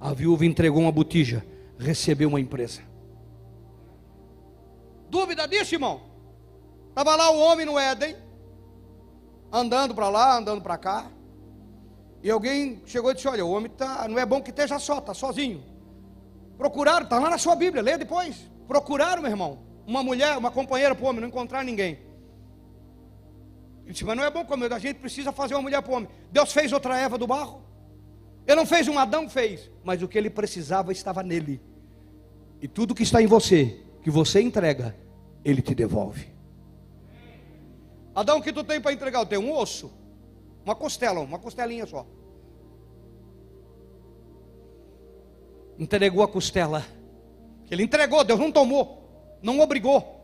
A 0.00 0.12
viúva 0.12 0.44
entregou 0.44 0.82
uma 0.82 0.92
botija, 0.92 1.44
recebeu 1.78 2.28
uma 2.28 2.40
empresa. 2.40 2.82
Dúvida 5.08 5.46
disso, 5.46 5.74
irmão? 5.74 6.02
Estava 6.88 7.14
lá 7.14 7.30
o 7.30 7.38
homem 7.38 7.66
no 7.66 7.78
Éden, 7.78 8.16
andando 9.52 9.94
para 9.94 10.08
lá, 10.08 10.36
andando 10.36 10.62
para 10.62 10.78
cá. 10.78 11.10
E 12.22 12.30
alguém 12.30 12.82
chegou 12.86 13.10
e 13.10 13.14
disse: 13.14 13.28
Olha, 13.28 13.44
o 13.44 13.50
homem 13.50 13.70
tá, 13.70 14.08
não 14.08 14.18
é 14.18 14.26
bom 14.26 14.42
que 14.42 14.50
esteja 14.50 14.78
só, 14.78 14.98
está 14.98 15.14
sozinho. 15.14 15.62
Procuraram, 16.56 17.04
está 17.04 17.18
lá 17.18 17.30
na 17.30 17.38
sua 17.38 17.54
Bíblia, 17.54 17.82
lê 17.82 17.96
depois. 17.98 18.50
Procuraram, 18.66 19.22
meu 19.22 19.30
irmão, 19.30 19.58
uma 19.86 20.02
mulher, 20.02 20.36
uma 20.36 20.50
companheira 20.50 20.94
para 20.94 21.04
o 21.04 21.08
homem, 21.08 21.20
não 21.20 21.28
encontrar 21.28 21.62
ninguém. 21.62 21.98
Ele 23.84 23.92
disse: 23.92 24.04
Mas 24.04 24.16
não 24.16 24.24
é 24.24 24.30
bom 24.30 24.44
como 24.44 24.64
a 24.64 24.78
gente 24.78 24.98
precisa 24.98 25.32
fazer 25.32 25.54
uma 25.54 25.62
mulher 25.62 25.82
para 25.82 25.92
o 25.92 25.96
homem. 25.96 26.08
Deus 26.32 26.52
fez 26.52 26.72
outra 26.72 26.98
Eva 26.98 27.16
do 27.16 27.26
barro. 27.26 27.65
Ele 28.46 28.56
não 28.56 28.66
fez 28.66 28.86
um 28.86 28.98
Adão, 28.98 29.28
fez, 29.28 29.70
mas 29.82 30.02
o 30.02 30.08
que 30.08 30.16
ele 30.16 30.30
precisava 30.30 30.92
estava 30.92 31.22
nele. 31.22 31.60
E 32.60 32.68
tudo 32.68 32.94
que 32.94 33.02
está 33.02 33.20
em 33.20 33.26
você, 33.26 33.80
que 34.02 34.10
você 34.10 34.40
entrega, 34.40 34.96
ele 35.44 35.60
te 35.60 35.74
devolve. 35.74 36.28
Adão, 38.14 38.38
o 38.38 38.42
que 38.42 38.52
tu 38.52 38.64
tem 38.64 38.80
para 38.80 38.92
entregar? 38.92 39.20
Eu 39.20 39.26
tenho 39.26 39.42
um 39.42 39.52
osso, 39.52 39.92
uma 40.64 40.74
costela, 40.74 41.20
uma 41.20 41.38
costelinha 41.38 41.86
só. 41.86 42.06
Entregou 45.78 46.22
a 46.22 46.28
costela. 46.28 46.84
Ele 47.70 47.82
entregou, 47.82 48.24
Deus 48.24 48.38
não 48.38 48.50
tomou, 48.50 49.38
não 49.42 49.60
obrigou. 49.60 50.15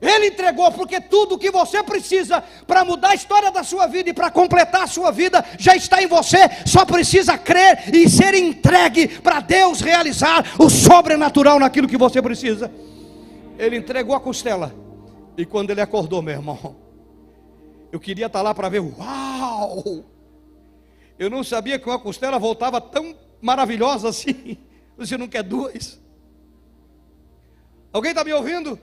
Ele 0.00 0.28
entregou, 0.28 0.72
porque 0.72 0.98
tudo 0.98 1.38
que 1.38 1.50
você 1.50 1.82
precisa 1.82 2.42
para 2.66 2.84
mudar 2.84 3.10
a 3.10 3.14
história 3.14 3.50
da 3.50 3.62
sua 3.62 3.86
vida 3.86 4.08
e 4.08 4.14
para 4.14 4.30
completar 4.30 4.82
a 4.82 4.86
sua 4.86 5.10
vida 5.10 5.44
já 5.58 5.76
está 5.76 6.02
em 6.02 6.06
você, 6.06 6.38
só 6.66 6.86
precisa 6.86 7.36
crer 7.36 7.94
e 7.94 8.08
ser 8.08 8.32
entregue 8.34 9.08
para 9.08 9.40
Deus 9.40 9.80
realizar 9.80 10.54
o 10.58 10.70
sobrenatural 10.70 11.58
naquilo 11.58 11.86
que 11.86 11.98
você 11.98 12.22
precisa. 12.22 12.72
Ele 13.58 13.76
entregou 13.76 14.16
a 14.16 14.20
costela, 14.20 14.74
e 15.36 15.44
quando 15.44 15.70
ele 15.70 15.82
acordou, 15.82 16.22
meu 16.22 16.34
irmão, 16.34 16.76
Eu 17.92 17.98
queria 17.98 18.26
estar 18.26 18.40
lá 18.40 18.54
para 18.54 18.68
ver, 18.68 18.80
uau! 18.80 20.04
Eu 21.18 21.28
não 21.28 21.42
sabia 21.42 21.78
que 21.78 21.88
uma 21.88 21.98
costela 21.98 22.38
voltava 22.38 22.80
tão 22.80 23.14
maravilhosa 23.40 24.08
assim. 24.08 24.56
Você 24.96 25.16
não 25.18 25.26
quer 25.26 25.42
duas? 25.42 26.00
Alguém 27.92 28.12
está 28.12 28.22
me 28.22 28.32
ouvindo? 28.32 28.78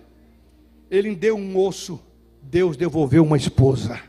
Ele 0.89 1.15
deu 1.15 1.35
um 1.35 1.57
osso, 1.57 1.99
Deus 2.41 2.77
devolveu 2.77 3.23
uma 3.23 3.37
esposa. 3.37 4.01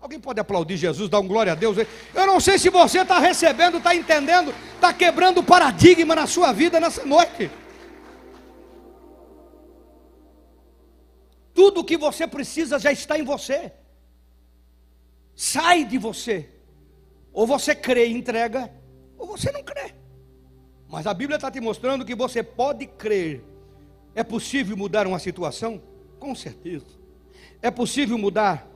Alguém 0.00 0.20
pode 0.20 0.38
aplaudir 0.38 0.76
Jesus, 0.76 1.08
dar 1.08 1.20
um 1.20 1.26
glória 1.26 1.52
a 1.52 1.54
Deus? 1.54 1.78
Eu 1.78 2.26
não 2.26 2.38
sei 2.38 2.58
se 2.58 2.68
você 2.68 3.00
está 3.00 3.18
recebendo, 3.18 3.78
está 3.78 3.94
entendendo, 3.94 4.54
está 4.74 4.92
quebrando 4.92 5.38
o 5.38 5.42
paradigma 5.42 6.14
na 6.14 6.26
sua 6.26 6.52
vida 6.52 6.78
nessa 6.78 7.06
noite. 7.06 7.50
Tudo 11.54 11.80
o 11.80 11.84
que 11.84 11.96
você 11.96 12.26
precisa 12.26 12.78
já 12.78 12.92
está 12.92 13.18
em 13.18 13.24
você. 13.24 13.72
Sai 15.34 15.84
de 15.84 15.96
você. 15.96 16.50
Ou 17.32 17.46
você 17.46 17.74
crê 17.74 18.08
e 18.08 18.12
entrega, 18.12 18.70
ou 19.16 19.26
você 19.26 19.50
não 19.50 19.62
crê. 19.62 19.94
Mas 20.88 21.06
a 21.06 21.14
Bíblia 21.14 21.36
está 21.36 21.50
te 21.50 21.60
mostrando 21.60 22.04
que 22.04 22.14
você 22.14 22.42
pode 22.42 22.86
crer. 22.86 23.42
É 24.14 24.22
possível 24.22 24.76
mudar 24.76 25.06
uma 25.06 25.18
situação? 25.18 25.82
Com 26.18 26.34
certeza. 26.34 26.86
É 27.60 27.70
possível 27.70 28.16
mudar 28.16 28.70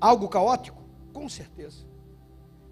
algo 0.00 0.28
caótico? 0.28 0.82
Com 1.12 1.28
certeza. 1.28 1.84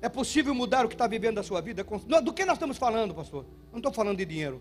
É 0.03 0.09
possível 0.09 0.55
mudar 0.55 0.85
o 0.85 0.89
que 0.89 0.95
está 0.95 1.07
vivendo 1.07 1.37
da 1.37 1.43
sua 1.43 1.61
vida? 1.61 1.85
Do 2.23 2.33
que 2.33 2.45
nós 2.45 2.57
estamos 2.57 2.77
falando, 2.77 3.15
pastor? 3.15 3.47
Não 3.71 3.79
estou 3.79 3.93
falando 3.93 4.19
de 4.19 4.25
dinheiro. 4.25 4.61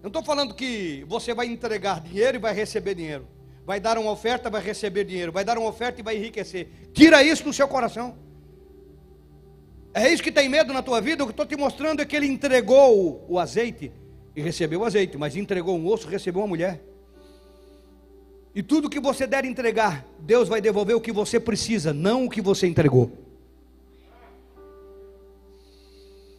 Não 0.00 0.08
estou 0.08 0.22
falando 0.22 0.54
que 0.54 1.04
você 1.08 1.34
vai 1.34 1.46
entregar 1.46 2.00
dinheiro 2.00 2.36
e 2.36 2.40
vai 2.40 2.54
receber 2.54 2.94
dinheiro. 2.94 3.26
Vai 3.66 3.80
dar 3.80 3.98
uma 3.98 4.10
oferta, 4.10 4.48
vai 4.48 4.62
receber 4.62 5.04
dinheiro. 5.04 5.32
Vai 5.32 5.44
dar 5.44 5.58
uma 5.58 5.68
oferta 5.68 6.00
e 6.00 6.04
vai 6.04 6.16
enriquecer. 6.16 6.68
Tira 6.94 7.22
isso 7.22 7.44
do 7.44 7.52
seu 7.52 7.68
coração. 7.68 8.16
É 9.92 10.08
isso 10.08 10.22
que 10.22 10.32
tem 10.32 10.48
medo 10.48 10.72
na 10.72 10.82
tua 10.82 11.00
vida? 11.00 11.24
O 11.24 11.26
que 11.26 11.32
estou 11.32 11.44
te 11.44 11.56
mostrando 11.56 12.00
é 12.00 12.06
que 12.06 12.14
ele 12.14 12.26
entregou 12.26 13.26
o 13.28 13.38
azeite 13.38 13.92
e 14.38 14.40
recebeu 14.40 14.80
o 14.80 14.84
azeite, 14.84 15.18
mas 15.18 15.34
entregou 15.34 15.76
um 15.76 15.88
osso 15.88 16.06
recebeu 16.06 16.42
uma 16.42 16.46
mulher. 16.46 16.80
E 18.54 18.62
tudo 18.62 18.88
que 18.88 19.00
você 19.00 19.26
der 19.26 19.44
entregar, 19.44 20.06
Deus 20.20 20.48
vai 20.48 20.60
devolver 20.60 20.94
o 20.94 21.00
que 21.00 21.10
você 21.10 21.40
precisa, 21.40 21.92
não 21.92 22.26
o 22.26 22.30
que 22.30 22.40
você 22.40 22.68
entregou. 22.68 23.10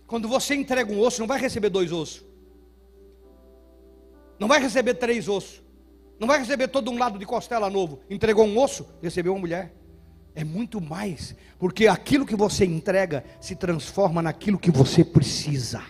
Quando 0.07 0.29
você 0.29 0.55
entrega 0.55 0.89
um 0.89 1.01
osso, 1.01 1.19
não 1.19 1.27
vai 1.27 1.41
receber 1.41 1.69
dois 1.69 1.91
ossos. 1.91 2.23
Não 4.39 4.47
vai 4.47 4.61
receber 4.61 4.93
três 4.93 5.27
ossos. 5.27 5.61
Não 6.17 6.27
vai 6.27 6.39
receber 6.39 6.69
todo 6.69 6.89
um 6.89 6.97
lado 6.97 7.19
de 7.19 7.25
costela 7.25 7.69
novo. 7.69 7.99
Entregou 8.09 8.45
um 8.45 8.57
osso, 8.57 8.87
recebeu 9.01 9.33
uma 9.33 9.41
mulher. 9.41 9.73
É 10.33 10.45
muito 10.45 10.79
mais, 10.79 11.35
porque 11.59 11.85
aquilo 11.85 12.25
que 12.25 12.35
você 12.35 12.63
entrega 12.63 13.25
se 13.41 13.57
transforma 13.57 14.21
naquilo 14.21 14.57
que 14.57 14.71
você 14.71 15.03
precisa. 15.03 15.83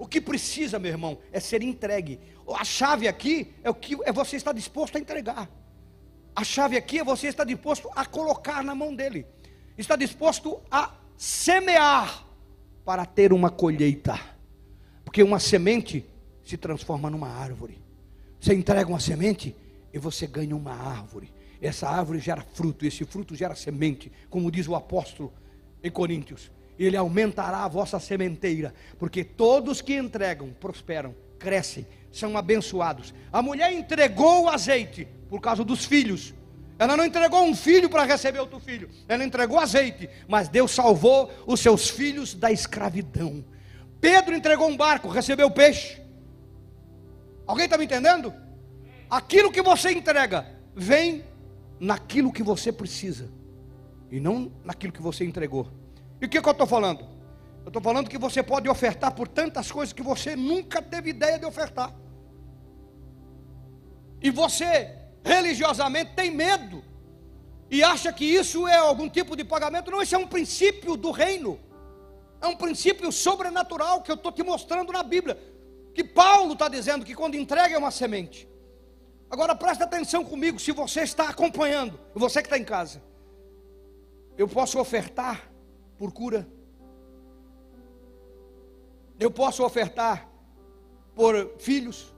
O 0.00 0.06
que 0.06 0.18
precisa, 0.18 0.78
meu 0.78 0.90
irmão, 0.90 1.18
é 1.30 1.38
ser 1.38 1.62
entregue. 1.62 2.18
A 2.56 2.64
chave 2.64 3.06
aqui 3.06 3.52
é 3.62 3.68
o 3.68 3.74
que 3.74 3.98
é 4.06 4.10
você 4.10 4.34
estar 4.34 4.54
disposto 4.54 4.96
a 4.96 4.98
entregar. 4.98 5.46
A 6.34 6.42
chave 6.42 6.74
aqui 6.74 7.00
é 7.00 7.04
você 7.04 7.26
estar 7.26 7.44
disposto 7.44 7.90
a 7.94 8.06
colocar 8.06 8.64
na 8.64 8.74
mão 8.74 8.96
dele. 8.96 9.26
Está 9.76 9.96
disposto 9.96 10.58
a 10.70 10.94
semear 11.18 12.24
para 12.82 13.04
ter 13.04 13.30
uma 13.30 13.50
colheita. 13.50 14.18
Porque 15.04 15.22
uma 15.22 15.38
semente 15.38 16.08
se 16.42 16.56
transforma 16.56 17.10
numa 17.10 17.28
árvore. 17.28 17.78
Você 18.40 18.54
entrega 18.54 18.88
uma 18.88 19.00
semente 19.00 19.54
e 19.92 19.98
você 19.98 20.26
ganha 20.26 20.56
uma 20.56 20.72
árvore. 20.72 21.30
Essa 21.60 21.90
árvore 21.90 22.20
gera 22.20 22.40
fruto, 22.40 22.86
esse 22.86 23.04
fruto 23.04 23.36
gera 23.36 23.54
semente, 23.54 24.10
como 24.30 24.50
diz 24.50 24.66
o 24.66 24.74
apóstolo 24.74 25.30
em 25.82 25.90
Coríntios. 25.90 26.50
Ele 26.80 26.96
aumentará 26.96 27.58
a 27.58 27.68
vossa 27.68 28.00
sementeira, 28.00 28.72
porque 28.98 29.22
todos 29.22 29.82
que 29.82 29.94
entregam 29.94 30.50
prosperam, 30.58 31.14
crescem, 31.38 31.86
são 32.10 32.38
abençoados. 32.38 33.12
A 33.30 33.42
mulher 33.42 33.70
entregou 33.70 34.44
o 34.44 34.48
azeite 34.48 35.06
por 35.28 35.42
causa 35.42 35.62
dos 35.62 35.84
filhos. 35.84 36.32
Ela 36.78 36.96
não 36.96 37.04
entregou 37.04 37.44
um 37.44 37.54
filho 37.54 37.90
para 37.90 38.04
receber 38.04 38.38
outro 38.40 38.58
filho, 38.58 38.88
ela 39.06 39.22
entregou 39.22 39.58
azeite, 39.58 40.08
mas 40.26 40.48
Deus 40.48 40.70
salvou 40.70 41.30
os 41.46 41.60
seus 41.60 41.90
filhos 41.90 42.32
da 42.32 42.50
escravidão. 42.50 43.44
Pedro 44.00 44.34
entregou 44.34 44.66
um 44.66 44.76
barco, 44.78 45.06
recebeu 45.08 45.50
peixe. 45.50 46.00
Alguém 47.46 47.66
está 47.66 47.76
me 47.76 47.84
entendendo? 47.84 48.32
Aquilo 49.10 49.52
que 49.52 49.60
você 49.60 49.90
entrega 49.92 50.46
vem 50.74 51.22
naquilo 51.78 52.32
que 52.32 52.42
você 52.42 52.72
precisa 52.72 53.30
e 54.10 54.18
não 54.18 54.50
naquilo 54.64 54.92
que 54.92 55.02
você 55.02 55.26
entregou. 55.26 55.68
E 56.20 56.26
o 56.26 56.28
que, 56.28 56.40
que 56.40 56.48
eu 56.48 56.52
estou 56.52 56.66
falando? 56.66 57.00
Eu 57.62 57.68
estou 57.68 57.82
falando 57.82 58.08
que 58.08 58.18
você 58.18 58.42
pode 58.42 58.68
ofertar 58.68 59.14
por 59.14 59.28
tantas 59.28 59.70
coisas 59.70 59.92
que 59.92 60.02
você 60.02 60.36
nunca 60.36 60.80
teve 60.82 61.10
ideia 61.10 61.38
de 61.38 61.44
ofertar. 61.44 61.94
E 64.22 64.30
você 64.30 64.96
religiosamente 65.24 66.12
tem 66.14 66.30
medo 66.30 66.84
e 67.70 67.82
acha 67.82 68.12
que 68.12 68.24
isso 68.24 68.66
é 68.66 68.76
algum 68.76 69.08
tipo 69.08 69.36
de 69.36 69.44
pagamento. 69.44 69.90
Não, 69.90 70.02
isso 70.02 70.14
é 70.14 70.18
um 70.18 70.26
princípio 70.26 70.96
do 70.96 71.10
reino. 71.10 71.58
É 72.40 72.46
um 72.46 72.56
princípio 72.56 73.10
sobrenatural 73.12 74.02
que 74.02 74.10
eu 74.10 74.16
estou 74.16 74.32
te 74.32 74.42
mostrando 74.42 74.92
na 74.92 75.02
Bíblia 75.02 75.38
que 75.94 76.04
Paulo 76.04 76.52
está 76.54 76.68
dizendo 76.68 77.04
que 77.04 77.14
quando 77.14 77.34
entrega 77.34 77.74
é 77.74 77.78
uma 77.78 77.90
semente. 77.90 78.48
Agora 79.28 79.54
presta 79.54 79.84
atenção 79.84 80.24
comigo, 80.24 80.58
se 80.58 80.72
você 80.72 81.02
está 81.02 81.28
acompanhando, 81.28 81.98
você 82.14 82.40
que 82.40 82.46
está 82.46 82.58
em 82.58 82.64
casa, 82.64 83.02
eu 84.36 84.48
posso 84.48 84.78
ofertar 84.78 85.49
por 86.00 86.12
cura, 86.12 86.48
eu 89.18 89.30
posso 89.30 89.62
ofertar 89.62 90.26
por 91.14 91.56
filhos, 91.58 92.14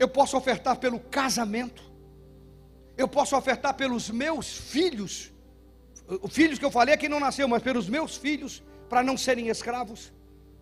eu 0.00 0.08
posso 0.08 0.36
ofertar 0.36 0.76
pelo 0.76 0.98
casamento, 0.98 1.80
eu 2.96 3.06
posso 3.06 3.36
ofertar 3.36 3.74
pelos 3.74 4.10
meus 4.10 4.52
filhos, 4.52 5.32
filhos 6.28 6.58
que 6.58 6.64
eu 6.64 6.70
falei 6.72 6.96
que 6.96 7.08
não 7.08 7.20
nasceu, 7.20 7.46
mas 7.46 7.62
pelos 7.62 7.88
meus 7.88 8.16
filhos, 8.16 8.64
para 8.88 9.00
não 9.00 9.16
serem 9.16 9.46
escravos. 9.46 10.12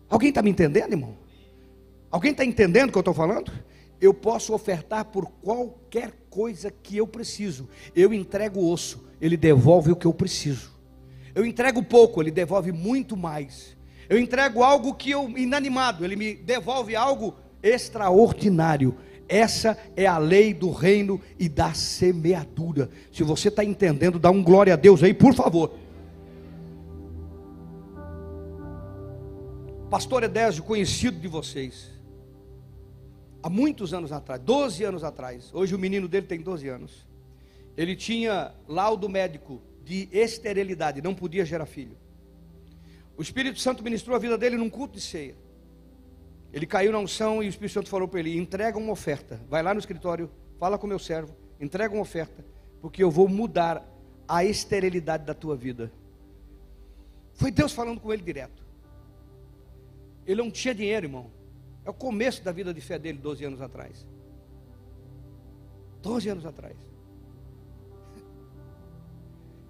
Alguém 0.07 0.29
está 0.29 0.43
me 0.43 0.51
entendendo, 0.51 0.91
irmão? 0.91 1.17
Alguém 2.11 2.33
está 2.33 2.45
entendendo 2.45 2.89
o 2.89 2.91
que 2.91 2.99
eu 2.99 3.01
estou 3.01 3.15
falando? 3.15 3.51
Eu 3.99 4.13
posso 4.13 4.53
ofertar 4.53 5.05
por 5.05 5.25
qualquer 5.41 6.11
coisa 6.29 6.69
que 6.69 6.97
eu 6.97 7.07
preciso. 7.07 7.67
Eu 7.95 8.13
entrego 8.13 8.59
o 8.59 8.71
osso, 8.71 9.07
ele 9.19 9.35
devolve 9.35 9.91
o 9.91 9.95
que 9.95 10.05
eu 10.05 10.13
preciso. 10.13 10.74
Eu 11.35 11.45
entrego 11.45 11.83
pouco, 11.83 12.21
ele 12.21 12.31
devolve 12.31 12.71
muito 12.71 13.17
mais. 13.17 13.75
Eu 14.07 14.17
entrego 14.17 14.63
algo 14.63 14.95
que 14.95 15.11
eu 15.11 15.29
inanimado, 15.37 16.05
ele 16.05 16.15
me 16.15 16.33
devolve 16.33 16.95
algo 16.95 17.35
extraordinário. 17.61 18.95
Essa 19.27 19.77
é 19.97 20.05
a 20.05 20.17
lei 20.17 20.53
do 20.53 20.71
reino 20.71 21.19
e 21.37 21.49
da 21.49 21.73
semeadura. 21.73 22.89
Se 23.11 23.21
você 23.23 23.49
está 23.49 23.65
entendendo, 23.65 24.17
dá 24.17 24.31
um 24.31 24.41
glória 24.41 24.73
a 24.73 24.77
Deus 24.77 25.03
aí, 25.03 25.13
por 25.13 25.33
favor. 25.33 25.73
Pastor 29.89 30.23
Edésio, 30.23 30.63
conhecido 30.63 31.19
de 31.19 31.27
vocês 31.27 31.91
há 33.45 33.49
muitos 33.49 33.93
anos 33.93 34.11
atrás, 34.11 34.41
12 34.41 34.83
anos 34.83 35.03
atrás. 35.03 35.51
Hoje 35.53 35.75
o 35.75 35.79
menino 35.79 36.07
dele 36.07 36.25
tem 36.27 36.41
12 36.41 36.67
anos. 36.67 37.05
Ele 37.75 37.95
tinha 37.95 38.53
laudo 38.67 39.09
médico 39.09 39.61
de 39.85 40.09
esterilidade, 40.11 41.01
não 41.01 41.13
podia 41.13 41.45
gerar 41.45 41.67
filho. 41.67 41.95
O 43.15 43.21
Espírito 43.21 43.59
Santo 43.59 43.83
ministrou 43.83 44.15
a 44.15 44.19
vida 44.19 44.37
dele 44.37 44.57
num 44.57 44.69
culto 44.69 44.95
de 44.95 45.01
ceia. 45.01 45.35
Ele 46.51 46.65
caiu 46.65 46.91
na 46.91 46.99
unção 46.99 47.43
e 47.43 47.45
o 47.45 47.49
Espírito 47.49 47.73
Santo 47.73 47.89
falou 47.89 48.07
para 48.07 48.19
ele: 48.19 48.37
entrega 48.37 48.77
uma 48.77 48.91
oferta. 48.91 49.39
Vai 49.47 49.61
lá 49.61 49.73
no 49.73 49.79
escritório, 49.79 50.29
fala 50.59 50.77
com 50.77 50.87
meu 50.87 50.99
servo, 50.99 51.33
entrega 51.61 51.93
uma 51.93 52.01
oferta, 52.01 52.43
porque 52.81 53.03
eu 53.03 53.11
vou 53.11 53.29
mudar 53.29 53.85
a 54.27 54.43
esterilidade 54.43 55.23
da 55.23 55.33
tua 55.33 55.55
vida. 55.55 55.91
Foi 57.35 57.51
Deus 57.51 57.71
falando 57.71 58.01
com 58.01 58.11
ele 58.11 58.23
direto. 58.23 58.65
Ele 60.25 60.41
não 60.41 60.49
tinha 60.49 60.73
dinheiro, 60.73 61.05
irmão. 61.05 61.29
É 61.85 61.89
o 61.89 61.93
começo 61.93 62.43
da 62.43 62.51
vida 62.51 62.73
de 62.73 62.81
fé 62.81 62.97
dele, 62.97 63.19
12 63.19 63.45
anos 63.45 63.61
atrás. 63.61 64.05
12 66.01 66.29
anos 66.29 66.45
atrás. 66.45 66.75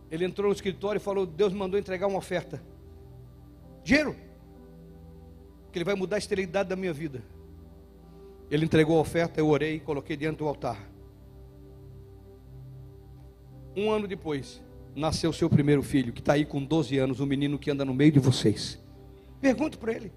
Ele 0.10 0.26
entrou 0.26 0.48
no 0.48 0.54
escritório 0.54 1.00
e 1.00 1.02
falou: 1.02 1.26
Deus 1.26 1.54
mandou 1.54 1.80
entregar 1.80 2.08
uma 2.08 2.18
oferta. 2.18 2.62
Dinheiro. 3.84 4.16
Que 5.72 5.80
ele 5.80 5.86
vai 5.86 5.96
mudar 5.96 6.16
a 6.16 6.20
esterilidade 6.20 6.70
da 6.70 6.76
minha 6.76 6.94
vida. 6.94 7.24
Ele 8.50 8.66
entregou 8.66 8.98
a 8.98 9.02
oferta, 9.02 9.40
eu 9.40 9.48
orei, 9.48 9.80
coloquei 9.80 10.16
diante 10.16 10.38
do 10.38 10.48
altar. 10.48 10.80
Um 13.76 13.92
ano 13.92 14.08
depois, 14.08 14.62
nasceu 14.96 15.34
seu 15.34 15.50
primeiro 15.50 15.84
filho, 15.84 16.14
que 16.14 16.22
está 16.22 16.34
aí 16.34 16.46
com 16.46 16.64
12 16.64 16.98
anos, 16.98 17.20
um 17.20 17.26
menino 17.26 17.60
que 17.60 17.70
anda 17.70 17.84
no 17.84 17.94
meio 17.94 18.12
de 18.12 18.20
vocês. 18.20 18.80
Pergunte 19.42 19.78
para 19.78 19.92
ele. 19.92 20.14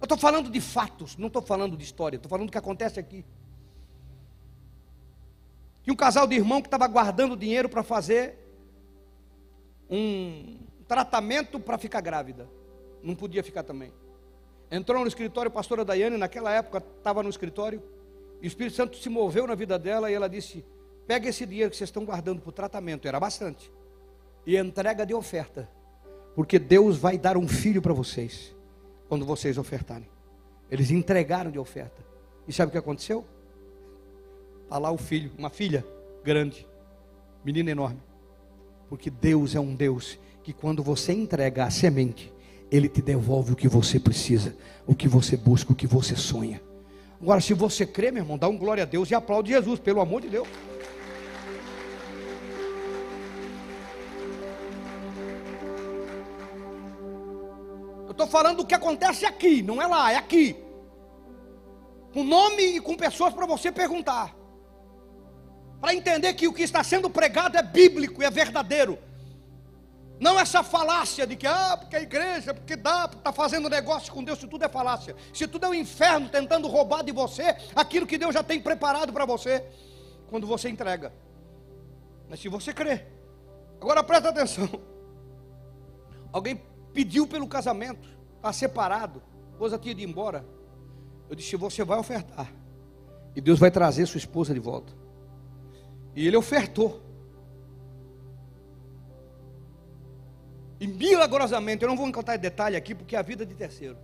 Eu 0.00 0.04
estou 0.04 0.18
falando 0.18 0.50
de 0.50 0.60
fatos, 0.60 1.16
não 1.16 1.28
estou 1.28 1.40
falando 1.40 1.76
de 1.76 1.84
história, 1.84 2.16
estou 2.16 2.28
falando 2.28 2.48
do 2.48 2.52
que 2.52 2.58
acontece 2.58 2.98
aqui. 2.98 3.24
Tinha 5.82 5.94
um 5.94 5.96
casal 5.96 6.26
de 6.26 6.34
irmão 6.34 6.60
que 6.60 6.66
estava 6.66 6.86
guardando 6.86 7.36
dinheiro 7.36 7.68
para 7.68 7.82
fazer 7.82 8.41
um 9.92 10.58
tratamento 10.88 11.60
para 11.60 11.76
ficar 11.76 12.00
grávida. 12.00 12.48
Não 13.02 13.14
podia 13.14 13.42
ficar 13.42 13.62
também. 13.62 13.92
Entrou 14.70 15.02
no 15.02 15.06
escritório, 15.06 15.50
a 15.50 15.52
pastora 15.52 15.84
Daiane, 15.84 16.16
naquela 16.16 16.50
época 16.50 16.82
estava 16.96 17.22
no 17.22 17.28
escritório, 17.28 17.82
e 18.40 18.46
o 18.46 18.48
Espírito 18.48 18.74
Santo 18.74 18.96
se 18.96 19.10
moveu 19.10 19.46
na 19.46 19.54
vida 19.54 19.78
dela 19.78 20.10
e 20.10 20.14
ela 20.14 20.28
disse: 20.28 20.64
Pega 21.06 21.28
esse 21.28 21.44
dinheiro 21.44 21.70
que 21.70 21.76
vocês 21.76 21.88
estão 21.88 22.06
guardando 22.06 22.40
para 22.40 22.48
o 22.48 22.52
tratamento, 22.52 23.06
era 23.06 23.20
bastante, 23.20 23.70
e 24.46 24.56
entrega 24.56 25.04
de 25.04 25.12
oferta, 25.12 25.68
porque 26.34 26.58
Deus 26.58 26.96
vai 26.96 27.18
dar 27.18 27.36
um 27.36 27.46
filho 27.46 27.82
para 27.82 27.92
vocês, 27.92 28.56
quando 29.10 29.26
vocês 29.26 29.58
ofertarem. 29.58 30.08
Eles 30.70 30.90
entregaram 30.90 31.50
de 31.50 31.58
oferta. 31.58 32.02
E 32.48 32.52
sabe 32.52 32.70
o 32.70 32.72
que 32.72 32.78
aconteceu? 32.78 33.26
Está 34.64 34.78
lá 34.78 34.90
o 34.90 34.96
filho, 34.96 35.30
uma 35.36 35.50
filha 35.50 35.84
grande, 36.24 36.66
menina 37.44 37.70
enorme. 37.70 38.00
Porque 38.92 39.08
Deus 39.08 39.54
é 39.54 39.58
um 39.58 39.74
Deus 39.74 40.18
que 40.42 40.52
quando 40.52 40.82
você 40.82 41.14
entrega 41.14 41.64
a 41.64 41.70
semente, 41.70 42.30
Ele 42.70 42.90
te 42.90 43.00
devolve 43.00 43.54
o 43.54 43.56
que 43.56 43.66
você 43.66 43.98
precisa, 43.98 44.54
o 44.86 44.94
que 44.94 45.08
você 45.08 45.34
busca, 45.34 45.72
o 45.72 45.74
que 45.74 45.86
você 45.86 46.14
sonha. 46.14 46.60
Agora, 47.18 47.40
se 47.40 47.54
você 47.54 47.86
crê, 47.86 48.10
meu 48.10 48.22
irmão, 48.22 48.36
dá 48.36 48.46
um 48.48 48.58
glória 48.58 48.82
a 48.82 48.84
Deus 48.84 49.10
e 49.10 49.14
aplaude 49.14 49.50
Jesus, 49.50 49.80
pelo 49.80 49.98
amor 49.98 50.20
de 50.20 50.28
Deus. 50.28 50.46
Eu 58.04 58.10
estou 58.10 58.26
falando 58.26 58.58
do 58.58 58.66
que 58.66 58.74
acontece 58.74 59.24
aqui, 59.24 59.62
não 59.62 59.80
é 59.80 59.86
lá, 59.86 60.12
é 60.12 60.16
aqui. 60.16 60.54
Com 62.12 62.24
nome 62.24 62.76
e 62.76 62.78
com 62.78 62.94
pessoas 62.94 63.32
para 63.32 63.46
você 63.46 63.72
perguntar. 63.72 64.41
Para 65.82 65.96
entender 65.96 66.32
que 66.34 66.46
o 66.46 66.52
que 66.52 66.62
está 66.62 66.84
sendo 66.84 67.10
pregado 67.10 67.58
é 67.58 67.62
bíblico 67.62 68.22
e 68.22 68.24
é 68.24 68.30
verdadeiro. 68.30 68.96
Não 70.20 70.38
essa 70.38 70.62
falácia 70.62 71.26
de 71.26 71.34
que, 71.34 71.44
ah, 71.44 71.76
porque 71.76 71.96
a 71.96 72.00
igreja, 72.00 72.54
porque 72.54 72.76
dá, 72.76 73.08
porque 73.08 73.18
está 73.18 73.32
fazendo 73.32 73.68
negócio 73.68 74.12
com 74.12 74.22
Deus, 74.22 74.38
se 74.38 74.46
tudo 74.46 74.64
é 74.64 74.68
falácia. 74.68 75.16
Se 75.34 75.48
tudo 75.48 75.66
é 75.66 75.68
um 75.70 75.74
inferno 75.74 76.28
tentando 76.28 76.68
roubar 76.68 77.02
de 77.02 77.10
você 77.10 77.56
aquilo 77.74 78.06
que 78.06 78.16
Deus 78.16 78.32
já 78.32 78.44
tem 78.44 78.60
preparado 78.60 79.12
para 79.12 79.24
você, 79.24 79.64
quando 80.30 80.46
você 80.46 80.68
entrega. 80.68 81.12
Mas 82.28 82.38
se 82.38 82.48
você 82.48 82.72
crê. 82.72 83.04
Agora 83.80 84.04
presta 84.04 84.28
atenção. 84.28 84.70
Alguém 86.32 86.62
pediu 86.94 87.26
pelo 87.26 87.48
casamento, 87.48 88.08
está 88.36 88.52
separado, 88.52 89.20
a 89.48 89.52
esposa 89.54 89.76
de 89.76 89.90
ir 89.90 90.00
embora. 90.04 90.46
Eu 91.28 91.34
disse: 91.34 91.56
Você 91.56 91.82
vai 91.82 91.98
ofertar, 91.98 92.54
e 93.34 93.40
Deus 93.40 93.58
vai 93.58 93.72
trazer 93.72 94.06
sua 94.06 94.18
esposa 94.18 94.54
de 94.54 94.60
volta. 94.60 95.01
E 96.14 96.26
ele 96.26 96.36
ofertou. 96.36 97.00
E 100.80 100.86
milagrosamente, 100.86 101.82
eu 101.82 101.88
não 101.88 101.96
vou 101.96 102.10
contar 102.12 102.36
detalhe 102.36 102.76
aqui, 102.76 102.94
porque 102.94 103.14
é 103.14 103.18
a 103.18 103.22
vida 103.22 103.46
de 103.46 103.54
terceiro. 103.54 103.96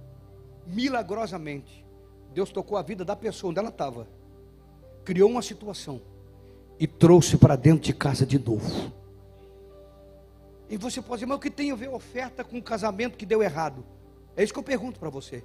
Milagrosamente, 0.67 1.85
Deus 2.33 2.51
tocou 2.51 2.79
a 2.79 2.83
vida 2.83 3.05
da 3.05 3.17
pessoa 3.17 3.51
onde 3.51 3.59
ela 3.59 3.71
estava, 3.71 4.07
criou 5.05 5.29
uma 5.29 5.43
situação 5.43 6.01
e 6.79 6.87
trouxe 6.87 7.37
para 7.37 7.57
dentro 7.57 7.81
de 7.81 7.93
casa 7.93 8.25
de 8.25 8.39
novo. 8.39 8.93
E 10.71 10.77
você 10.77 11.01
pode 11.01 11.21
dizer, 11.21 11.27
mas 11.27 11.39
o 11.39 11.41
que 11.41 11.51
tem 11.51 11.73
a 11.73 11.75
ver 11.75 11.89
oferta 11.89 12.45
com 12.45 12.59
o 12.59 12.63
casamento 12.63 13.17
que 13.17 13.27
deu 13.27 13.43
errado? 13.43 13.85
É 14.37 14.45
isso 14.45 14.53
que 14.53 14.59
eu 14.59 14.63
pergunto 14.63 15.01
para 15.01 15.11
você. 15.11 15.43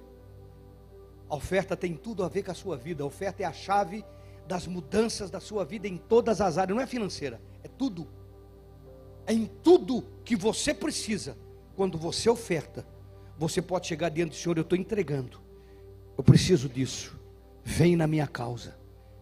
A 1.28 1.34
oferta 1.34 1.76
tem 1.76 1.94
tudo 1.94 2.22
a 2.22 2.28
ver 2.28 2.44
com 2.44 2.50
a 2.50 2.54
sua 2.54 2.76
vida. 2.76 3.02
A 3.02 3.06
oferta 3.06 3.42
é 3.42 3.46
a 3.46 3.52
chave 3.52 4.04
das 4.46 4.66
mudanças 4.66 5.30
da 5.30 5.40
sua 5.40 5.64
vida 5.64 5.88
em 5.88 5.96
todas 5.96 6.40
as 6.40 6.58
áreas. 6.58 6.76
Não 6.76 6.82
é 6.82 6.86
financeira, 6.86 7.40
é 7.62 7.68
tudo. 7.68 8.08
É 9.26 9.32
em 9.32 9.46
tudo 9.46 10.04
que 10.24 10.36
você 10.36 10.74
precisa. 10.74 11.36
Quando 11.76 11.98
você 11.98 12.28
oferta, 12.28 12.86
você 13.38 13.60
pode 13.60 13.86
chegar 13.86 14.10
diante 14.10 14.30
do 14.30 14.36
Senhor, 14.36 14.56
eu 14.56 14.62
estou 14.62 14.78
entregando. 14.78 15.40
Eu 16.16 16.22
preciso 16.22 16.68
disso. 16.68 17.18
Vem 17.64 17.96
na 17.96 18.06
minha 18.06 18.26
causa. 18.26 18.76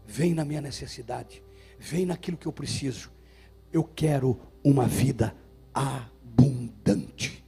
Vem 0.07 0.35
na 0.35 0.45
minha 0.45 0.61
necessidade. 0.61 1.43
Vem 1.79 2.05
naquilo 2.05 2.37
que 2.37 2.47
eu 2.47 2.53
preciso. 2.53 3.11
Eu 3.73 3.85
quero 3.85 4.39
uma 4.63 4.87
vida 4.87 5.35
abundante. 5.73 7.43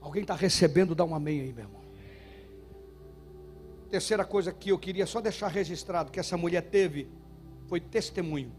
Alguém 0.00 0.22
está 0.22 0.34
recebendo, 0.34 0.94
dá 0.94 1.04
um 1.04 1.14
amém 1.14 1.40
aí, 1.40 1.52
meu 1.52 1.64
irmão. 1.64 1.83
Terceira 3.94 4.24
coisa 4.24 4.52
que 4.52 4.70
eu 4.70 4.76
queria 4.76 5.06
só 5.06 5.20
deixar 5.20 5.46
registrado 5.46 6.10
que 6.10 6.18
essa 6.18 6.36
mulher 6.36 6.62
teve 6.62 7.06
foi 7.68 7.78
testemunho. 7.78 8.50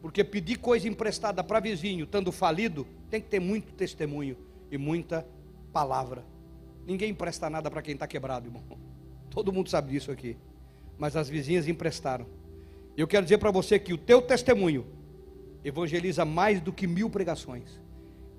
Porque 0.00 0.24
pedir 0.24 0.56
coisa 0.56 0.88
emprestada 0.88 1.44
para 1.44 1.60
vizinho, 1.60 2.04
estando 2.04 2.32
falido, 2.32 2.86
tem 3.10 3.20
que 3.20 3.28
ter 3.28 3.40
muito 3.40 3.74
testemunho 3.74 4.38
e 4.70 4.78
muita 4.78 5.28
palavra. 5.70 6.24
Ninguém 6.86 7.10
empresta 7.10 7.50
nada 7.50 7.70
para 7.70 7.82
quem 7.82 7.92
está 7.92 8.06
quebrado, 8.06 8.46
irmão. 8.48 8.62
Todo 9.28 9.52
mundo 9.52 9.68
sabe 9.68 9.90
disso 9.92 10.10
aqui. 10.10 10.38
Mas 10.96 11.14
as 11.14 11.28
vizinhas 11.28 11.68
emprestaram. 11.68 12.26
Eu 12.96 13.06
quero 13.06 13.26
dizer 13.26 13.36
para 13.36 13.50
você 13.50 13.78
que 13.78 13.92
o 13.92 13.98
teu 13.98 14.22
testemunho 14.22 14.86
evangeliza 15.62 16.24
mais 16.24 16.58
do 16.58 16.72
que 16.72 16.86
mil 16.86 17.10
pregações. 17.10 17.78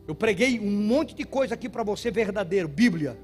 Eu 0.07 0.15
preguei 0.15 0.59
um 0.59 0.71
monte 0.87 1.13
de 1.13 1.23
coisa 1.23 1.53
aqui 1.53 1.69
para 1.69 1.83
você 1.83 2.09
verdadeiro, 2.09 2.67
Bíblia. 2.67 3.15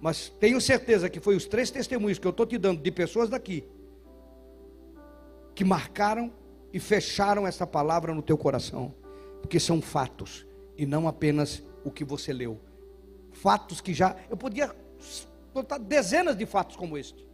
Mas 0.00 0.28
tenho 0.28 0.60
certeza 0.60 1.08
que 1.08 1.20
foi 1.20 1.34
os 1.34 1.46
três 1.46 1.70
testemunhos 1.70 2.18
que 2.18 2.26
eu 2.26 2.30
estou 2.30 2.46
te 2.46 2.56
dando 2.56 2.80
de 2.80 2.90
pessoas 2.90 3.28
daqui 3.28 3.64
que 5.54 5.64
marcaram 5.64 6.32
e 6.72 6.78
fecharam 6.78 7.44
essa 7.44 7.66
palavra 7.66 8.14
no 8.14 8.22
teu 8.22 8.38
coração, 8.38 8.94
porque 9.40 9.58
são 9.58 9.82
fatos 9.82 10.46
e 10.76 10.86
não 10.86 11.08
apenas 11.08 11.64
o 11.84 11.90
que 11.90 12.04
você 12.04 12.32
leu. 12.32 12.60
Fatos 13.32 13.80
que 13.80 13.92
já 13.92 14.14
eu 14.30 14.36
podia 14.36 14.70
contar 15.52 15.78
dezenas 15.78 16.36
de 16.36 16.46
fatos 16.46 16.76
como 16.76 16.96
este. 16.96 17.26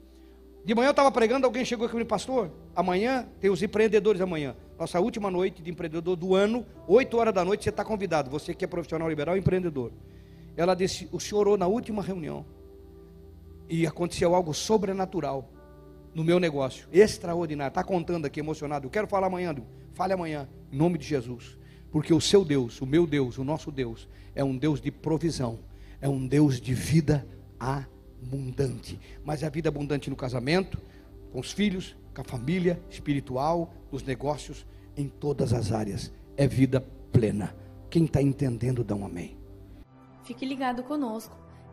De 0.65 0.75
manhã 0.75 0.89
eu 0.89 0.93
estava 0.93 1.12
pregando, 1.12 1.45
alguém 1.45 1.67
chegou 1.67 1.87
aqui 1.87 1.95
e 1.95 1.99
me 1.99 2.05
pastor, 2.07 2.51
amanhã 2.75 3.29
tem 3.39 3.51
os 3.51 3.62
empreendedores 3.62 4.23
amanhã. 4.23 4.57
Nossa 4.79 4.99
última 4.99 5.31
noite 5.31 5.62
de 5.62 5.71
empreendedor 5.71 6.17
do 6.17 6.35
ano, 6.35 6.65
8 6.89 7.19
horas 7.19 7.35
da 7.35 7.45
noite, 7.45 7.62
você 7.65 7.69
está 7.69 7.85
convidado. 7.85 8.31
Você 8.31 8.55
que 8.55 8.65
é 8.65 8.69
profissional 8.69 9.07
liberal, 9.07 9.37
empreendedor. 9.37 9.93
Ela 10.57 10.75
disse: 10.75 11.07
O 11.12 11.21
senhor 11.21 11.43
orou 11.43 11.59
na 11.59 11.67
última 11.67 12.03
reunião. 12.03 12.47
E 13.69 13.87
aconteceu 13.87 14.35
algo 14.35 14.53
sobrenatural 14.53 15.51
no 16.15 16.23
meu 16.23 16.39
negócio. 16.39 16.89
Extraordinário. 16.93 17.71
Está 17.71 17.83
contando 17.83 18.27
aqui, 18.27 18.41
emocionado. 18.41 18.87
Eu 18.87 18.91
quero 18.91 19.07
falar 19.07 19.27
amanhã. 19.27 19.55
Fale 19.95 20.12
amanhã, 20.12 20.49
em 20.73 20.77
nome 20.77 20.99
de 20.99 21.07
Jesus. 21.07 21.59
Porque 21.91 22.12
o 22.12 22.21
seu 22.21 22.45
Deus, 22.45 22.81
o 22.81 22.87
meu 22.87 23.07
Deus, 23.07 23.39
o 23.39 23.45
nosso 23.45 23.71
Deus, 23.71 24.09
é 24.35 24.43
um 24.43 24.57
Deus 24.57 24.81
de 24.81 24.91
provisão. 24.91 25.59
É 26.01 26.09
um 26.09 26.27
Deus 26.27 26.61
de 26.61 26.75
vida 26.75 27.27
abundante. 27.59 28.99
Mas 29.25 29.43
a 29.43 29.49
vida 29.49 29.69
abundante 29.69 30.11
no 30.11 30.17
casamento, 30.17 30.79
com 31.33 31.41
os 31.41 31.53
filhos, 31.53 31.97
com 32.15 32.21
a 32.21 32.25
família, 32.25 32.81
espiritual, 32.91 33.73
nos 33.91 34.03
negócios, 34.03 34.67
em 34.97 35.09
todas 35.09 35.53
as 35.53 35.73
áreas. 35.73 36.12
É 36.37 36.47
vida 36.47 36.85
plena. 37.12 37.55
Quem 37.89 38.05
está 38.05 38.21
entendendo, 38.21 38.83
dá 38.83 38.95
um 38.95 39.07
amém. 39.07 39.37
Fique 40.25 40.45
ligado 40.45 40.83
conosco. 40.83 41.44